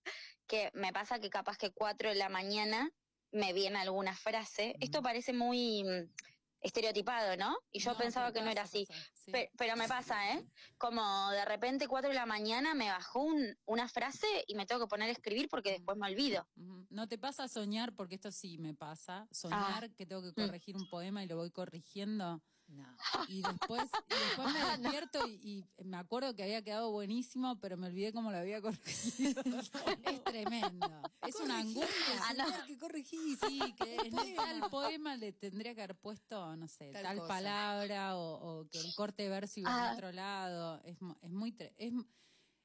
que 0.47 0.71
me 0.75 0.93
pasa 0.93 1.19
que 1.19 1.31
capaz 1.31 1.57
que 1.57 1.73
cuatro 1.73 2.09
de 2.11 2.15
la 2.17 2.29
mañana 2.29 2.91
me 3.33 3.53
viene 3.53 3.79
alguna 3.79 4.15
frase. 4.15 4.75
Esto 4.81 5.03
parece 5.03 5.33
muy 5.33 5.83
mm, 5.85 6.13
estereotipado, 6.61 7.37
¿no? 7.37 7.57
Y 7.73 7.81
yo 7.81 7.93
No, 7.93 7.99
pensaba 7.99 8.33
que 8.33 8.43
no 8.43 8.51
era 8.51 8.63
así. 8.63 8.87
pasa, 8.87 9.01
sí. 9.15 9.33
Pe- 9.33 9.51
Pero, 9.59 9.77
me 9.77 9.89
pasa, 9.89 10.33
¿eh? 10.33 10.45
Como 10.79 11.31
de 11.31 11.45
repente 11.45 11.89
cuatro 11.89 12.11
de 12.11 12.15
la 12.15 12.27
mañana 12.27 12.75
me 12.75 12.89
bajó 12.89 13.23
un- 13.23 13.57
una 13.67 13.89
frase 13.89 14.27
y 14.47 14.55
me 14.55 14.67
tengo 14.67 14.83
que 14.83 14.89
poner 14.89 15.09
a 15.09 15.13
escribir 15.13 15.49
porque 15.49 15.73
después 15.73 15.97
me 15.99 16.07
olvido. 16.07 16.49
¿No 16.91 17.09
te 17.09 17.19
pasa 17.19 17.49
soñar? 17.49 17.95
Porque 17.95 18.15
esto 18.15 18.31
sí 18.31 18.59
me 18.59 18.75
pasa. 18.75 19.27
Soñar 19.31 19.93
que 19.95 20.07
tengo 20.07 20.23
que 20.23 20.31
Mm. 20.41 20.47
corregir 20.47 20.77
un 20.77 20.89
poema 20.89 21.23
y 21.25 21.27
lo 21.29 21.37
voy 21.37 21.51
corrigiendo. 21.51 22.41
No. 22.69 22.85
Y 23.29 23.43
después, 23.43 23.83
y 24.11 24.15
después 24.15 24.53
me 24.53 24.77
despierto 24.79 25.27
y, 25.29 25.65
y 25.79 25.85
me 25.85 25.97
acuerdo 25.97 26.35
que 26.35 26.43
había 26.43 26.63
quedado 26.63 26.91
buenísimo, 26.91 27.59
pero 27.61 27.77
me 27.77 27.87
olvidé 27.87 28.13
cómo 28.13 28.31
lo 28.31 28.39
había 28.39 28.61
corregido. 28.61 29.43
es 30.05 30.25
tremendo. 30.25 31.03
Es 31.27 31.37
una 31.37 31.59
angustia. 31.61 31.89
Ah, 32.29 32.35
no. 32.35 32.67
que 32.67 32.77
corregí. 32.79 33.37
Sí, 33.47 33.61
que 33.79 33.97
en 33.97 34.35
tal 34.37 34.69
poema 34.71 35.17
le 35.17 35.33
tendría 35.33 35.75
que 35.75 35.83
haber 35.83 35.97
puesto, 35.97 36.57
no 36.57 36.67
sé, 36.69 36.91
Tal 36.93 37.19
palabra 37.27 38.17
o, 38.17 38.61
o 38.61 38.69
que 38.69 38.79
el 38.81 38.95
corte 38.95 39.23
de 39.25 39.29
verso 39.29 39.61
iba 39.61 39.71
Ah. 39.73 39.91
a 39.91 39.95
otro 39.95 40.11
lado. 40.13 40.81
Es, 40.85 40.97
es 41.23 41.31
muy... 41.31 41.53
tre- 41.53 41.73
es, 41.79 41.93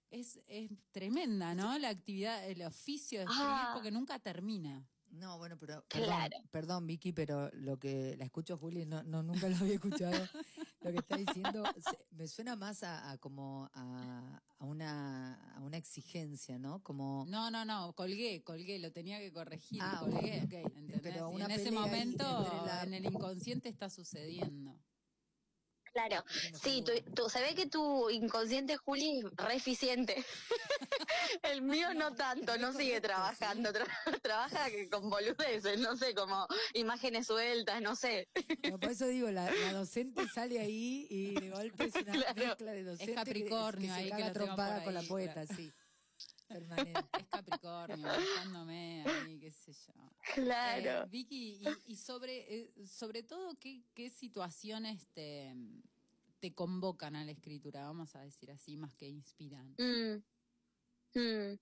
es, 0.09 0.39
es 0.47 0.69
tremenda, 0.91 1.53
¿no? 1.55 1.77
La 1.79 1.89
actividad, 1.89 2.45
el 2.49 2.63
oficio 2.63 3.19
de 3.19 3.25
escribir, 3.25 3.45
Ah. 3.47 3.71
porque 3.73 3.91
nunca 3.91 4.19
termina. 4.19 4.83
No, 5.11 5.37
bueno, 5.37 5.57
pero 5.59 5.83
perdón, 5.89 6.07
Claro. 6.07 6.37
perdón, 6.51 6.87
Vicky, 6.87 7.11
pero 7.11 7.49
lo 7.53 7.77
que 7.77 8.15
la 8.17 8.25
escucho 8.25 8.57
Juli, 8.57 8.85
no, 8.85 9.03
no 9.03 9.21
nunca 9.23 9.49
lo 9.49 9.57
había 9.57 9.75
escuchado. 9.75 10.27
lo 10.83 10.91
que 10.91 10.97
está 10.99 11.15
diciendo 11.15 11.63
se- 11.79 11.99
me 12.11 12.27
suena 12.27 12.55
más 12.55 12.81
a, 12.83 13.11
a 13.11 13.17
como 13.17 13.69
a, 13.73 14.41
a 14.59 14.65
una 14.65 15.53
a 15.55 15.59
una 15.61 15.77
exigencia, 15.77 16.57
¿no? 16.57 16.81
Como 16.81 17.25
No, 17.27 17.51
no, 17.51 17.65
no, 17.65 17.93
colgué, 17.93 18.41
colgué, 18.43 18.79
lo 18.79 18.91
tenía 18.91 19.19
que 19.19 19.31
corregir, 19.31 19.81
Ah, 19.83 19.99
colgué. 20.01 20.43
ok, 20.43 20.45
ok. 20.47 20.53
¿entendés? 20.53 21.01
Pero 21.03 21.29
Y 21.29 21.35
una 21.35 21.45
en 21.45 21.51
ese 21.51 21.71
momento, 21.71 22.63
la- 22.65 22.83
en 22.83 22.93
el 22.93 23.05
inconsciente 23.05 23.69
está 23.69 23.89
sucediendo. 23.89 24.79
Claro, 25.93 26.23
sí, 26.63 26.83
tu, 26.85 26.93
tu- 27.13 27.29
se 27.29 27.41
ve 27.41 27.53
que 27.53 27.67
tu 27.67 28.09
inconsciente, 28.09 28.77
Juli, 28.77 29.19
es 29.19 29.25
re 29.45 29.55
eficiente. 29.55 30.15
El 31.43 31.61
mío 31.61 31.93
no 31.93 32.13
tanto, 32.15 32.57
no 32.57 32.71
sigue 32.73 33.01
trabajando, 33.01 33.71
tra- 33.71 33.87
trabaja 34.21 34.69
que 34.69 34.89
con 34.89 35.09
boludeces, 35.09 35.79
no 35.79 35.97
sé, 35.97 36.13
como 36.15 36.47
imágenes 36.75 37.27
sueltas, 37.27 37.81
no 37.81 37.95
sé. 37.95 38.29
no, 38.69 38.79
por 38.79 38.91
eso 38.91 39.05
digo, 39.07 39.29
la, 39.31 39.51
la 39.51 39.73
docente 39.73 40.21
sale 40.33 40.59
ahí 40.59 41.07
y 41.09 41.33
de 41.39 41.49
golpe 41.49 41.85
es 41.85 41.95
una 41.95 42.11
Claro. 42.13 42.35
mezcla 42.47 42.71
de 42.71 42.83
docente 42.83 43.11
que- 43.11 43.15
Capricornio 43.15 43.93
que, 43.93 43.99
ahí 43.99 44.09
se 44.11 44.15
que 44.23 44.31
trompada 44.31 44.83
con 44.83 44.93
la 44.93 45.01
poeta, 45.03 45.33
claro. 45.45 45.55
sí. 45.55 45.71
Permanente. 46.53 47.19
Es 47.19 47.27
Capricornio, 47.27 48.07
buscándome 48.07 49.03
ahí, 49.07 49.39
qué 49.39 49.51
sé 49.51 49.73
yo. 49.73 49.93
Claro. 50.33 51.03
Eh, 51.03 51.05
Vicky, 51.09 51.61
y, 51.61 51.91
y 51.93 51.95
sobre, 51.95 52.55
eh, 52.55 52.73
sobre 52.85 53.23
todo, 53.23 53.55
¿qué, 53.59 53.83
qué 53.93 54.09
situaciones 54.09 55.07
te, 55.13 55.55
te 56.39 56.53
convocan 56.53 57.15
a 57.15 57.23
la 57.23 57.31
escritura? 57.31 57.85
Vamos 57.85 58.15
a 58.15 58.21
decir 58.21 58.51
así, 58.51 58.77
más 58.77 58.93
que 58.95 59.07
inspiran. 59.07 59.75
Mm. 59.77 60.23
Mm. 61.19 61.59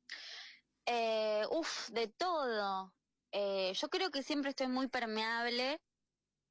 Eh, 0.86 1.44
uf, 1.52 1.90
de 1.90 2.08
todo. 2.08 2.94
Eh, 3.32 3.74
yo 3.76 3.90
creo 3.90 4.10
que 4.10 4.24
siempre 4.24 4.50
estoy 4.50 4.68
muy 4.68 4.88
permeable 4.88 5.80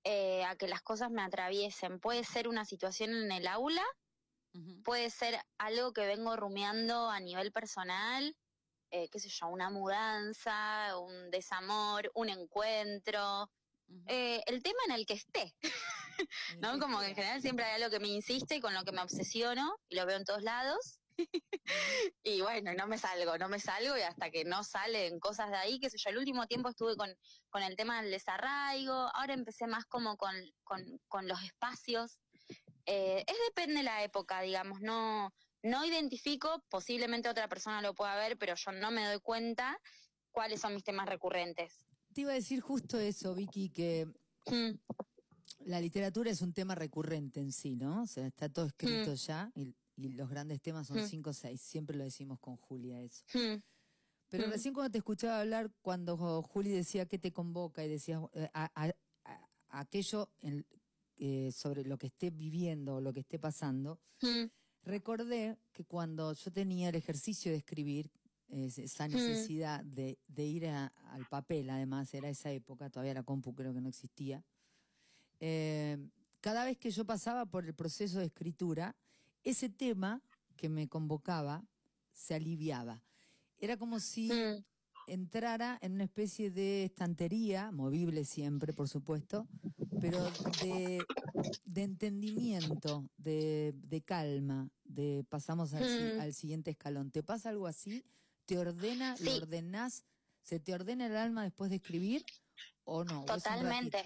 eh, 0.05 0.45
a 0.45 0.55
que 0.57 0.69
las 0.69 0.81
cosas 0.83 1.11
me 1.11 1.23
atraviesen. 1.23 1.99
Puede 1.99 2.23
ser 2.23 2.47
una 2.47 2.65
situación 2.65 3.11
en 3.11 3.33
el 3.33 3.47
aula, 3.49 3.85
Puede 4.85 5.11
ser 5.11 5.39
algo 5.59 5.93
que 5.93 6.07
vengo 6.07 6.37
rumiando 6.37 7.11
a 7.11 7.21
nivel 7.21 7.53
personal, 7.53 8.37
eh, 8.91 9.09
qué 9.11 9.19
sé 9.19 9.29
yo, 9.29 9.49
una 9.49 9.71
mudanza, 9.71 10.99
un 10.99 11.31
desamor, 11.31 12.11
un 12.15 12.31
encuentro, 12.31 13.51
eh, 14.07 14.43
el 14.47 14.63
tema 14.63 14.79
en 14.87 14.93
el 14.95 15.07
que 15.07 15.15
esté, 15.15 15.55
¿no? 16.61 16.79
Como 16.79 17.01
que 17.01 17.09
en 17.09 17.15
general 17.15 17.41
siempre 17.41 17.65
hay 17.65 17.81
algo 17.81 17.91
que 17.91 18.01
me 18.01 18.09
insiste 18.09 18.57
y 18.57 18.61
con 18.61 18.75
lo 18.75 18.85
que 18.85 18.93
me 18.93 19.03
obsesiono 19.03 19.77
y 19.89 19.97
lo 19.97 20.07
veo 20.07 20.17
en 20.17 20.25
todos 20.25 20.43
lados. 20.43 21.01
y 22.23 22.41
bueno, 22.41 22.73
no 22.75 22.87
me 22.87 22.97
salgo, 22.99 23.39
no 23.39 23.49
me 23.49 23.59
salgo 23.59 23.97
y 23.97 24.03
hasta 24.03 24.31
que 24.31 24.45
no 24.45 24.63
salen 24.63 25.19
cosas 25.21 25.51
de 25.51 25.57
ahí, 25.57 25.81
qué 25.81 25.91
sé 25.91 25.99
yo, 25.99 26.11
el 26.11 26.19
último 26.19 26.47
tiempo 26.47 26.69
estuve 26.69 26.97
con, 26.97 27.15
con 27.51 27.63
el 27.63 27.77
tema 27.77 28.01
del 28.03 28.11
desarraigo, 28.11 28.93
ahora 29.15 29.35
empecé 29.35 29.67
más 29.67 29.85
como 29.87 30.17
con, 30.17 30.35
con, 30.65 30.83
con 31.09 31.27
los 31.27 31.43
espacios. 31.43 32.19
Eh, 32.91 33.23
es 33.27 33.37
depende 33.49 33.77
de 33.77 33.83
la 33.83 34.03
época, 34.03 34.41
digamos, 34.41 34.81
no, 34.81 35.31
no 35.63 35.85
identifico, 35.85 36.65
posiblemente 36.71 37.29
otra 37.29 37.47
persona 37.47 37.83
lo 37.83 37.95
pueda 37.95 38.17
ver, 38.17 38.39
pero 38.39 38.55
yo 38.55 38.73
no 38.73 38.91
me 38.91 39.05
doy 39.05 39.21
cuenta 39.21 39.79
cuáles 40.31 40.61
son 40.63 40.73
mis 40.73 40.85
temas 40.85 41.07
recurrentes. 41.07 41.87
Te 42.15 42.23
iba 42.23 42.31
a 42.31 42.35
decir 42.35 42.61
justo 42.63 42.99
eso, 42.99 43.35
Vicky, 43.35 43.69
que 43.69 44.07
Mm, 44.47 44.79
la 45.67 45.81
literatura 45.83 46.31
es 46.31 46.41
un 46.41 46.55
tema 46.55 46.75
recurrente 46.75 47.41
en 47.41 47.53
sí, 47.53 47.77
¿no? 47.77 48.03
O 48.05 48.07
sea, 48.07 48.27
está 48.27 48.49
todo 48.49 48.65
escrito 48.67 49.13
ya 49.13 49.53
y, 49.55 49.75
y 49.97 50.09
los 50.11 50.31
grandes 50.31 50.63
temas 50.63 50.87
son 50.87 50.99
Mm. 50.99 51.07
cinco 51.07 51.31
o 51.31 51.33
seis. 51.35 51.61
Siempre 51.61 51.95
lo 51.99 52.05
decimos 52.05 52.39
con 52.41 52.57
Julia 52.57 53.03
eso. 53.03 53.23
mm, 53.35 53.61
Pero 54.31 54.47
Mm. 54.47 54.51
recién 54.51 54.73
cuando 54.73 54.91
te 54.93 54.99
escuchaba 54.99 55.41
hablar, 55.41 55.71
cuando 55.83 56.17
Juli 56.43 56.71
decía 56.71 57.05
que 57.07 57.19
te 57.19 57.33
convoca 57.33 57.85
y 57.85 57.89
decías 57.91 58.23
eh, 58.33 58.49
a- 58.55 58.71
a- 58.75 58.95
a- 59.25 59.49
aquello 59.81 60.31
en- 60.41 60.67
eh, 61.19 61.51
sobre 61.53 61.85
lo 61.85 61.99
que 61.99 62.07
esté 62.07 62.31
viviendo 62.31 62.97
o 62.97 63.01
lo 63.01 63.13
que 63.13 63.21
esté 63.21 63.39
pasando, 63.39 63.99
mm, 64.23 64.51
recordé 64.85 65.57
que 65.73 65.85
cuando 65.85 66.33
yo 66.33 66.51
tenía 66.51 66.89
el 66.89 66.95
ejercicio 66.95 67.51
de 67.53 67.59
escribir, 67.59 68.11
es- 68.49 68.79
esa 68.79 69.07
necesidad 69.09 69.85
de, 69.85 70.19
de 70.27 70.45
ir 70.47 70.67
a- 70.69 70.87
al 71.13 71.27
papel, 71.27 71.69
además 71.71 72.13
era 72.15 72.29
esa 72.31 72.51
época, 72.51 72.89
todavía 72.91 73.15
la 73.15 73.23
compu 73.23 73.55
creo 73.55 73.75
que 73.75 73.81
no 73.81 73.89
existía, 73.89 74.43
eh, 75.41 75.99
cada 76.41 76.65
vez 76.65 76.79
que 76.79 76.91
yo 76.91 77.05
pasaba 77.05 77.47
por 77.47 77.65
el 77.67 77.75
proceso 77.75 78.19
de 78.19 78.27
escritura, 78.27 78.97
ese 79.45 79.69
tema 79.69 80.23
que 80.57 80.69
me 80.69 80.89
convocaba 80.89 81.65
se 82.13 82.35
aliviaba. 82.35 83.03
Era 83.59 83.77
como 83.77 84.01
si 84.01 84.29
mm, 84.29 84.65
entrara 85.07 85.79
en 85.83 85.93
una 85.93 86.05
especie 86.05 86.51
de 86.51 86.85
estantería, 86.85 87.71
movible 87.73 88.25
siempre, 88.25 88.73
por 88.73 88.89
supuesto, 88.89 89.49
pero 90.01 90.23
de, 90.63 91.05
de 91.65 91.83
entendimiento, 91.83 93.09
de, 93.17 93.73
de 93.75 94.03
calma, 94.03 94.69
de 94.85 95.25
pasamos 95.29 95.75
al, 95.75 95.85
Mm. 96.17 96.21
al 96.21 96.35
siguiente 96.35 96.71
escalón. 96.73 97.11
¿Te 97.11 97.23
pasa 97.23 97.49
algo 97.51 97.67
así? 97.67 98.05
¿Te 98.47 98.59
ordena, 98.59 99.17
Sí. 99.17 99.25
lo 99.25 99.37
ordenás? 99.37 100.05
¿Se 100.43 100.59
te 100.61 100.73
ordena 100.75 101.07
el 101.07 101.17
alma 101.17 101.43
después 101.45 101.71
de 101.71 101.77
escribir 101.77 102.25
o 102.85 103.05
no? 103.05 103.21
¿O 103.21 103.25
es 103.25 103.31
un 103.31 103.37
Totalmente. 103.37 104.05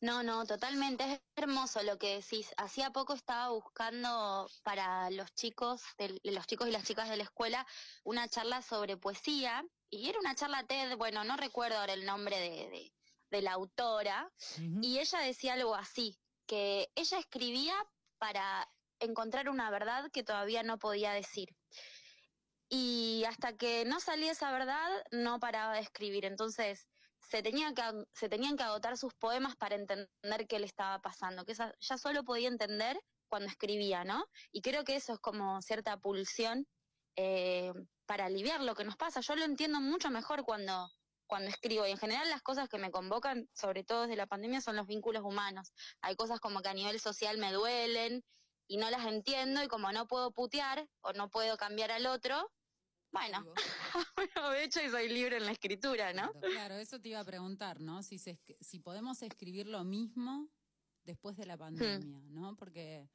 No, 0.00 0.22
no, 0.24 0.44
totalmente. 0.46 1.04
Es 1.12 1.20
hermoso 1.36 1.82
lo 1.84 1.96
que 1.96 2.16
decís. 2.16 2.48
Hacía 2.56 2.90
poco 2.90 3.14
estaba 3.14 3.50
buscando 3.50 4.48
para 4.64 5.10
los 5.10 5.32
chicos, 5.34 5.82
del- 5.96 6.20
los 6.24 6.46
chicos 6.46 6.66
y 6.68 6.72
las 6.72 6.84
chicas 6.84 7.08
de 7.08 7.16
la 7.16 7.22
escuela, 7.22 7.64
una 8.04 8.28
charla 8.28 8.62
sobre 8.62 8.96
poesía. 8.96 9.64
Y 9.90 10.08
era 10.08 10.18
una 10.18 10.34
charla 10.34 10.66
TED, 10.66 10.96
bueno, 10.96 11.22
no 11.24 11.36
recuerdo 11.36 11.78
ahora 11.78 11.92
el 11.92 12.04
nombre 12.04 12.36
de, 12.38 12.50
de- 12.70 12.92
de 13.32 13.42
la 13.42 13.52
autora. 13.52 14.30
Y 14.82 15.00
ella 15.00 15.18
decía 15.20 15.54
algo 15.54 15.74
así, 15.74 16.16
que 16.46 16.88
ella 16.94 17.18
escribía 17.18 17.74
para 18.18 18.68
encontrar 19.00 19.48
una 19.48 19.70
verdad 19.70 20.10
que 20.12 20.22
todavía 20.22 20.62
no 20.62 20.78
podía 20.78 21.12
decir. 21.12 21.48
Y 22.68 23.24
hasta 23.26 23.56
que 23.56 23.84
no 23.84 24.00
salía 24.00 24.32
esa 24.32 24.52
verdad, 24.52 24.88
no 25.10 25.38
paraba 25.40 25.74
de 25.74 25.80
escribir. 25.80 26.24
Entonces, 26.24 26.86
se, 27.20 27.42
tenía 27.42 27.74
que, 27.74 27.82
se 28.14 28.28
tenían 28.28 28.56
que 28.56 28.62
agotar 28.62 28.96
sus 28.96 29.14
poemas 29.14 29.56
para 29.56 29.74
entender 29.74 30.46
qué 30.48 30.58
le 30.58 30.66
estaba 30.66 31.00
pasando, 31.00 31.44
que 31.44 31.52
esa- 31.52 31.74
ya 31.80 31.98
solo 31.98 32.24
podía 32.24 32.48
entender 32.48 32.98
cuando 33.28 33.48
escribía, 33.48 34.04
¿no? 34.04 34.24
Y 34.52 34.60
creo 34.62 34.84
que 34.84 34.96
eso 34.96 35.14
es 35.14 35.18
como 35.20 35.60
cierta 35.62 35.96
pulsión 35.98 36.66
eh, 37.16 37.72
para 38.06 38.26
aliviar 38.26 38.60
lo 38.62 38.74
que 38.74 38.84
nos 38.84 38.96
pasa. 38.96 39.20
Yo 39.20 39.36
lo 39.36 39.44
entiendo 39.44 39.80
mucho 39.80 40.10
mejor 40.10 40.44
cuando, 40.44 40.90
cuando 41.32 41.48
escribo. 41.48 41.86
Y 41.86 41.90
en 41.92 41.96
general 41.96 42.28
las 42.28 42.42
cosas 42.42 42.68
que 42.68 42.76
me 42.76 42.90
convocan, 42.90 43.48
sobre 43.54 43.84
todo 43.84 44.02
desde 44.02 44.16
la 44.16 44.26
pandemia, 44.26 44.60
son 44.60 44.76
los 44.76 44.86
vínculos 44.86 45.22
humanos. 45.24 45.72
Hay 46.02 46.14
cosas 46.14 46.40
como 46.40 46.60
que 46.60 46.68
a 46.68 46.74
nivel 46.74 47.00
social 47.00 47.38
me 47.38 47.52
duelen 47.52 48.22
y 48.68 48.76
no 48.76 48.90
las 48.90 49.06
entiendo 49.06 49.62
y 49.62 49.68
como 49.68 49.90
no 49.92 50.06
puedo 50.06 50.32
putear 50.32 50.86
o 51.00 51.14
no 51.14 51.30
puedo 51.30 51.56
cambiar 51.56 51.90
al 51.90 52.04
otro, 52.04 52.52
bueno, 53.12 53.46
aprovecho 54.36 54.82
y 54.82 54.90
soy 54.90 55.08
libre 55.08 55.38
en 55.38 55.46
la 55.46 55.52
escritura, 55.52 56.12
¿no? 56.12 56.30
Claro, 56.32 56.74
eso 56.74 57.00
te 57.00 57.08
iba 57.08 57.20
a 57.20 57.24
preguntar, 57.24 57.80
¿no? 57.80 58.02
Si, 58.02 58.18
se 58.18 58.38
si 58.60 58.78
podemos 58.78 59.22
escribir 59.22 59.66
lo 59.68 59.84
mismo 59.84 60.50
después 61.04 61.38
de 61.38 61.46
la 61.46 61.56
pandemia, 61.56 62.20
¿no? 62.28 62.56
Porque 62.56 63.08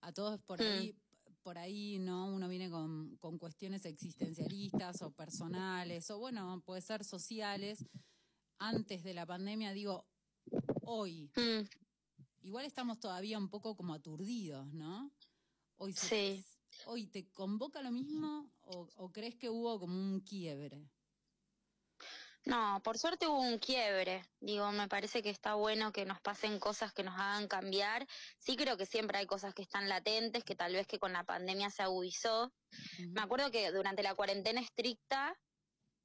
a 0.00 0.12
todos 0.12 0.40
por 0.42 0.60
Hmm. 0.60 0.62
ahí, 0.62 0.94
por 1.42 1.58
ahí, 1.58 1.98
¿no? 1.98 2.26
Uno 2.32 2.48
viene 2.48 2.70
con, 2.70 3.16
con 3.16 3.38
cuestiones 3.38 3.84
existencialistas 3.86 5.02
o 5.02 5.10
personales, 5.10 6.10
o 6.10 6.18
bueno, 6.18 6.62
puede 6.64 6.80
ser 6.82 7.04
sociales. 7.04 7.84
Antes 8.58 9.04
de 9.04 9.14
la 9.14 9.24
pandemia, 9.24 9.72
digo, 9.72 10.06
hoy, 10.82 11.30
Mm, 11.36 11.64
igual 12.42 12.64
estamos 12.66 12.98
todavía 12.98 13.38
un 13.38 13.48
poco 13.48 13.76
como 13.76 13.94
aturdidos, 13.94 14.72
¿no? 14.72 15.12
Hoy, 15.76 15.92
Sí. 15.92 16.44
hoy 16.86 17.06
te 17.06 17.30
convoca 17.32 17.82
lo 17.82 17.92
mismo 17.92 18.50
o, 18.62 18.88
o 18.96 19.12
crees 19.12 19.36
que 19.36 19.48
hubo 19.48 19.78
como 19.78 19.94
un 19.94 20.20
quiebre? 20.20 20.90
No, 22.48 22.80
por 22.82 22.96
suerte 22.96 23.28
hubo 23.28 23.40
un 23.40 23.58
quiebre. 23.58 24.24
Digo, 24.40 24.72
me 24.72 24.88
parece 24.88 25.22
que 25.22 25.28
está 25.28 25.52
bueno 25.52 25.92
que 25.92 26.06
nos 26.06 26.18
pasen 26.22 26.58
cosas 26.58 26.94
que 26.94 27.02
nos 27.02 27.14
hagan 27.14 27.46
cambiar. 27.46 28.06
Sí 28.38 28.56
creo 28.56 28.78
que 28.78 28.86
siempre 28.86 29.18
hay 29.18 29.26
cosas 29.26 29.52
que 29.52 29.60
están 29.60 29.86
latentes, 29.86 30.44
que 30.44 30.54
tal 30.54 30.72
vez 30.72 30.86
que 30.86 30.98
con 30.98 31.12
la 31.12 31.24
pandemia 31.24 31.68
se 31.68 31.82
agudizó. 31.82 32.50
Me 33.10 33.20
acuerdo 33.20 33.50
que 33.50 33.70
durante 33.70 34.02
la 34.02 34.14
cuarentena 34.14 34.62
estricta 34.62 35.38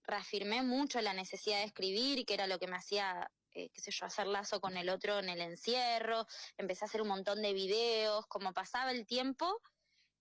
reafirmé 0.03 0.63
mucho 0.63 0.99
la 0.99 1.13
necesidad 1.13 1.59
de 1.59 1.63
escribir, 1.63 2.25
que 2.25 2.33
era 2.33 2.45
lo 2.45 2.59
que 2.59 2.67
me 2.67 2.75
hacía 2.75 3.31
eh, 3.53 3.69
qué 3.69 3.79
sé 3.79 3.91
yo, 3.91 4.05
hacer 4.05 4.27
lazo 4.27 4.59
con 4.59 4.75
el 4.75 4.89
otro 4.89 5.19
en 5.19 5.29
el 5.29 5.39
encierro, 5.39 6.27
empecé 6.57 6.83
a 6.83 6.87
hacer 6.87 7.01
un 7.01 7.07
montón 7.07 7.41
de 7.41 7.53
videos, 7.53 8.27
como 8.27 8.51
pasaba 8.51 8.91
el 8.91 9.05
tiempo 9.05 9.61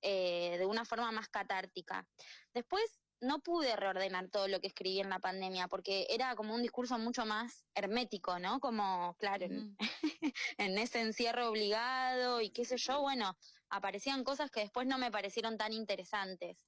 eh, 0.03 0.57
de 0.57 0.67
una 0.67 0.85
forma 0.85 1.11
más 1.11 1.29
catártica. 1.29 2.07
Después 2.55 3.02
no 3.23 3.39
pude 3.41 3.75
reordenar 3.77 4.29
todo 4.29 4.49
lo 4.49 4.61
que 4.61 4.67
escribí 4.67 5.01
en 5.01 5.09
la 5.09 5.21
pandemia 5.21 5.69
porque 5.69 6.07
era 6.11 6.35
como 6.35 6.55
un 6.55 6.63
discurso 6.63 6.99
mucho 6.99 7.25
más 7.25 7.65
hermético, 7.75 8.39
¿no? 8.39 8.61
Como, 8.61 9.17
claro, 9.19 9.47
en, 9.47 9.77
en 10.59 10.79
ese 10.79 11.01
encierro 11.01 11.49
obligado 11.49 12.41
y 12.41 12.51
qué 12.51 12.65
sé 12.65 12.77
yo, 12.77 13.01
bueno, 13.01 13.37
aparecían 13.71 14.25
cosas 14.25 14.51
que 14.51 14.61
después 14.61 14.87
no 14.87 14.99
me 14.99 15.11
parecieron 15.11 15.57
tan 15.57 15.73
interesantes. 15.73 16.67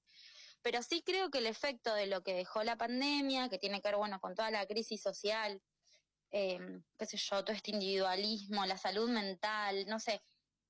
Pero 0.63 0.83
sí 0.83 1.03
creo 1.05 1.29
que 1.31 1.39
el 1.39 1.47
efecto 1.47 1.93
de 1.93 2.07
lo 2.07 2.23
que 2.23 2.33
dejó 2.33 2.63
la 2.63 2.77
pandemia, 2.77 3.49
que 3.49 3.59
tiene 3.59 3.83
que 3.83 3.89
ver, 3.89 3.97
bueno, 3.97 4.21
con 4.21 4.35
toda 4.35 4.51
la 4.51 4.65
crisis 4.67 5.03
social, 5.03 5.61
eh, 6.31 6.59
qué 6.99 7.07
sé 7.07 7.17
yo, 7.17 7.45
todo 7.45 7.55
este 7.55 7.73
individualismo, 7.73 8.65
la 8.65 8.79
salud 8.79 9.11
mental, 9.11 9.87
no 9.89 10.01
sé, 10.01 10.23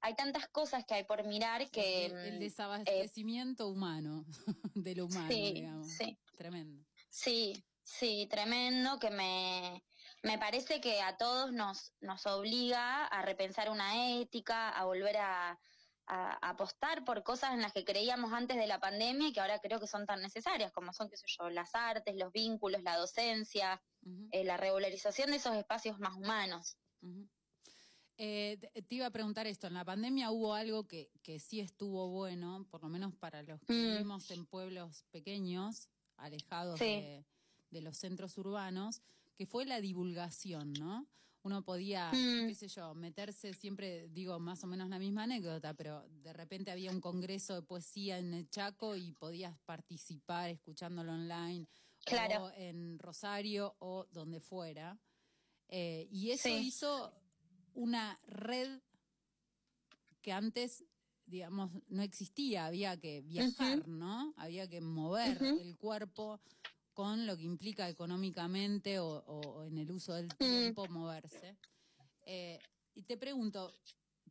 hay 0.05 0.15
tantas 0.15 0.49
cosas 0.49 0.85
que 0.85 0.93
hay 0.93 1.05
por 1.05 1.25
mirar 1.27 1.71
que... 1.71 2.07
El, 2.07 2.13
el 2.13 2.37
mm, 2.37 2.39
desabastecimiento 2.39 3.69
humano, 3.69 4.27
de 4.75 4.95
lo 4.95 5.07
humano, 5.07 5.29
Sí, 5.29 5.53
digamos. 5.55 5.91
sí. 5.91 6.19
Tremendo. 6.37 6.85
Sí, 7.09 7.65
sí, 7.83 8.29
tremendo, 8.31 8.99
que 8.99 9.11
me, 9.11 9.83
me 10.23 10.39
parece 10.39 10.83
que 10.83 11.01
a 11.01 11.17
todos 11.17 11.53
nos, 11.53 11.95
nos 12.03 12.27
obliga 12.27 13.07
a 13.07 13.23
repensar 13.23 13.71
una 13.71 14.19
ética, 14.21 14.69
a 14.69 14.85
volver 14.85 15.17
a, 15.17 15.59
apostar 16.07 17.03
por 17.07 17.23
cosas 17.23 17.55
en 17.55 17.63
las 17.63 17.73
que 17.73 17.87
creíamos 17.87 18.31
antes 18.35 18.59
de 18.59 18.67
la 18.67 18.79
pandemia 18.79 19.29
y 19.29 19.33
que 19.33 19.41
ahora 19.41 19.59
creo 19.61 19.81
que 19.81 19.87
son 19.87 20.05
tan 20.05 20.21
necesarias, 20.21 20.71
como 20.71 20.93
son, 20.93 21.09
qué 21.09 21.17
sé 21.17 21.25
yo, 21.29 21.49
las 21.49 21.75
artes, 21.75 22.15
los 22.15 22.31
vínculos, 22.31 22.83
la 22.83 22.99
docencia, 22.99 23.81
eh, 24.31 24.45
la 24.45 24.59
regularización 24.59 25.31
de 25.31 25.39
esos 25.39 25.57
espacios 25.57 25.99
más 25.99 26.15
humanos. 26.15 26.77
Ujú. 27.01 27.27
Eh, 28.19 28.59
te 28.89 28.95
iba 28.95 29.07
a 29.07 29.11
preguntar 29.11 29.47
esto, 29.49 29.67
en 29.67 29.75
la 29.75 29.85
pandemia 29.85 30.31
hubo 30.31 30.55
algo 30.55 30.87
que, 30.87 31.11
que 31.23 31.41
sí 31.41 31.59
estuvo 31.59 32.09
bueno, 32.11 32.65
por 32.71 32.83
lo 32.83 32.89
menos 32.89 33.15
para 33.17 33.43
los 33.43 33.61
que 33.63 33.73
Mm. 33.73 33.93
vivimos 33.93 34.31
en 34.31 34.47
pueblos 34.47 35.05
pequeños, 35.11 35.89
alejados 36.17 36.79
Sí. 36.79 36.87
de, 36.87 37.27
de 37.71 37.81
los 37.83 37.97
centros 37.99 38.39
urbanos, 38.39 39.03
que 39.37 39.47
fue 39.47 39.67
la 39.67 39.81
divulgación, 39.81 40.73
¿no? 40.75 41.09
Uno 41.43 41.65
podía, 41.65 42.13
Mm. 42.13 42.47
qué 42.49 42.55
sé 42.55 42.69
yo, 42.69 42.95
meterse, 42.95 43.53
siempre 43.53 44.09
digo 44.09 44.39
más 44.39 44.63
o 44.63 44.69
menos 44.69 44.89
la 44.89 45.01
misma 45.01 45.25
anécdota, 45.25 45.75
pero 45.75 46.07
de 46.09 46.33
repente 46.33 46.71
había 46.71 46.93
un 46.93 47.01
congreso 47.01 47.55
de 47.57 47.63
poesía 47.63 48.19
en 48.19 48.33
el 48.33 48.49
Chaco 48.49 48.95
y 48.95 49.11
podías 49.13 49.59
participar 49.67 50.51
escuchándolo 50.51 51.13
online, 51.13 51.67
Claro. 52.07 52.45
o 52.45 52.51
en 52.53 52.99
Rosario 53.01 53.75
o 53.81 54.07
donde 54.13 54.39
fuera. 54.41 55.01
Eh, 55.69 56.07
y 56.13 56.31
eso 56.31 56.49
Sí. 56.49 56.67
hizo 56.69 57.13
una 57.75 58.19
red 58.27 58.81
que 60.23 60.33
antes, 60.33 60.85
digamos, 61.27 61.71
no 61.89 62.03
existía, 62.03 62.67
había 62.67 62.99
que 62.99 63.21
viajar, 63.23 63.87
¿no? 63.89 64.33
Había 64.37 64.69
que 64.69 64.81
mover 64.81 65.43
el 65.43 65.77
cuerpo 65.77 66.41
con 66.95 67.27
lo 67.27 67.37
que 67.37 67.43
implica 67.43 67.89
económicamente 67.89 68.99
o, 69.01 69.65
en 69.65 69.79
el 69.79 69.91
uso 69.91 70.15
del 70.15 70.29
tiempo 70.37 70.87
moverse. 70.89 71.57
Eh, 72.27 72.59
y 72.95 73.03
te 73.03 73.17
pregunto, 73.17 73.73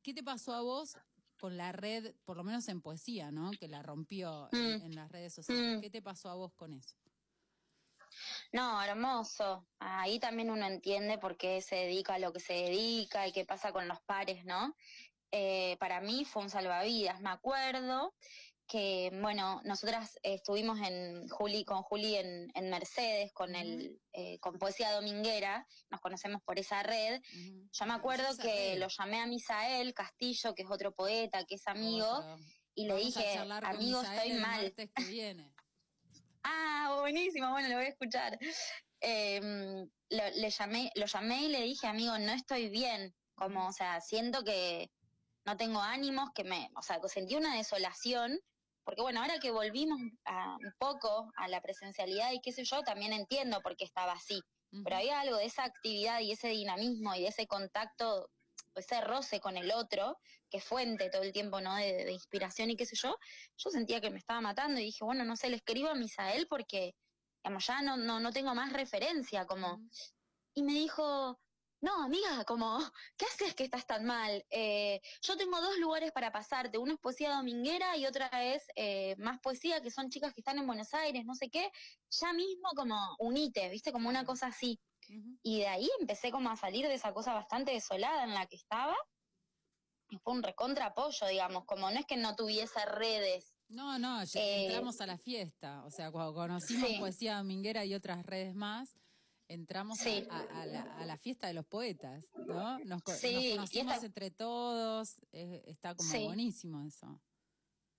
¿qué 0.01 0.13
te 0.13 0.23
pasó 0.23 0.53
a 0.53 0.62
vos 0.62 0.97
con 1.39 1.58
la 1.58 1.73
red, 1.73 2.15
por 2.23 2.38
lo 2.38 2.43
menos 2.45 2.67
en 2.69 2.82
poesía, 2.82 3.29
¿no? 3.32 3.51
Que 3.51 3.67
la 3.67 3.84
rompió 3.84 4.47
en, 4.53 4.79
Mm. 4.79 4.86
en 4.86 4.95
las 4.95 5.12
redes 5.12 5.34
sociales. 5.34 5.77
Mm. 5.77 5.82
¿Qué 5.82 5.89
te 5.89 6.01
pasó 6.01 6.29
a 6.29 6.36
vos 6.36 6.53
con 6.53 6.73
eso? 6.73 6.95
No, 8.54 8.84
hermoso. 8.84 9.68
Ahí 9.80 10.20
también 10.20 10.52
uno 10.52 10.68
entiende 10.68 11.18
por 11.18 11.38
qué 11.38 11.60
se 11.62 11.76
dedica 11.76 12.13
a 12.13 12.20
lo 12.20 12.32
que 12.32 12.39
se 12.39 12.54
dedica 12.54 13.28
y 13.28 13.32
qué 13.32 13.46
pasa 13.46 13.72
con 13.72 13.88
los 13.88 14.00
pares, 14.02 14.46
¿no? 14.46 14.76
Eh, 15.32 15.76
para 15.80 16.02
mí 16.02 16.24
fue 16.24 16.44
un 16.44 16.52
salvavidas. 16.52 17.20
Me 17.20 17.32
acuerdo 17.32 18.13
que, 18.68 19.10
bueno, 19.22 19.60
nosotras 19.66 20.20
estuvimos 20.22 20.80
en 20.82 21.28
Juli, 21.30 21.66
con 21.66 21.82
Juli 21.82 22.16
en, 22.16 22.52
en 22.54 22.70
Mercedes, 22.70 23.34
con 23.34 23.56
el, 23.56 24.00
eh, 24.13 24.38
con 24.38 24.60
Poesía 24.60 24.92
Dominguera, 24.92 25.68
nos 25.89 26.00
conocemos 26.00 26.44
por 26.44 26.60
esa 26.60 26.84
red. 26.84 27.22
Yo 27.72 27.86
me 27.88 27.94
acuerdo 27.94 28.38
que 28.38 28.74
red. 28.74 28.80
lo 28.80 28.88
llamé 28.88 29.20
a 29.20 29.26
Misael 29.26 29.96
Castillo, 29.96 30.54
que 30.54 30.62
es 30.62 30.70
otro 30.70 30.94
poeta, 30.94 31.44
que 31.46 31.56
es 31.56 31.68
amigo, 31.68 32.08
y 32.76 32.86
le 32.86 32.98
dije, 32.98 33.36
amigo, 33.63 34.04
estoy 34.04 34.34
mal. 34.34 34.62
martes 34.62 34.92
que 34.96 35.04
viene. 35.06 35.53
Ah, 36.43 36.95
buenísimo, 36.99 37.49
bueno, 37.51 37.69
lo 37.69 37.75
voy 37.75 37.86
a 37.86 37.89
escuchar. 37.89 38.38
Eh, 39.01 39.41
lo, 40.10 40.23
le 40.36 40.49
llamé, 40.49 40.91
lo 40.95 41.06
llamé 41.06 41.43
y 41.43 41.47
le 41.49 41.62
dije, 41.62 41.88
amigo, 41.88 42.17
no 42.19 42.32
estoy 42.32 42.69
bien. 42.69 43.13
Como, 43.36 43.67
o 43.67 43.73
sea, 43.73 43.99
siento 43.99 44.43
que 44.43 44.89
no 45.45 45.58
tengo 45.58 45.82
ánimos, 45.82 46.29
que 46.34 46.43
me, 46.43 46.69
o 46.75 46.82
sea, 46.82 46.99
que 47.01 47.10
sentí 47.10 47.36
una 47.36 47.56
desolación, 47.56 48.39
porque 48.84 49.01
bueno, 49.01 49.21
ahora 49.21 49.39
que 49.39 49.51
volvimos 49.51 49.99
a, 50.25 50.56
un 50.56 50.73
poco 50.77 51.32
a 51.36 51.47
la 51.47 51.62
presencialidad 51.62 52.32
y 52.32 52.41
qué 52.41 52.51
sé 52.51 52.63
yo, 52.63 52.82
también 52.84 53.13
entiendo 53.13 53.62
por 53.62 53.75
qué 53.75 53.86
estaba 53.86 54.13
así. 54.13 54.41
Pero 54.84 54.95
había 54.95 55.19
algo 55.19 55.38
de 55.38 55.45
esa 55.45 55.65
actividad 55.65 56.19
y 56.21 56.32
ese 56.32 56.47
dinamismo 56.47 57.13
y 57.13 57.21
de 57.21 57.27
ese 57.27 57.45
contacto, 57.45 58.27
ese 58.80 59.02
roce 59.02 59.40
con 59.40 59.58
el 59.58 59.72
otro, 59.72 60.18
que 60.50 60.58
es 60.58 60.64
fuente 60.64 61.10
todo 61.10 61.24
el 61.24 61.34
tiempo, 61.34 61.62
¿no? 61.62 61.76
De, 61.76 62.06
de 62.06 62.12
inspiración 62.12 62.70
y 62.70 62.76
qué 62.76 62.86
sé 62.86 62.96
yo. 62.96 63.18
Yo 63.58 63.70
sentía 63.70 64.02
que 64.02 64.10
me 64.10 64.18
estaba 64.20 64.42
matando 64.42 64.80
y 64.80 64.86
dije, 64.86 65.04
bueno, 65.04 65.24
no 65.26 65.36
sé, 65.36 65.50
le 65.50 65.58
escribo 65.58 65.90
a 65.90 65.96
Misael 65.96 66.48
porque, 66.48 66.96
digamos, 67.44 67.66
ya 67.66 67.82
no, 67.82 67.98
no, 67.98 68.20
no 68.20 68.32
tengo 68.32 68.54
más 68.56 68.74
referencia, 68.74 69.46
como. 69.46 69.82
Y 70.56 70.64
me 70.64 70.74
dijo, 70.74 71.40
no, 71.84 72.02
amiga, 72.02 72.46
como, 72.46 72.80
¿qué 73.18 73.26
haces 73.26 73.56
que 73.56 73.66
estás 73.66 73.86
tan 73.86 74.06
mal? 74.06 74.46
Eh, 74.50 75.02
yo 75.22 75.36
tengo 75.36 75.60
dos 75.60 75.78
lugares 75.80 76.14
para 76.14 76.32
pasarte, 76.32 76.78
uno 76.78 76.94
es 76.94 77.00
poesía 77.00 77.36
dominguera 77.36 77.98
y 77.98 78.06
otra 78.06 78.30
es 78.42 78.64
eh, 78.78 79.18
más 79.18 79.42
poesía, 79.42 79.82
que 79.82 79.92
son 79.92 80.10
chicas 80.10 80.34
que 80.34 80.40
están 80.40 80.58
en 80.58 80.66
Buenos 80.66 80.94
Aires, 80.94 81.26
no 81.26 81.36
sé 81.36 81.50
qué, 81.50 81.70
ya 82.10 82.32
mismo 82.32 82.70
como 82.74 82.96
unite, 83.20 83.68
viste, 83.68 83.92
como 83.92 84.08
una 84.08 84.24
cosa 84.24 84.48
así. 84.48 84.80
Y 85.41 85.60
de 85.60 85.67
ahí 85.67 85.89
empecé 85.99 86.32
como 86.32 86.49
a 86.49 86.56
salir 86.56 86.88
de 86.88 86.93
esa 86.95 87.13
cosa 87.13 87.34
bastante 87.34 87.71
desolada 87.71 88.23
en 88.23 88.34
la 88.34 88.45
que 88.45 88.56
estaba, 88.56 88.95
y 90.10 90.17
fue 90.17 90.34
un 90.34 90.43
recontra 90.43 90.88
apoyo, 90.88 91.26
digamos, 91.28 91.65
como 91.65 91.89
no 91.89 91.99
es 91.99 92.06
que 92.06 92.17
no 92.17 92.36
tuviese 92.36 92.86
redes. 92.86 93.54
No, 93.69 93.97
no, 93.97 94.23
ya 94.23 94.39
Eh, 94.39 94.65
entramos 94.65 95.02
a 95.02 95.08
la 95.08 95.17
fiesta. 95.17 95.84
O 95.86 95.89
sea, 95.89 96.12
cuando 96.12 96.34
conocimos 96.34 96.88
Sí. 96.89 96.97
Poesía 96.99 97.38
Dominguera 97.38 97.84
y 97.86 97.95
otras 97.95 98.23
redes 98.26 98.54
más, 98.54 98.93
entramos 99.47 99.99
a- 100.02 100.04
Sí. 100.04 100.28
a, 100.30 100.39
a 100.62 100.65
la, 100.65 100.82
a 100.97 101.06
la 101.06 101.17
fiesta 101.17 101.47
de 101.47 101.54
los 101.54 101.65
poetas, 101.65 102.23
¿no? 102.45 102.78
Nos, 102.80 103.02
Sí, 103.17 103.56
nos 103.56 103.56
conocimos 103.56 103.93
esta- 103.95 104.06
entre 104.06 104.30
todos, 104.32 105.15
eh, 105.32 105.63
está 105.65 105.95
como 105.95 106.10
buenísimo 106.26 106.84
eso. 106.84 107.19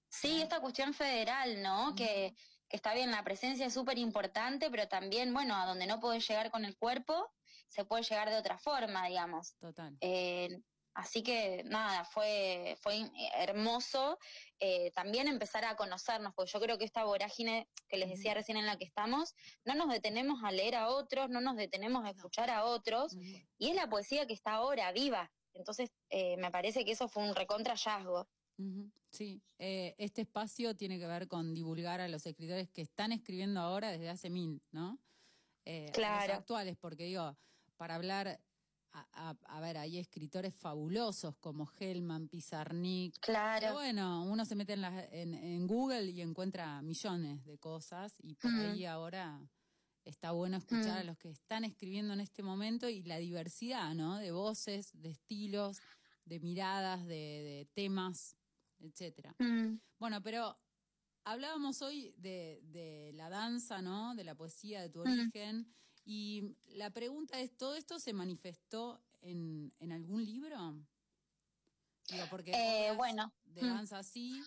Sí, 0.09 0.41
esta 0.41 0.61
cuestión 0.61 0.95
federal, 0.95 1.61
¿no? 1.63 1.95
Que 1.97 2.37
está 2.75 2.95
bien, 2.95 3.11
la 3.11 3.23
presencia 3.23 3.67
es 3.67 3.75
súper 3.75 3.99
importante, 3.99 4.71
pero 4.71 4.89
también, 4.89 5.33
bueno, 5.33 5.55
a 5.57 5.67
donde 5.67 5.87
no 5.87 6.01
podés 6.01 6.27
llegar 6.29 6.51
con 6.51 6.65
el 6.65 6.77
cuerpo, 6.77 7.31
se 7.69 7.85
puede 7.85 8.03
llegar 8.03 8.31
de 8.31 8.37
otra 8.37 8.59
forma, 8.59 9.07
digamos. 9.07 9.57
Total. 9.59 9.97
Eh, 10.01 10.61
así 10.95 11.23
que 11.23 11.63
nada, 11.65 12.05
fue, 12.05 12.77
fue 12.81 13.11
hermoso 13.37 14.19
eh, 14.61 14.91
también 14.93 15.29
empezar 15.29 15.65
a 15.65 15.77
conocernos, 15.77 16.33
porque 16.35 16.53
yo 16.53 16.61
creo 16.61 16.79
que 16.79 16.85
esta 16.85 17.05
vorágine 17.05 17.69
que 17.89 17.97
les 17.97 18.11
decía 18.11 18.35
recién 18.35 18.57
en 18.57 18.67
la 18.67 18.77
que 18.77 18.85
estamos, 18.85 19.35
no 19.65 19.75
nos 19.75 19.89
detenemos 19.89 20.43
a 20.45 20.51
leer 20.51 20.75
a 20.75 20.89
otros, 20.89 21.31
no 21.31 21.41
nos 21.41 21.57
detenemos 21.57 22.05
a 22.05 22.11
escuchar 22.11 22.51
a 22.51 22.65
otros, 22.65 23.15
y 23.59 23.71
es 23.71 23.75
la 23.75 23.89
poesía 23.89 24.27
que 24.27 24.35
está 24.35 24.53
ahora 24.53 24.93
viva. 24.93 25.31
Entonces, 25.53 25.91
eh, 26.11 26.37
me 26.39 26.51
parece 26.51 26.85
que 26.85 26.93
eso 26.93 27.09
fue 27.09 27.23
un 27.23 27.35
recontra 27.35 27.75
Sí, 29.11 29.43
eh, 29.59 29.95
este 29.99 30.23
espacio 30.23 30.75
tiene 30.77 30.99
que 30.99 31.07
ver 31.07 31.29
con 31.29 31.55
divulgar 31.55 32.01
a 32.01 32.09
los 32.09 32.27
escritores 32.27 32.69
que 32.71 32.83
están 32.83 33.13
escribiendo 33.13 33.61
ahora 33.61 33.91
desde 33.91 34.11
hace 34.11 34.31
mil, 34.31 34.63
¿no? 34.73 34.99
Eh, 35.65 35.91
Claro. 35.93 36.29
Los 36.33 36.39
actuales, 36.41 36.77
porque 36.77 37.05
digo, 37.05 37.37
para 37.77 37.95
hablar, 37.95 38.41
a, 38.93 39.31
a- 39.31 39.37
a 39.57 39.61
ver, 39.61 39.77
hay 39.77 39.99
escritores 39.99 40.55
fabulosos 40.55 41.37
como 41.39 41.69
Hellman, 41.79 42.29
Pizarnik. 42.29 43.19
Claro. 43.21 43.67
que 43.69 43.73
bueno, 43.73 44.25
uno 44.25 44.45
se 44.45 44.55
mete 44.55 44.75
en, 44.75 44.83
las- 44.83 45.09
en, 45.13 45.35
en 45.35 45.67
Google 45.67 46.11
y 46.11 46.21
encuentra 46.21 46.81
millones 46.83 47.45
de 47.45 47.59
cosas 47.59 48.15
y 48.23 48.35
por 48.35 48.53
Ujú. 48.53 48.61
ahí 48.63 48.85
ahora 48.85 49.41
está 50.05 50.33
bueno 50.33 50.57
escuchar 50.59 50.99
a 50.99 51.03
Mm. 51.03 51.07
los 51.07 51.19
que 51.19 51.31
están 51.31 51.65
escribiendo 51.65 52.13
en 52.15 52.21
este 52.21 52.43
momento 52.43 52.89
y 52.89 53.03
la 53.03 53.17
diversidad, 53.19 53.95
¿no? 53.95 54.19
De 54.19 54.31
voces, 54.33 54.91
de 54.93 55.11
estilos, 55.11 55.81
de 56.25 56.41
miradas, 56.41 57.05
de, 57.07 57.15
de 57.15 57.69
temas, 57.75 58.37
etcétera. 58.85 59.35
Mm. 59.39 59.79
Bueno, 59.99 60.23
pero 60.23 60.59
hablábamos 61.25 61.83
hoy 61.83 62.15
de, 62.19 62.61
de 62.65 63.13
la 63.15 63.29
danza, 63.31 63.81
¿no? 63.83 64.15
De 64.15 64.25
la 64.25 64.35
poesía, 64.35 64.81
de 64.83 64.91
tu 64.91 65.01
Mm. 65.01 65.11
origen. 65.11 65.75
Y 66.05 66.57
la 66.67 66.91
pregunta 66.91 67.41
es, 67.41 67.57
¿todo 67.57 67.75
esto 67.77 67.99
se 67.99 68.13
manifestó 68.13 69.03
en, 69.23 69.73
en 69.79 69.93
algún 69.93 70.25
libro? 70.25 70.75
Digo, 72.11 72.25
porque 72.29 72.53
Eh, 72.55 72.93
bueno, 72.97 73.33
de 73.45 73.63
mm. 73.63 73.67
danza 73.67 73.99
así. 73.99 74.43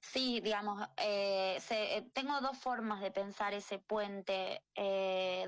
Sí, 0.00 0.40
digamos, 0.40 0.84
eh, 0.96 1.58
se- 1.60 1.98
eh, 1.98 2.02
tengo 2.12 2.40
dos 2.40 2.58
formas 2.58 3.00
de 3.00 3.12
pensar 3.12 3.54
ese 3.54 3.78
puente. 3.78 4.64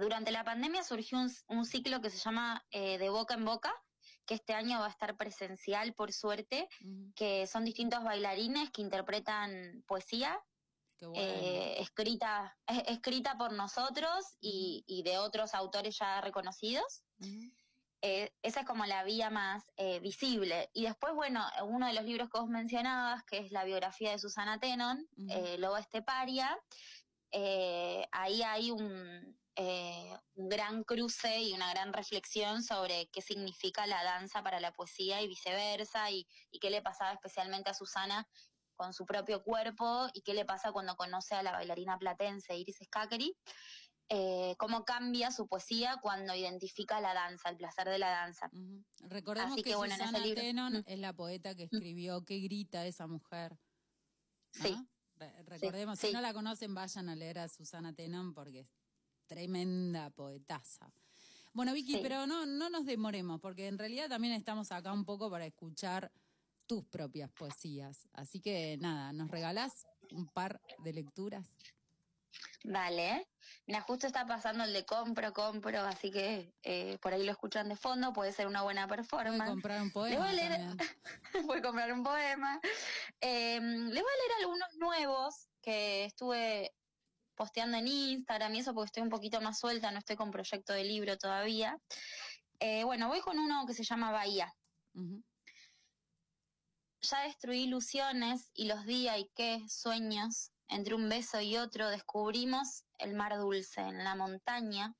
Durante 0.00 0.31
la 0.31 0.44
pandemia 0.44 0.85
surgió 0.85 1.18
un, 1.18 1.31
un 1.48 1.64
ciclo 1.64 2.00
que 2.00 2.11
se 2.11 2.18
llama 2.18 2.64
De 2.70 3.09
Boca 3.11 3.35
en 3.35 3.44
Boca, 3.44 3.72
que 4.26 4.35
este 4.35 4.54
año 4.54 4.78
va 4.80 4.87
a 4.87 4.90
estar 4.90 5.16
presencial, 5.16 5.94
por 5.94 6.12
suerte, 6.12 6.68
que 7.14 7.46
son 7.46 7.64
distintos 7.64 8.02
bailarines 8.04 8.70
que 8.70 8.82
interpretan 8.82 9.82
poesía 9.87 10.40
bueno. 11.00 11.16
eh, 11.20 11.74
escrita, 11.80 12.56
es- 12.66 12.85
escrita 12.87 13.37
por 13.37 13.52
nosotros 13.52 14.24
y, 14.40 14.85
y 14.87 15.02
de 15.02 15.18
otros 15.18 15.54
autores 15.54 15.98
ya 15.98 16.20
reconocidos. 16.20 17.02
Eh, 18.04 18.32
esa 18.42 18.61
es 18.61 18.66
como 18.66 18.85
la 18.85 19.04
vía 19.04 19.30
más 19.30 19.64
eh, 19.76 20.00
visible. 20.00 20.70
Y 20.72 20.85
después, 20.85 21.14
bueno, 21.14 21.44
uno 21.64 21.87
de 21.87 21.92
los 21.92 22.04
libros 22.04 22.28
que 22.30 22.40
vos 22.40 22.48
mencionabas, 22.48 23.22
que 23.24 23.38
es 23.38 23.52
la 23.52 23.64
biografía 23.64 24.11
de 24.11 24.18
Susana 24.18 24.58
Tenon, 24.58 25.06
eh, 25.28 25.56
Loba 25.58 25.78
Esteparia, 25.80 26.58
eh, 27.30 28.06
ahí 28.12 28.42
hay 28.42 28.70
un, 28.70 29.38
eh, 29.56 30.16
un 30.34 30.48
gran 30.48 30.82
cruce 30.84 31.40
y 31.42 31.52
una 31.52 31.70
gran 31.72 31.92
reflexión 31.92 32.62
sobre 32.62 33.08
qué 33.12 33.20
significa 33.20 33.86
la 33.86 34.02
danza 34.02 34.42
para 34.42 34.60
la 34.60 34.72
poesía 34.72 35.20
y 35.22 35.28
viceversa, 35.28 36.10
y, 36.10 36.26
y 36.50 36.58
qué 36.58 36.70
le 36.70 36.80
pasaba 36.82 37.12
especialmente 37.12 37.70
a 37.70 37.74
Susana 37.74 38.26
con 38.74 38.92
su 38.94 39.04
propio 39.04 39.42
cuerpo, 39.42 40.08
y 40.14 40.22
qué 40.22 40.32
le 40.34 40.44
pasa 40.44 40.72
cuando 40.72 40.96
conoce 40.96 41.34
a 41.34 41.42
la 41.42 41.52
bailarina 41.52 41.98
platense 41.98 42.56
Iris 42.56 42.78
Scacchery 42.84 43.36
eh, 44.08 44.54
cómo 44.58 44.84
cambia 44.84 45.30
su 45.30 45.46
poesía 45.46 45.96
cuando 46.02 46.34
identifica 46.34 47.00
la 47.00 47.14
danza, 47.14 47.48
el 47.48 47.56
placer 47.56 47.88
de 47.88 47.98
la 47.98 48.10
danza. 48.10 48.50
Recordemos 49.00 49.52
Así 49.52 49.62
que, 49.62 49.70
que, 49.70 49.76
bueno, 49.76 49.94
en 49.94 50.00
ese 50.00 50.08
Susana 50.10 50.26
libro- 50.26 50.40
Tenon 50.42 50.72
Mm. 50.74 50.84
es 50.86 50.98
la 50.98 51.12
poeta 51.14 51.54
que 51.54 51.62
escribió 51.64 52.22
¿Qué 52.24 52.38
grita 52.40 52.84
esa 52.84 53.06
mujer? 53.06 53.56
Sí. 54.52 54.76
Re- 55.16 55.42
recordemos, 55.44 55.98
si 55.98 56.08
sí. 56.08 56.12
no 56.12 56.20
la 56.20 56.34
conocen, 56.34 56.74
vayan 56.74 57.08
a 57.08 57.14
leer 57.16 57.38
a 57.38 57.48
Susana 57.48 57.94
Tenon 57.94 58.34
porque 58.34 58.66
tremenda 59.26 60.11
poetaza. 60.11 60.92
Bueno, 61.52 61.72
Vicky, 61.74 61.94
Sí. 61.94 62.00
pero 62.02 62.26
no, 62.26 62.46
no 62.46 62.70
nos 62.70 62.87
demoremos, 62.87 63.40
porque 63.40 63.66
en 63.66 63.78
realidad 63.78 64.08
también 64.08 64.32
estamos 64.35 64.72
acá 64.72 64.92
un 64.92 65.04
poco 65.04 65.30
para 65.30 65.44
escuchar 65.44 66.11
tus 66.66 66.85
propias 66.87 67.30
poesías. 67.30 68.08
Así 68.12 68.40
que 68.40 68.78
nada, 68.80 69.12
¿nos 69.12 69.30
regalás 69.30 69.87
un 70.12 70.26
par 70.28 70.61
de 70.78 70.92
lecturas? 70.92 71.46
Dale. 72.64 73.28
Mira, 73.66 73.80
justo 73.80 74.06
está 74.06 74.24
pasando 74.26 74.64
el 74.64 74.72
de 74.72 74.87
compro, 74.87 75.32
compro, 75.32 75.80
así 75.80 76.11
que 76.11 76.54
eh, 76.62 76.96
por 77.02 77.12
ahí 77.12 77.24
lo 77.24 77.32
escuchan 77.32 77.68
de 77.68 77.76
fondo, 77.76 78.12
puede 78.12 78.32
ser 78.32 78.46
una 78.46 78.62
buena 78.62 78.87
performance. 78.87 79.38
Puede 79.38 79.50
comprar 79.50 79.82
un 79.82 79.90
poema 79.90 80.16
voy 80.18 80.28
a 80.28 80.32
leer, 80.32 80.61
comprar 81.62 81.92
un 81.92 82.02
poema. 82.04 82.61
Eh, 83.20 83.61
le 83.61 84.00
voy 84.00 84.11
a 84.12 84.20
leer 84.20 84.32
algunos 84.40 84.68
nuevos 84.76 85.48
que 85.61 86.05
estuve 86.05 86.72
posteando 87.35 87.76
en 87.76 87.89
Instagram 87.89 88.55
y 88.55 88.59
eso 88.61 88.74
porque 88.74 88.87
estoy 88.87 89.03
un 89.03 89.09
poquito 89.09 89.41
más 89.41 89.59
suelta, 89.59 89.91
no 89.91 89.99
estoy 89.99 90.16
con 90.16 90.30
proyecto 90.30 90.72
de 90.72 90.85
libro 90.85 91.16
todavía. 91.18 91.78
Eh, 92.61 92.85
bueno, 92.85 93.09
voy 93.09 93.20
con 93.20 93.39
uno 93.39 93.66
que 93.66 93.74
se 93.74 93.85
llama 93.85 94.12
Bahía. 94.12 94.55
Ya 97.01 97.22
destruí 97.22 97.62
ilusiones 97.62 98.51
y 98.55 98.66
los 98.66 98.85
días 98.85 99.18
y 99.18 99.30
qué 99.35 99.64
sueños. 99.68 100.53
Entre 100.68 100.95
un 100.95 101.09
beso 101.09 101.41
y 101.41 101.57
otro 101.57 101.91
descubrimos 101.91 102.85
el 102.99 103.14
mar 103.14 103.37
dulce 103.37 103.80
en 103.80 104.05
la 104.05 104.14
montaña. 104.14 104.95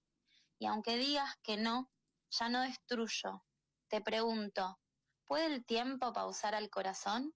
Y 0.59 0.67
aunque 0.67 0.97
digas 0.97 1.37
que 1.43 1.57
no, 1.57 1.91
ya 2.31 2.49
no 2.49 2.63
destruyo. 2.63 3.45
Te 3.89 4.01
pregunto, 4.01 4.79
¿puede 5.25 5.47
el 5.47 5.65
tiempo 5.65 6.13
pausar 6.13 6.55
al 6.55 6.71
corazón? 6.71 7.33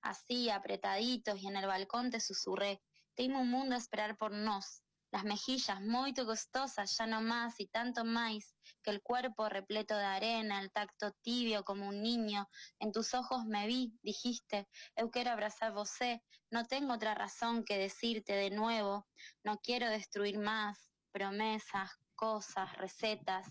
Así, 0.00 0.50
apretaditos 0.50 1.40
y 1.40 1.46
en 1.46 1.56
el 1.56 1.66
balcón 1.66 2.10
te 2.10 2.20
susurré. 2.20 2.82
Tengo 3.14 3.40
un 3.40 3.50
mundo 3.50 3.74
a 3.74 3.78
esperar 3.78 4.16
por 4.16 4.32
nos. 4.32 4.82
Las 5.12 5.24
mejillas 5.24 5.82
muy 5.82 6.14
costosas, 6.14 6.96
ya 6.96 7.06
no 7.06 7.20
más 7.20 7.60
y 7.60 7.66
tanto 7.66 8.02
más, 8.02 8.56
que 8.82 8.90
el 8.90 9.02
cuerpo 9.02 9.50
repleto 9.50 9.94
de 9.94 10.06
arena, 10.06 10.58
el 10.58 10.72
tacto 10.72 11.12
tibio 11.20 11.64
como 11.64 11.86
un 11.88 12.00
niño. 12.00 12.48
En 12.78 12.92
tus 12.92 13.12
ojos 13.12 13.44
me 13.44 13.66
vi, 13.66 13.92
dijiste, 14.02 14.66
eu 14.96 15.10
quiero 15.10 15.30
abrazar 15.30 15.74
vosé, 15.74 16.22
no 16.50 16.64
tengo 16.64 16.94
otra 16.94 17.14
razón 17.14 17.62
que 17.62 17.76
decirte 17.76 18.32
de 18.32 18.48
nuevo, 18.48 19.06
no 19.44 19.58
quiero 19.58 19.90
destruir 19.90 20.38
más, 20.38 20.88
promesas, 21.12 21.90
cosas, 22.14 22.74
recetas. 22.78 23.46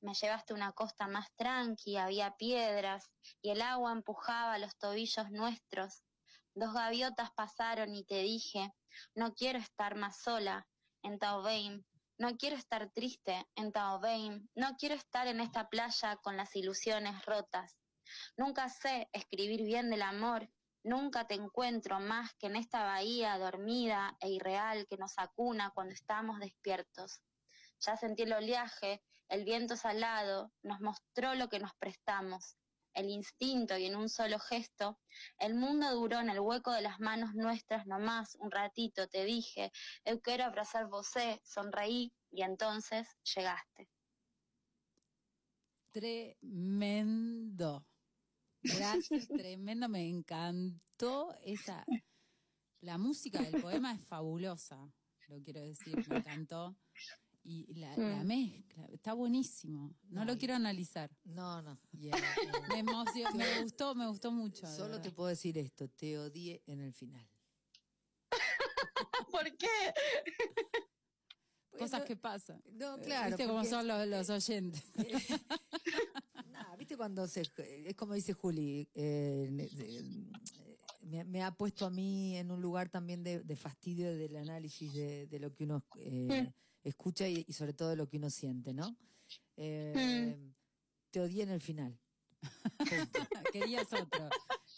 Me 0.00 0.14
llevaste 0.14 0.54
a 0.54 0.56
una 0.56 0.72
costa 0.72 1.06
más 1.06 1.28
tranqui, 1.36 1.98
había 1.98 2.34
piedras, 2.38 3.10
y 3.42 3.50
el 3.50 3.60
agua 3.60 3.92
empujaba 3.92 4.56
los 4.56 4.74
tobillos 4.78 5.30
nuestros. 5.30 6.02
Dos 6.58 6.74
gaviotas 6.74 7.30
pasaron 7.36 7.94
y 7.94 8.02
te 8.02 8.20
dije, 8.20 8.74
no 9.14 9.32
quiero 9.32 9.60
estar 9.60 9.94
más 9.94 10.20
sola 10.20 10.66
en 11.04 11.20
Taobeim, 11.20 11.84
no 12.18 12.36
quiero 12.36 12.56
estar 12.56 12.90
triste 12.90 13.46
en 13.54 13.70
Taobeim, 13.70 14.48
no 14.56 14.74
quiero 14.76 14.96
estar 14.96 15.28
en 15.28 15.40
esta 15.40 15.68
playa 15.68 16.16
con 16.16 16.36
las 16.36 16.56
ilusiones 16.56 17.24
rotas. 17.26 17.78
Nunca 18.36 18.68
sé 18.70 19.08
escribir 19.12 19.62
bien 19.62 19.88
del 19.88 20.02
amor, 20.02 20.50
nunca 20.82 21.28
te 21.28 21.34
encuentro 21.34 22.00
más 22.00 22.34
que 22.40 22.48
en 22.48 22.56
esta 22.56 22.82
bahía 22.82 23.38
dormida 23.38 24.16
e 24.18 24.28
irreal 24.28 24.88
que 24.90 24.96
nos 24.96 25.16
acuna 25.16 25.70
cuando 25.72 25.94
estamos 25.94 26.40
despiertos. 26.40 27.20
Ya 27.86 27.96
sentí 27.96 28.24
el 28.24 28.32
oleaje, 28.32 29.00
el 29.28 29.44
viento 29.44 29.76
salado, 29.76 30.50
nos 30.64 30.80
mostró 30.80 31.36
lo 31.36 31.48
que 31.48 31.60
nos 31.60 31.70
prestamos, 31.78 32.56
el 32.98 33.10
instinto 33.10 33.76
y 33.76 33.84
en 33.86 33.96
un 33.96 34.08
solo 34.08 34.38
gesto, 34.38 34.98
el 35.38 35.54
mundo 35.54 35.90
duró 35.94 36.18
en 36.20 36.30
el 36.30 36.40
hueco 36.40 36.72
de 36.72 36.82
las 36.82 36.98
manos 36.98 37.34
nuestras 37.34 37.86
nomás 37.86 38.36
un 38.40 38.50
ratito, 38.50 39.06
te 39.08 39.24
dije, 39.24 39.70
eu 40.04 40.20
quiero 40.20 40.44
abrazar 40.44 40.88
vosé, 40.88 41.40
sonreí 41.44 42.12
y 42.30 42.42
entonces 42.42 43.06
llegaste. 43.34 43.88
Tremendo. 45.90 47.86
Gracias, 48.62 49.28
tremendo. 49.46 49.88
Me 49.88 50.06
encantó 50.06 51.34
esa. 51.42 51.84
La 52.80 52.98
música 52.98 53.40
del 53.42 53.60
poema 53.62 53.92
es 53.92 54.04
fabulosa, 54.06 54.92
lo 55.28 55.42
quiero 55.42 55.60
decir, 55.60 55.96
me 56.08 56.18
encantó. 56.18 56.76
Y 57.50 57.72
la, 57.76 57.96
la 57.96 58.22
Mm. 58.22 58.26
mezcla, 58.26 58.84
está 58.92 59.14
buenísimo. 59.14 59.94
No 60.10 60.22
lo 60.26 60.36
quiero 60.36 60.54
analizar. 60.54 61.10
No, 61.24 61.62
no. 61.62 61.78
eh, 61.98 62.10
Me 62.68 62.80
emocionó, 62.80 63.34
me 63.38 63.62
gustó, 63.62 63.94
me 63.94 64.06
gustó 64.06 64.30
mucho. 64.30 64.66
Solo 64.66 65.00
te 65.00 65.10
puedo 65.10 65.30
decir 65.30 65.56
esto, 65.56 65.88
te 65.88 66.18
odié 66.18 66.62
en 66.66 66.80
el 66.82 66.92
final. 66.92 67.26
¿Por 69.30 69.44
qué? 69.56 69.66
Cosas 71.78 72.02
que 72.04 72.16
pasan. 72.16 72.62
No, 72.72 72.96
Eh, 72.98 73.02
claro. 73.02 73.28
¿Viste 73.36 73.46
cómo 73.46 73.64
son 73.64 73.86
los, 73.88 74.06
los 74.06 74.28
oyentes? 74.30 74.82
Nah, 76.52 76.76
¿Viste 76.76 76.96
cuando 76.96 77.26
se... 77.28 77.42
Es 77.86 77.94
como 77.94 78.12
dice 78.14 78.32
Juli, 78.34 78.88
eh, 78.94 79.48
me, 81.06 81.24
me 81.24 81.42
ha 81.42 81.52
puesto 81.52 81.86
a 81.86 81.90
mí 81.90 82.36
en 82.36 82.50
un 82.50 82.60
lugar 82.60 82.88
también 82.90 83.22
de, 83.22 83.40
de 83.42 83.56
fastidio 83.56 84.14
del 84.14 84.36
análisis 84.36 84.92
de, 84.92 85.26
de 85.28 85.38
lo 85.38 85.54
que 85.54 85.64
uno 85.64 85.84
eh, 85.96 86.52
escucha 86.82 87.28
y, 87.28 87.44
y 87.46 87.52
sobre 87.52 87.72
todo 87.74 87.94
lo 87.96 88.08
que 88.08 88.16
uno 88.16 88.30
siente, 88.30 88.72
¿no? 88.72 88.96
Eh, 89.56 90.38
Te 91.10 91.20
odié 91.20 91.42
en 91.42 91.50
el 91.50 91.60
final. 91.60 91.98
Querías 93.52 93.92
otro, 93.92 94.28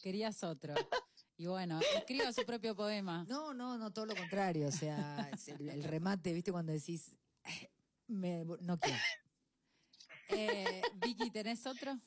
querías 0.02 0.42
otro. 0.44 0.74
Y 1.36 1.46
bueno, 1.46 1.80
escriba 1.96 2.32
su 2.32 2.44
propio 2.44 2.74
poema. 2.76 3.24
No, 3.28 3.52
no, 3.54 3.76
no, 3.78 3.90
todo 3.92 4.06
lo 4.06 4.14
contrario. 4.16 4.68
O 4.68 4.72
sea, 4.72 5.30
el, 5.46 5.68
el 5.68 5.84
remate, 5.84 6.32
¿viste? 6.32 6.52
Cuando 6.52 6.72
decís, 6.72 7.14
"Eh, 7.44 7.70
me, 8.08 8.44
no 8.44 8.78
quiero. 8.78 8.98
Eh, 10.28 10.82
Vicky, 10.94 11.30
¿tenés 11.30 11.66
otro? 11.66 11.98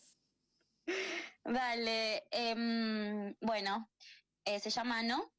Dale, 1.44 2.24
em, 2.32 3.36
bueno, 3.42 3.90
eh, 4.46 4.60
se 4.60 4.70
llama 4.70 5.04
No. 5.04 5.32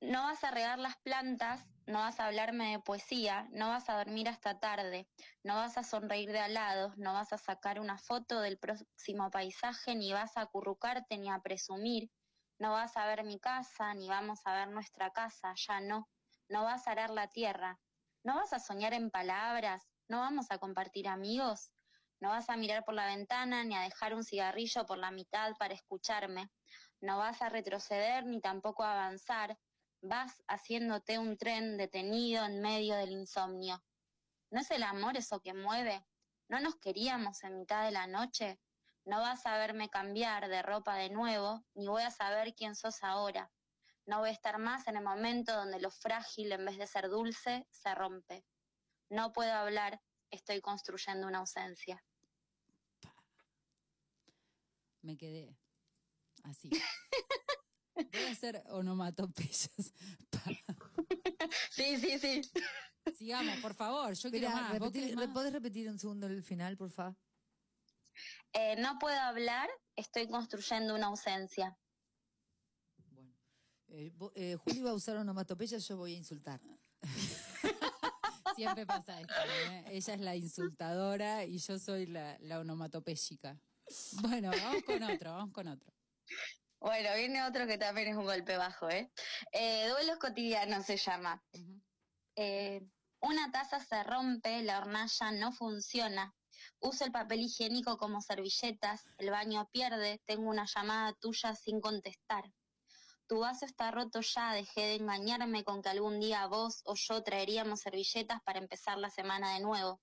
No 0.00 0.22
vas 0.24 0.42
a 0.44 0.50
regar 0.50 0.78
las 0.78 0.96
plantas, 0.98 1.64
no 1.86 1.98
vas 1.98 2.20
a 2.20 2.26
hablarme 2.26 2.72
de 2.72 2.80
poesía, 2.80 3.48
no 3.52 3.68
vas 3.68 3.88
a 3.88 3.96
dormir 3.96 4.28
hasta 4.28 4.58
tarde, 4.58 5.08
no 5.42 5.54
vas 5.54 5.76
a 5.78 5.82
sonreír 5.82 6.30
de 6.32 6.38
alados, 6.38 6.96
no 6.96 7.12
vas 7.12 7.32
a 7.32 7.38
sacar 7.38 7.80
una 7.80 7.98
foto 7.98 8.40
del 8.40 8.58
próximo 8.58 9.30
paisaje, 9.30 9.94
ni 9.94 10.12
vas 10.12 10.36
a 10.36 10.42
acurrucarte 10.42 11.18
ni 11.18 11.30
a 11.30 11.40
presumir, 11.40 12.10
no 12.58 12.72
vas 12.72 12.96
a 12.96 13.06
ver 13.06 13.24
mi 13.24 13.38
casa, 13.38 13.94
ni 13.94 14.08
vamos 14.08 14.40
a 14.44 14.54
ver 14.54 14.68
nuestra 14.68 15.10
casa, 15.10 15.54
ya 15.56 15.80
no, 15.80 16.08
no 16.48 16.64
vas 16.64 16.86
a 16.86 16.92
arar 16.92 17.10
la 17.10 17.28
tierra, 17.28 17.80
no 18.24 18.36
vas 18.36 18.52
a 18.52 18.60
soñar 18.60 18.94
en 18.94 19.10
palabras, 19.10 19.88
no 20.08 20.18
vamos 20.18 20.46
a 20.50 20.58
compartir 20.58 21.08
amigos, 21.08 21.72
no 22.22 22.28
vas 22.28 22.48
a 22.50 22.56
mirar 22.56 22.84
por 22.84 22.94
la 22.94 23.06
ventana 23.06 23.64
ni 23.64 23.74
a 23.74 23.80
dejar 23.80 24.14
un 24.14 24.22
cigarrillo 24.22 24.86
por 24.86 24.96
la 24.96 25.10
mitad 25.10 25.54
para 25.58 25.74
escucharme. 25.74 26.52
No 27.00 27.18
vas 27.18 27.42
a 27.42 27.48
retroceder 27.48 28.24
ni 28.26 28.40
tampoco 28.40 28.84
a 28.84 28.92
avanzar. 28.92 29.58
Vas 30.04 30.42
haciéndote 30.48 31.20
un 31.20 31.36
tren 31.36 31.76
detenido 31.76 32.44
en 32.44 32.60
medio 32.60 32.96
del 32.96 33.12
insomnio. 33.12 33.80
¿No 34.50 34.60
es 34.60 34.70
el 34.72 34.82
amor 34.82 35.16
eso 35.16 35.40
que 35.40 35.54
mueve? 35.54 36.04
¿No 36.48 36.58
nos 36.58 36.74
queríamos 36.74 37.44
en 37.44 37.60
mitad 37.60 37.84
de 37.84 37.92
la 37.92 38.08
noche? 38.08 38.60
No 39.04 39.20
vas 39.20 39.46
a 39.46 39.56
verme 39.58 39.88
cambiar 39.90 40.48
de 40.48 40.60
ropa 40.60 40.96
de 40.96 41.08
nuevo, 41.08 41.64
ni 41.74 41.86
voy 41.86 42.02
a 42.02 42.10
saber 42.10 42.52
quién 42.56 42.74
sos 42.74 43.04
ahora. 43.04 43.52
No 44.04 44.18
voy 44.18 44.30
a 44.30 44.32
estar 44.32 44.58
más 44.58 44.88
en 44.88 44.96
el 44.96 45.04
momento 45.04 45.54
donde 45.54 45.80
lo 45.80 45.92
frágil, 45.92 46.50
en 46.50 46.64
vez 46.64 46.78
de 46.78 46.88
ser 46.88 47.08
dulce, 47.08 47.64
se 47.70 47.94
rompe. 47.94 48.44
No 49.08 49.32
puedo 49.32 49.52
hablar, 49.52 50.02
estoy 50.30 50.60
construyendo 50.60 51.28
una 51.28 51.38
ausencia. 51.38 52.04
Me 55.00 55.16
quedé 55.16 55.56
así. 56.42 56.70
Voy 57.94 58.22
a 58.28 58.30
hacer 58.30 58.62
onomatopeyas. 58.68 59.70
Sí, 61.70 61.96
sí, 61.98 62.18
sí. 62.18 62.40
Sigamos, 63.18 63.56
por 63.58 63.74
favor. 63.74 64.14
Yo 64.14 64.30
quiero 64.30 64.48
más. 64.50 64.78
¿Vos 64.78 64.92
repetir- 64.92 65.14
más? 65.16 65.28
¿Podés 65.28 65.52
repetir 65.52 65.88
un 65.90 65.98
segundo 65.98 66.26
el 66.28 66.42
final, 66.44 66.76
por 66.76 66.90
favor? 66.90 67.16
Eh, 68.52 68.76
no 68.78 68.98
puedo 68.98 69.18
hablar, 69.18 69.68
estoy 69.96 70.28
construyendo 70.28 70.94
una 70.94 71.06
ausencia. 71.08 71.76
Eh, 73.88 74.12
vo- 74.16 74.32
eh, 74.36 74.56
Juli 74.56 74.80
va 74.82 74.90
a 74.90 74.94
usar 74.94 75.16
onomatopeya, 75.16 75.78
yo 75.78 75.96
voy 75.96 76.14
a 76.14 76.18
insultar. 76.18 76.60
Siempre 78.56 78.86
pasa 78.86 79.20
esto. 79.20 79.34
¿eh? 79.70 79.84
Ella 79.90 80.14
es 80.14 80.20
la 80.20 80.36
insultadora 80.36 81.44
y 81.44 81.58
yo 81.58 81.78
soy 81.78 82.06
la, 82.06 82.38
la 82.40 82.60
onomatopéyica. 82.60 83.60
Bueno, 84.22 84.50
vamos 84.50 84.82
con 84.84 85.02
otro, 85.02 85.32
vamos 85.32 85.52
con 85.52 85.66
otro. 85.68 85.92
Bueno, 86.82 87.10
viene 87.14 87.44
otro 87.44 87.64
que 87.68 87.78
también 87.78 88.08
es 88.08 88.16
un 88.16 88.24
golpe 88.24 88.56
bajo, 88.56 88.90
¿eh? 88.90 89.08
Eh, 89.52 89.86
duelos 89.88 90.18
cotidianos 90.18 90.84
se 90.84 90.96
llama. 90.96 91.40
Eh, 92.34 92.82
una 93.20 93.52
taza 93.52 93.78
se 93.78 94.02
rompe, 94.02 94.62
la 94.64 94.78
hornalla 94.78 95.30
no 95.30 95.52
funciona. 95.52 96.34
Uso 96.80 97.04
el 97.04 97.12
papel 97.12 97.42
higiénico 97.42 97.98
como 97.98 98.20
servilletas, 98.20 99.04
el 99.18 99.30
baño 99.30 99.68
pierde, 99.70 100.20
tengo 100.26 100.50
una 100.50 100.66
llamada 100.66 101.12
tuya 101.20 101.54
sin 101.54 101.80
contestar. 101.80 102.52
Tu 103.28 103.38
vaso 103.38 103.64
está 103.64 103.92
roto 103.92 104.20
ya, 104.20 104.52
dejé 104.52 104.80
de 104.80 104.94
engañarme 104.96 105.62
con 105.62 105.82
que 105.82 105.88
algún 105.88 106.18
día 106.18 106.48
vos 106.48 106.82
o 106.84 106.96
yo 106.96 107.22
traeríamos 107.22 107.82
servilletas 107.82 108.42
para 108.42 108.58
empezar 108.58 108.98
la 108.98 109.08
semana 109.08 109.54
de 109.54 109.60
nuevo. 109.60 110.00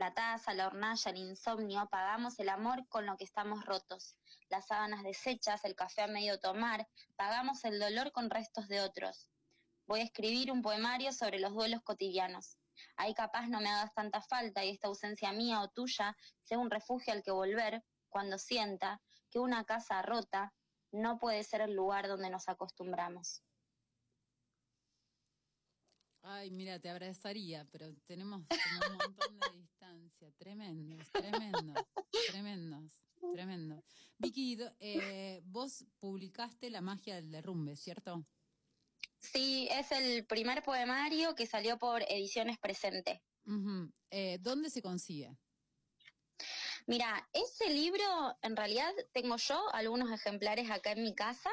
La 0.00 0.14
taza, 0.14 0.54
la 0.54 0.66
hornalla, 0.66 1.10
el 1.10 1.18
insomnio, 1.18 1.86
pagamos 1.90 2.38
el 2.38 2.48
amor 2.48 2.88
con 2.88 3.04
lo 3.04 3.18
que 3.18 3.24
estamos 3.24 3.66
rotos. 3.66 4.16
Las 4.48 4.68
sábanas 4.68 5.02
deshechas, 5.02 5.62
el 5.66 5.74
café 5.74 6.00
a 6.00 6.06
medio 6.06 6.40
tomar, 6.40 6.88
pagamos 7.16 7.62
el 7.66 7.78
dolor 7.78 8.10
con 8.10 8.30
restos 8.30 8.66
de 8.68 8.80
otros. 8.80 9.28
Voy 9.86 10.00
a 10.00 10.04
escribir 10.04 10.52
un 10.52 10.62
poemario 10.62 11.12
sobre 11.12 11.38
los 11.38 11.52
duelos 11.52 11.82
cotidianos. 11.82 12.56
Ahí 12.96 13.12
capaz 13.12 13.48
no 13.48 13.60
me 13.60 13.68
hagas 13.68 13.92
tanta 13.92 14.22
falta 14.22 14.64
y 14.64 14.70
esta 14.70 14.88
ausencia 14.88 15.32
mía 15.32 15.60
o 15.60 15.68
tuya 15.68 16.16
sea 16.44 16.56
un 16.56 16.70
refugio 16.70 17.12
al 17.12 17.22
que 17.22 17.32
volver 17.32 17.84
cuando 18.08 18.38
sienta 18.38 19.02
que 19.30 19.38
una 19.38 19.64
casa 19.64 20.00
rota 20.00 20.54
no 20.92 21.18
puede 21.18 21.44
ser 21.44 21.60
el 21.60 21.74
lugar 21.74 22.08
donde 22.08 22.30
nos 22.30 22.48
acostumbramos. 22.48 23.42
Ay, 26.22 26.50
mira, 26.50 26.78
te 26.78 26.90
abrazaría, 26.90 27.66
pero 27.70 27.94
tenemos 28.06 28.40
un 28.40 28.96
montón 28.96 29.38
de 29.38 29.58
distancia. 29.58 30.30
Tremendos, 30.38 31.10
tremendos, 31.12 31.86
tremendos, 32.28 32.92
tremendos. 33.32 33.84
Vicky, 34.18 34.58
eh, 34.80 35.40
vos 35.44 35.84
publicaste 35.98 36.70
La 36.70 36.80
magia 36.82 37.16
del 37.16 37.30
derrumbe, 37.30 37.76
¿cierto? 37.76 38.26
Sí, 39.18 39.68
es 39.70 39.92
el 39.92 40.26
primer 40.26 40.62
poemario 40.62 41.34
que 41.34 41.46
salió 41.46 41.78
por 41.78 42.02
Ediciones 42.02 42.58
Presente. 42.58 43.22
Ujú. 43.46 43.92
Eh, 44.10 44.38
¿Dónde 44.40 44.70
se 44.70 44.82
consigue? 44.82 45.36
Mira, 46.86 47.28
ese 47.32 47.70
libro 47.70 48.36
en 48.42 48.56
realidad 48.56 48.92
tengo 49.12 49.36
yo 49.36 49.72
algunos 49.74 50.10
ejemplares 50.10 50.70
acá 50.70 50.92
en 50.92 51.02
mi 51.02 51.14
casa 51.14 51.50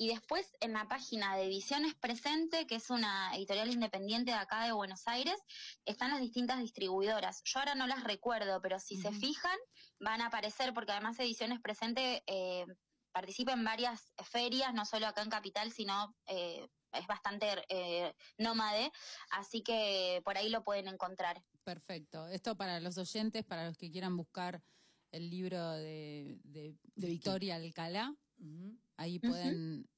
y 0.00 0.08
después 0.08 0.56
en 0.60 0.72
la 0.72 0.88
página 0.88 1.36
de 1.36 1.44
Ediciones 1.44 1.94
Presente, 1.94 2.66
que 2.66 2.76
es 2.76 2.88
una 2.88 3.36
editorial 3.36 3.70
independiente 3.70 4.30
de 4.30 4.38
acá 4.38 4.64
de 4.64 4.72
Buenos 4.72 5.06
Aires, 5.06 5.36
están 5.84 6.10
las 6.10 6.22
distintas 6.22 6.58
distribuidoras. 6.58 7.42
Yo 7.44 7.58
ahora 7.58 7.74
no 7.74 7.86
las 7.86 8.02
recuerdo, 8.04 8.62
pero 8.62 8.80
si 8.80 8.96
se 8.96 9.12
fijan 9.12 9.58
van 9.98 10.22
a 10.22 10.28
aparecer 10.28 10.72
porque 10.72 10.92
además 10.92 11.18
Ediciones 11.18 11.60
Presente 11.60 12.22
eh, 12.26 12.64
participa 13.12 13.52
en 13.52 13.62
varias 13.62 14.14
ferias, 14.24 14.72
no 14.72 14.86
solo 14.86 15.06
acá 15.06 15.20
en 15.20 15.28
Capital, 15.28 15.70
sino... 15.70 16.16
eh, 16.26 16.66
es 16.92 17.06
bastante 17.06 17.46
eh, 17.68 18.12
nómade, 18.36 18.90
así 19.30 19.62
que 19.62 20.22
por 20.24 20.36
ahí 20.36 20.48
lo 20.48 20.64
pueden 20.64 20.88
encontrar. 20.88 21.40
Perfecto. 21.62 22.26
Esto 22.26 22.56
para 22.56 22.80
los 22.80 22.98
oyentes, 22.98 23.44
para 23.44 23.66
los 23.66 23.78
que 23.78 23.92
quieran 23.92 24.16
buscar 24.16 24.60
el 25.12 25.30
libro 25.30 25.70
de, 25.72 26.40
de, 26.42 26.74
de 26.96 27.06
Victoria 27.06 27.54
Alcalá. 27.54 28.12
Ahí 29.00 29.18
pueden 29.18 29.88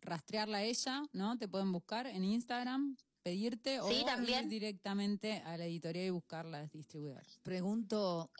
rastrearla 0.00 0.58
a 0.58 0.62
ella, 0.62 1.02
¿no? 1.12 1.36
Te 1.36 1.48
pueden 1.48 1.70
buscar 1.70 2.06
en 2.06 2.24
Instagram, 2.24 2.96
pedirte 3.22 3.78
o 3.78 3.90
también. 4.06 4.44
ir 4.44 4.48
directamente 4.48 5.42
a 5.44 5.58
la 5.58 5.66
editorial 5.66 6.06
y 6.06 6.10
buscar 6.10 6.46
las 6.46 6.72
distribuidoras. 6.72 7.38
Pregunto, 7.42 8.30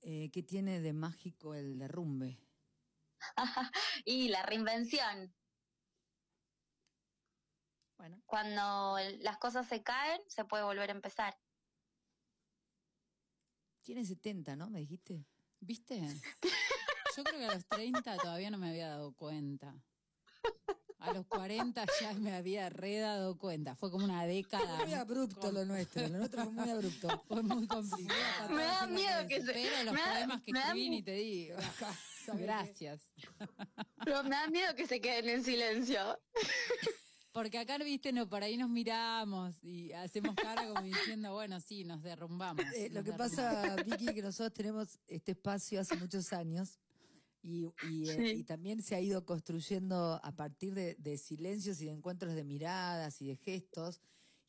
eh, 0.00 0.30
¿qué 0.32 0.42
tiene 0.42 0.80
de 0.80 0.92
mágico 0.92 1.54
el 1.54 1.78
derrumbe? 1.78 2.40
y 4.04 4.30
la 4.30 4.42
reinvención. 4.42 5.32
Bueno. 7.98 8.20
Cuando 8.26 8.96
las 9.20 9.38
cosas 9.38 9.68
se 9.68 9.84
caen, 9.84 10.20
se 10.26 10.44
puede 10.44 10.64
volver 10.64 10.90
a 10.90 10.94
empezar. 10.94 11.38
Tiene 13.82 14.04
70, 14.04 14.56
¿no? 14.56 14.70
¿Me 14.70 14.80
dijiste? 14.80 15.24
¿Viste? 15.60 16.02
Yo 17.16 17.24
creo 17.24 17.38
que 17.38 17.46
a 17.46 17.54
los 17.54 17.64
30 17.66 18.16
todavía 18.18 18.50
no 18.50 18.58
me 18.58 18.68
había 18.70 18.88
dado 18.88 19.12
cuenta. 19.12 19.74
A 20.98 21.12
los 21.12 21.26
40 21.26 21.84
ya 22.00 22.12
me 22.14 22.32
había 22.34 22.68
re 22.70 22.98
dado 22.98 23.36
cuenta. 23.36 23.74
Fue 23.74 23.90
como 23.90 24.04
una 24.04 24.24
década. 24.24 24.84
Muy 24.84 24.94
abrupto 24.94 25.50
lo 25.50 25.64
nuestro, 25.64 26.02
lo 26.08 26.18
nuestro 26.18 26.44
fue 26.44 26.52
muy 26.52 26.70
abrupto. 26.70 27.24
Fue 27.26 27.42
muy 27.42 27.66
complicado. 27.66 28.50
Me 28.50 28.62
da 28.62 28.86
miedo 28.86 29.28
que 29.28 29.40
se... 29.42 29.52
Pero 29.52 29.84
los 29.84 29.94
me 29.94 30.00
da- 30.00 30.12
poemas 30.14 30.42
que 30.42 30.52
da- 30.52 30.60
escribí 30.68 30.90
ni 30.90 31.02
te 31.02 31.12
digo. 31.12 31.56
Gracias. 32.34 33.00
pero 34.04 34.22
me 34.22 34.30
da 34.30 34.46
miedo 34.48 34.74
que 34.76 34.86
se 34.86 35.00
queden 35.00 35.28
en 35.28 35.44
silencio. 35.44 36.18
Porque 37.32 37.58
acá, 37.58 37.78
viste, 37.78 38.12
no, 38.12 38.28
por 38.28 38.42
ahí 38.44 38.56
nos 38.56 38.68
miramos 38.70 39.56
y 39.64 39.90
hacemos 39.92 40.36
cara 40.36 40.68
como 40.68 40.82
diciendo, 40.82 41.32
bueno, 41.32 41.58
sí, 41.60 41.82
nos 41.82 42.00
derrumbamos. 42.02 42.64
Eh, 42.76 42.90
lo 42.92 43.02
que 43.02 43.12
pasa, 43.14 43.74
Vicky, 43.84 44.14
que 44.14 44.22
nosotros 44.22 44.52
tenemos 44.52 45.00
este 45.08 45.32
espacio 45.32 45.80
hace 45.80 45.96
muchos 45.96 46.32
años 46.32 46.78
y, 47.42 47.66
y, 47.80 48.08
eh, 48.10 48.34
y 48.36 48.44
también 48.44 48.82
se 48.82 48.94
ha 48.94 49.00
ido 49.00 49.24
construyendo 49.26 50.20
a 50.22 50.32
partir 50.36 50.74
de, 50.74 50.94
de 50.96 51.18
silencios 51.18 51.80
y 51.80 51.86
de 51.86 51.90
encuentros 51.92 52.34
de 52.34 52.44
miradas 52.44 53.20
y 53.20 53.26
de 53.28 53.36
gestos. 53.36 54.00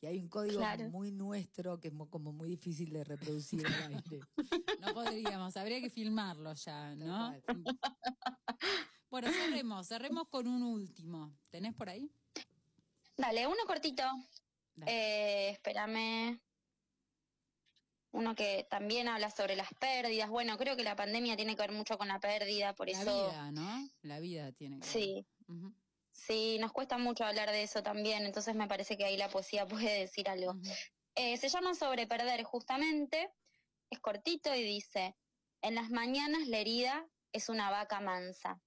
Y 0.02 0.06
hay 0.06 0.20
un 0.20 0.28
código 0.28 0.60
Claro. 0.60 0.90
muy 0.90 1.12
nuestro 1.12 1.80
que 1.80 1.88
es 1.88 1.94
mo- 1.94 2.10
como 2.10 2.32
muy 2.34 2.50
difícil 2.50 2.92
de 2.92 3.04
reproducir 3.04 3.66
al 3.66 3.84
aire. 4.04 4.20
No 4.80 4.94
podríamos, 4.94 5.56
habría 5.58 5.80
que 5.82 5.90
filmarlo 5.90 6.54
ya, 6.54 6.94
¿no? 6.96 7.34
Bueno, 9.10 9.32
cerremos, 9.32 9.88
cerremos 9.88 10.28
con 10.30 10.48
un 10.48 10.64
último. 10.64 11.38
¿Tenés 11.50 11.74
por 11.74 11.88
ahí? 11.90 12.12
Dale, 13.16 13.46
uno 13.48 13.60
cortito. 13.68 14.04
Eh, 14.88 15.52
espérame. 15.52 16.42
Uno 18.14 18.36
que 18.36 18.68
también 18.70 19.08
habla 19.08 19.32
sobre 19.32 19.56
las 19.56 19.74
pérdidas. 19.80 20.30
Bueno, 20.30 20.58
creo 20.58 20.76
que 20.78 20.84
la 20.84 20.96
pandemia 20.96 21.36
tiene 21.36 21.56
que 21.56 21.64
ver 21.64 21.72
mucho 21.72 21.98
con 21.98 22.08
la 22.08 22.20
pérdida, 22.20 22.74
por 22.74 22.88
La 22.88 23.02
eso... 23.02 23.28
vida, 23.28 23.52
¿no? 23.52 23.90
La 24.04 24.20
vida 24.20 24.52
tiene 24.52 24.80
que 24.80 24.86
ver. 24.86 24.90
Sí. 24.90 25.28
Sí, 26.12 26.58
nos 26.60 26.72
cuesta 26.72 27.00
mucho 27.00 27.26
hablar 27.26 27.50
de 27.50 27.64
eso 27.64 27.82
también, 27.82 28.24
entonces 28.26 28.56
me 28.56 28.68
parece 28.68 28.98
que 28.98 29.06
ahí 29.06 29.18
la 29.18 29.30
poesía 29.30 29.66
puede 29.92 30.00
decir 30.00 30.30
algo. 30.30 30.54
Eh, 31.16 31.38
se 31.38 31.50
llama 31.50 31.74
Sobre 31.74 32.08
Perder, 32.08 32.44
justamente, 32.44 33.32
es 33.90 34.00
cortito 34.00 34.54
y 34.54 34.64
dice, 34.64 35.16
en 35.62 35.76
las 35.76 35.90
mañanas 35.90 36.48
la 36.48 36.60
herida 36.60 37.08
es 37.32 37.50
una 37.50 37.72
vaca 37.72 38.00
mansa, 38.00 38.62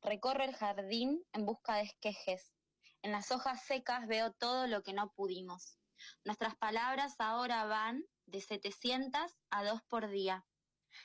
recorre 0.00 0.46
el 0.46 0.54
jardín 0.54 1.22
en 1.32 1.44
busca 1.44 1.76
de 1.76 1.82
esquejes, 1.82 2.54
en 3.02 3.12
las 3.12 3.30
hojas 3.30 3.62
secas 3.64 4.06
veo 4.08 4.32
todo 4.32 4.66
lo 4.66 4.82
que 4.82 4.94
no 4.94 5.12
pudimos. 5.12 5.78
Nuestras 6.24 6.56
palabras 6.56 7.14
ahora 7.18 7.64
van 7.64 8.04
de 8.26 8.40
700 8.40 9.20
a 9.50 9.64
2 9.64 9.82
por 9.88 10.08
día. 10.08 10.44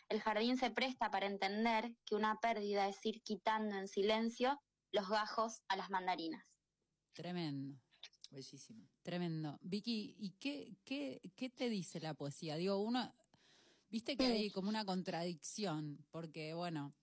El 0.10 0.22
jardín 0.22 0.58
se 0.58 0.72
presta 0.72 1.12
para 1.12 1.28
entender 1.28 1.96
que 2.06 2.16
una 2.16 2.40
pérdida 2.40 2.88
es 2.88 3.06
ir 3.06 3.22
quitando 3.24 3.76
en 3.76 3.88
silencio 3.88 4.62
los 4.92 5.08
gajos 5.10 5.62
a 5.68 5.76
las 5.76 5.90
mandarinas. 5.90 6.44
Tremendo. 7.14 7.78
Bellísimo. 8.30 8.88
Tremendo. 9.04 9.58
Vicky, 9.62 10.16
¿y 10.18 10.32
qué, 10.40 10.78
qué, 10.86 11.22
qué 11.36 11.50
te 11.50 11.70
dice 11.70 12.00
la 12.00 12.14
poesía? 12.14 12.56
Digo, 12.56 12.78
uno, 12.82 13.14
viste 13.90 14.16
que 14.16 14.26
hay 14.26 14.50
como 14.50 14.70
una 14.70 14.86
contradicción, 14.86 16.06
porque 16.12 16.54
bueno, 16.54 16.94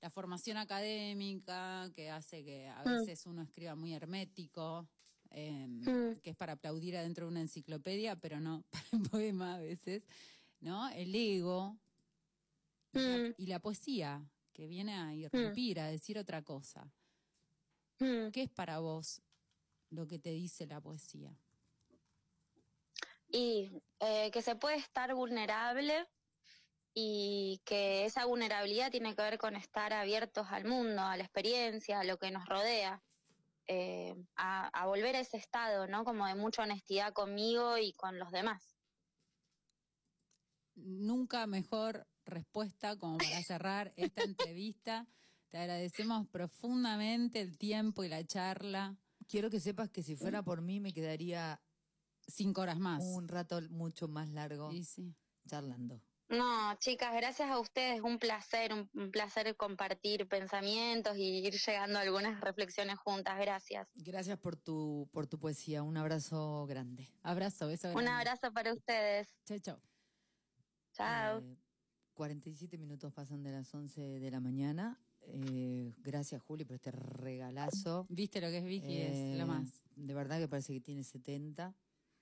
la 0.00 0.10
formación 0.10 0.56
académica 0.56 1.90
que 1.94 2.10
hace 2.10 2.42
que 2.42 2.68
a 2.68 2.82
veces 2.84 3.26
uno 3.26 3.42
escriba 3.42 3.74
muy 3.74 3.92
hermético, 3.92 4.88
eh, 5.30 5.66
Mm. 5.68 6.20
que 6.22 6.30
es 6.30 6.36
para 6.36 6.54
aplaudir 6.54 6.96
adentro 6.96 7.26
de 7.26 7.32
una 7.32 7.40
enciclopedia, 7.40 8.16
pero 8.16 8.40
no 8.40 8.64
para 8.92 9.02
el 9.02 9.10
poema 9.10 9.54
a 9.54 9.58
veces, 9.58 10.06
¿no? 10.60 10.88
El 10.90 11.14
ego 11.14 11.76
y, 12.92 12.98
la, 12.98 13.34
y 13.36 13.46
la 13.46 13.58
poesía, 13.60 14.24
que 14.52 14.66
viene 14.66 14.94
a 14.94 15.14
irrumpir, 15.14 15.80
a 15.80 15.86
decir 15.86 16.18
otra 16.18 16.42
cosa. 16.42 16.90
Mm. 18.00 18.30
¿Qué 18.32 18.42
es 18.42 18.50
para 18.50 18.78
vos 18.78 19.20
lo 19.90 20.06
que 20.06 20.18
te 20.18 20.30
dice 20.30 20.66
la 20.66 20.80
poesía? 20.80 21.36
Y 23.30 23.70
eh, 24.00 24.30
que 24.32 24.42
se 24.42 24.56
puede 24.56 24.76
estar 24.76 25.14
vulnerable 25.14 26.06
y 26.94 27.60
que 27.64 28.06
esa 28.06 28.24
vulnerabilidad 28.24 28.90
tiene 28.90 29.14
que 29.14 29.22
ver 29.22 29.38
con 29.38 29.54
estar 29.54 29.92
abiertos 29.92 30.46
al 30.50 30.64
mundo, 30.64 31.02
a 31.02 31.16
la 31.16 31.24
experiencia, 31.24 32.00
a 32.00 32.04
lo 32.04 32.18
que 32.18 32.30
nos 32.30 32.46
rodea, 32.48 33.02
eh, 33.68 34.14
a, 34.36 34.68
a 34.68 34.86
volver 34.86 35.14
a 35.16 35.20
ese 35.20 35.36
estado, 35.36 35.86
¿no? 35.86 36.04
Como 36.04 36.26
de 36.26 36.34
mucha 36.34 36.62
honestidad 36.62 37.12
conmigo 37.12 37.78
y 37.78 37.92
con 37.92 38.18
los 38.18 38.30
demás. 38.30 38.74
Nunca 40.74 41.46
mejor 41.46 42.06
respuesta 42.24 42.96
como 42.96 43.18
para 43.18 43.42
cerrar 43.44 43.92
esta 43.96 44.22
entrevista. 44.22 45.06
Te 45.50 45.58
agradecemos 45.58 46.28
profundamente 46.28 47.40
el 47.40 47.58
tiempo 47.58 48.04
y 48.04 48.08
la 48.08 48.24
charla. 48.24 48.96
Quiero 49.28 49.50
que 49.50 49.60
sepas 49.60 49.90
que 49.90 50.02
si 50.02 50.16
fuera 50.16 50.42
por 50.42 50.62
mí 50.62 50.80
me 50.80 50.92
quedaría 50.92 51.60
Cinco 52.26 52.60
horas 52.60 52.78
más. 52.78 53.02
un 53.02 53.26
rato 53.28 53.60
mucho 53.70 54.06
más 54.08 54.28
largo 54.28 54.70
Sí, 54.70 54.84
sí. 54.84 55.14
charlando. 55.48 56.02
No, 56.28 56.74
chicas, 56.78 57.14
gracias 57.14 57.50
a 57.50 57.58
ustedes, 57.58 58.02
un 58.02 58.18
placer, 58.18 58.74
un, 58.74 58.90
un 58.92 59.10
placer 59.10 59.56
compartir 59.56 60.28
pensamientos 60.28 61.16
y 61.16 61.38
ir 61.46 61.54
llegando 61.54 61.98
a 61.98 62.02
algunas 62.02 62.40
reflexiones 62.42 62.98
juntas. 62.98 63.38
Gracias. 63.38 63.88
Gracias 63.94 64.38
por 64.38 64.54
tu, 64.56 65.08
por 65.10 65.26
tu 65.26 65.38
poesía. 65.38 65.82
Un 65.82 65.96
abrazo 65.96 66.66
grande. 66.66 67.08
Abrazo, 67.22 67.66
beso 67.66 67.88
Un 67.88 67.94
grande. 67.94 68.10
abrazo 68.12 68.52
para 68.52 68.74
ustedes. 68.74 69.28
Chau, 69.46 69.58
chau. 69.58 69.80
Chao. 70.92 71.38
Eh, 71.40 71.56
47 72.12 72.76
minutos 72.76 73.12
pasan 73.14 73.42
de 73.42 73.52
las 73.52 73.74
11 73.74 74.18
de 74.20 74.30
la 74.30 74.40
mañana. 74.40 75.00
Eh, 75.22 75.94
gracias, 75.98 76.42
Juli, 76.42 76.64
por 76.64 76.76
este 76.76 76.90
regalazo. 76.90 78.06
¿Viste 78.10 78.40
lo 78.40 78.48
que 78.48 78.58
es 78.58 78.64
Vicky? 78.64 78.96
Eh, 78.98 79.32
es 79.32 79.38
lo 79.38 79.46
más. 79.46 79.82
De 79.94 80.12
verdad 80.14 80.38
que 80.38 80.48
parece 80.48 80.74
que 80.74 80.80
tiene 80.80 81.04
70. 81.04 81.74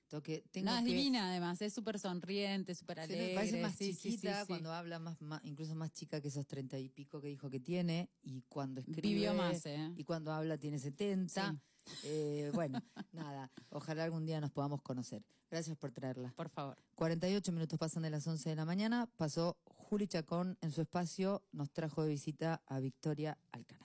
Tengo 0.09 0.23
que, 0.23 0.45
tengo 0.53 0.71
No, 0.71 0.77
es 0.79 0.85
que- 0.85 0.89
divina 0.91 1.29
además, 1.31 1.61
es 1.63 1.73
súper 1.73 1.99
sonriente, 1.99 2.75
súper 2.75 3.01
alegre. 3.01 3.29
me 3.29 3.35
parece 3.35 3.61
más 3.61 3.75
sí, 3.75 3.93
sí, 3.93 3.95
sí, 3.95 4.11
chiquita 4.13 4.43
sí. 4.43 4.47
cuando 4.47 4.73
habla 4.73 4.99
más, 5.01 5.21
más- 5.21 5.41
incluso 5.45 5.75
más 5.75 5.93
chica 5.93 6.21
que 6.21 6.29
esos 6.29 6.47
treinta 6.47 6.79
y 6.79 6.89
pico 6.89 7.21
que 7.21 7.29
dijo 7.29 7.51
que 7.51 7.59
tiene 7.61 8.09
y 8.23 8.43
cuando 8.43 8.81
escribe 8.81 9.03
Vivió 9.03 9.35
más, 9.35 9.67
¿eh? 9.67 9.93
y 9.97 10.05
cuando 10.05 10.33
habla 10.33 10.59
tiene 10.59 10.79
70. 10.79 11.61
Eh, 12.05 12.51
bueno, 12.55 12.81
nada, 13.13 13.51
ojalá 13.71 14.05
algún 14.05 14.25
día 14.27 14.41
nos 14.41 14.51
podamos 14.53 14.81
conocer. 14.83 15.25
Gracias 15.51 15.77
por 15.77 15.93
traerla. 15.93 16.33
Por 16.37 16.49
favor. 16.51 16.77
48 16.97 17.53
minutos 17.53 17.79
pasan 17.79 18.03
de 18.03 18.11
las 18.11 18.27
11 18.27 18.49
de 18.51 18.57
la 18.57 18.65
mañana, 18.65 19.09
pasó 19.17 19.57
Juli 19.65 20.09
Chacón 20.09 20.57
en 20.61 20.73
su 20.73 20.81
espacio, 20.83 21.45
nos 21.53 21.71
trajo 21.71 22.03
de 22.03 22.09
visita 22.11 22.63
a 22.67 22.81
Victoria 22.81 23.39
Alcana. 23.53 23.85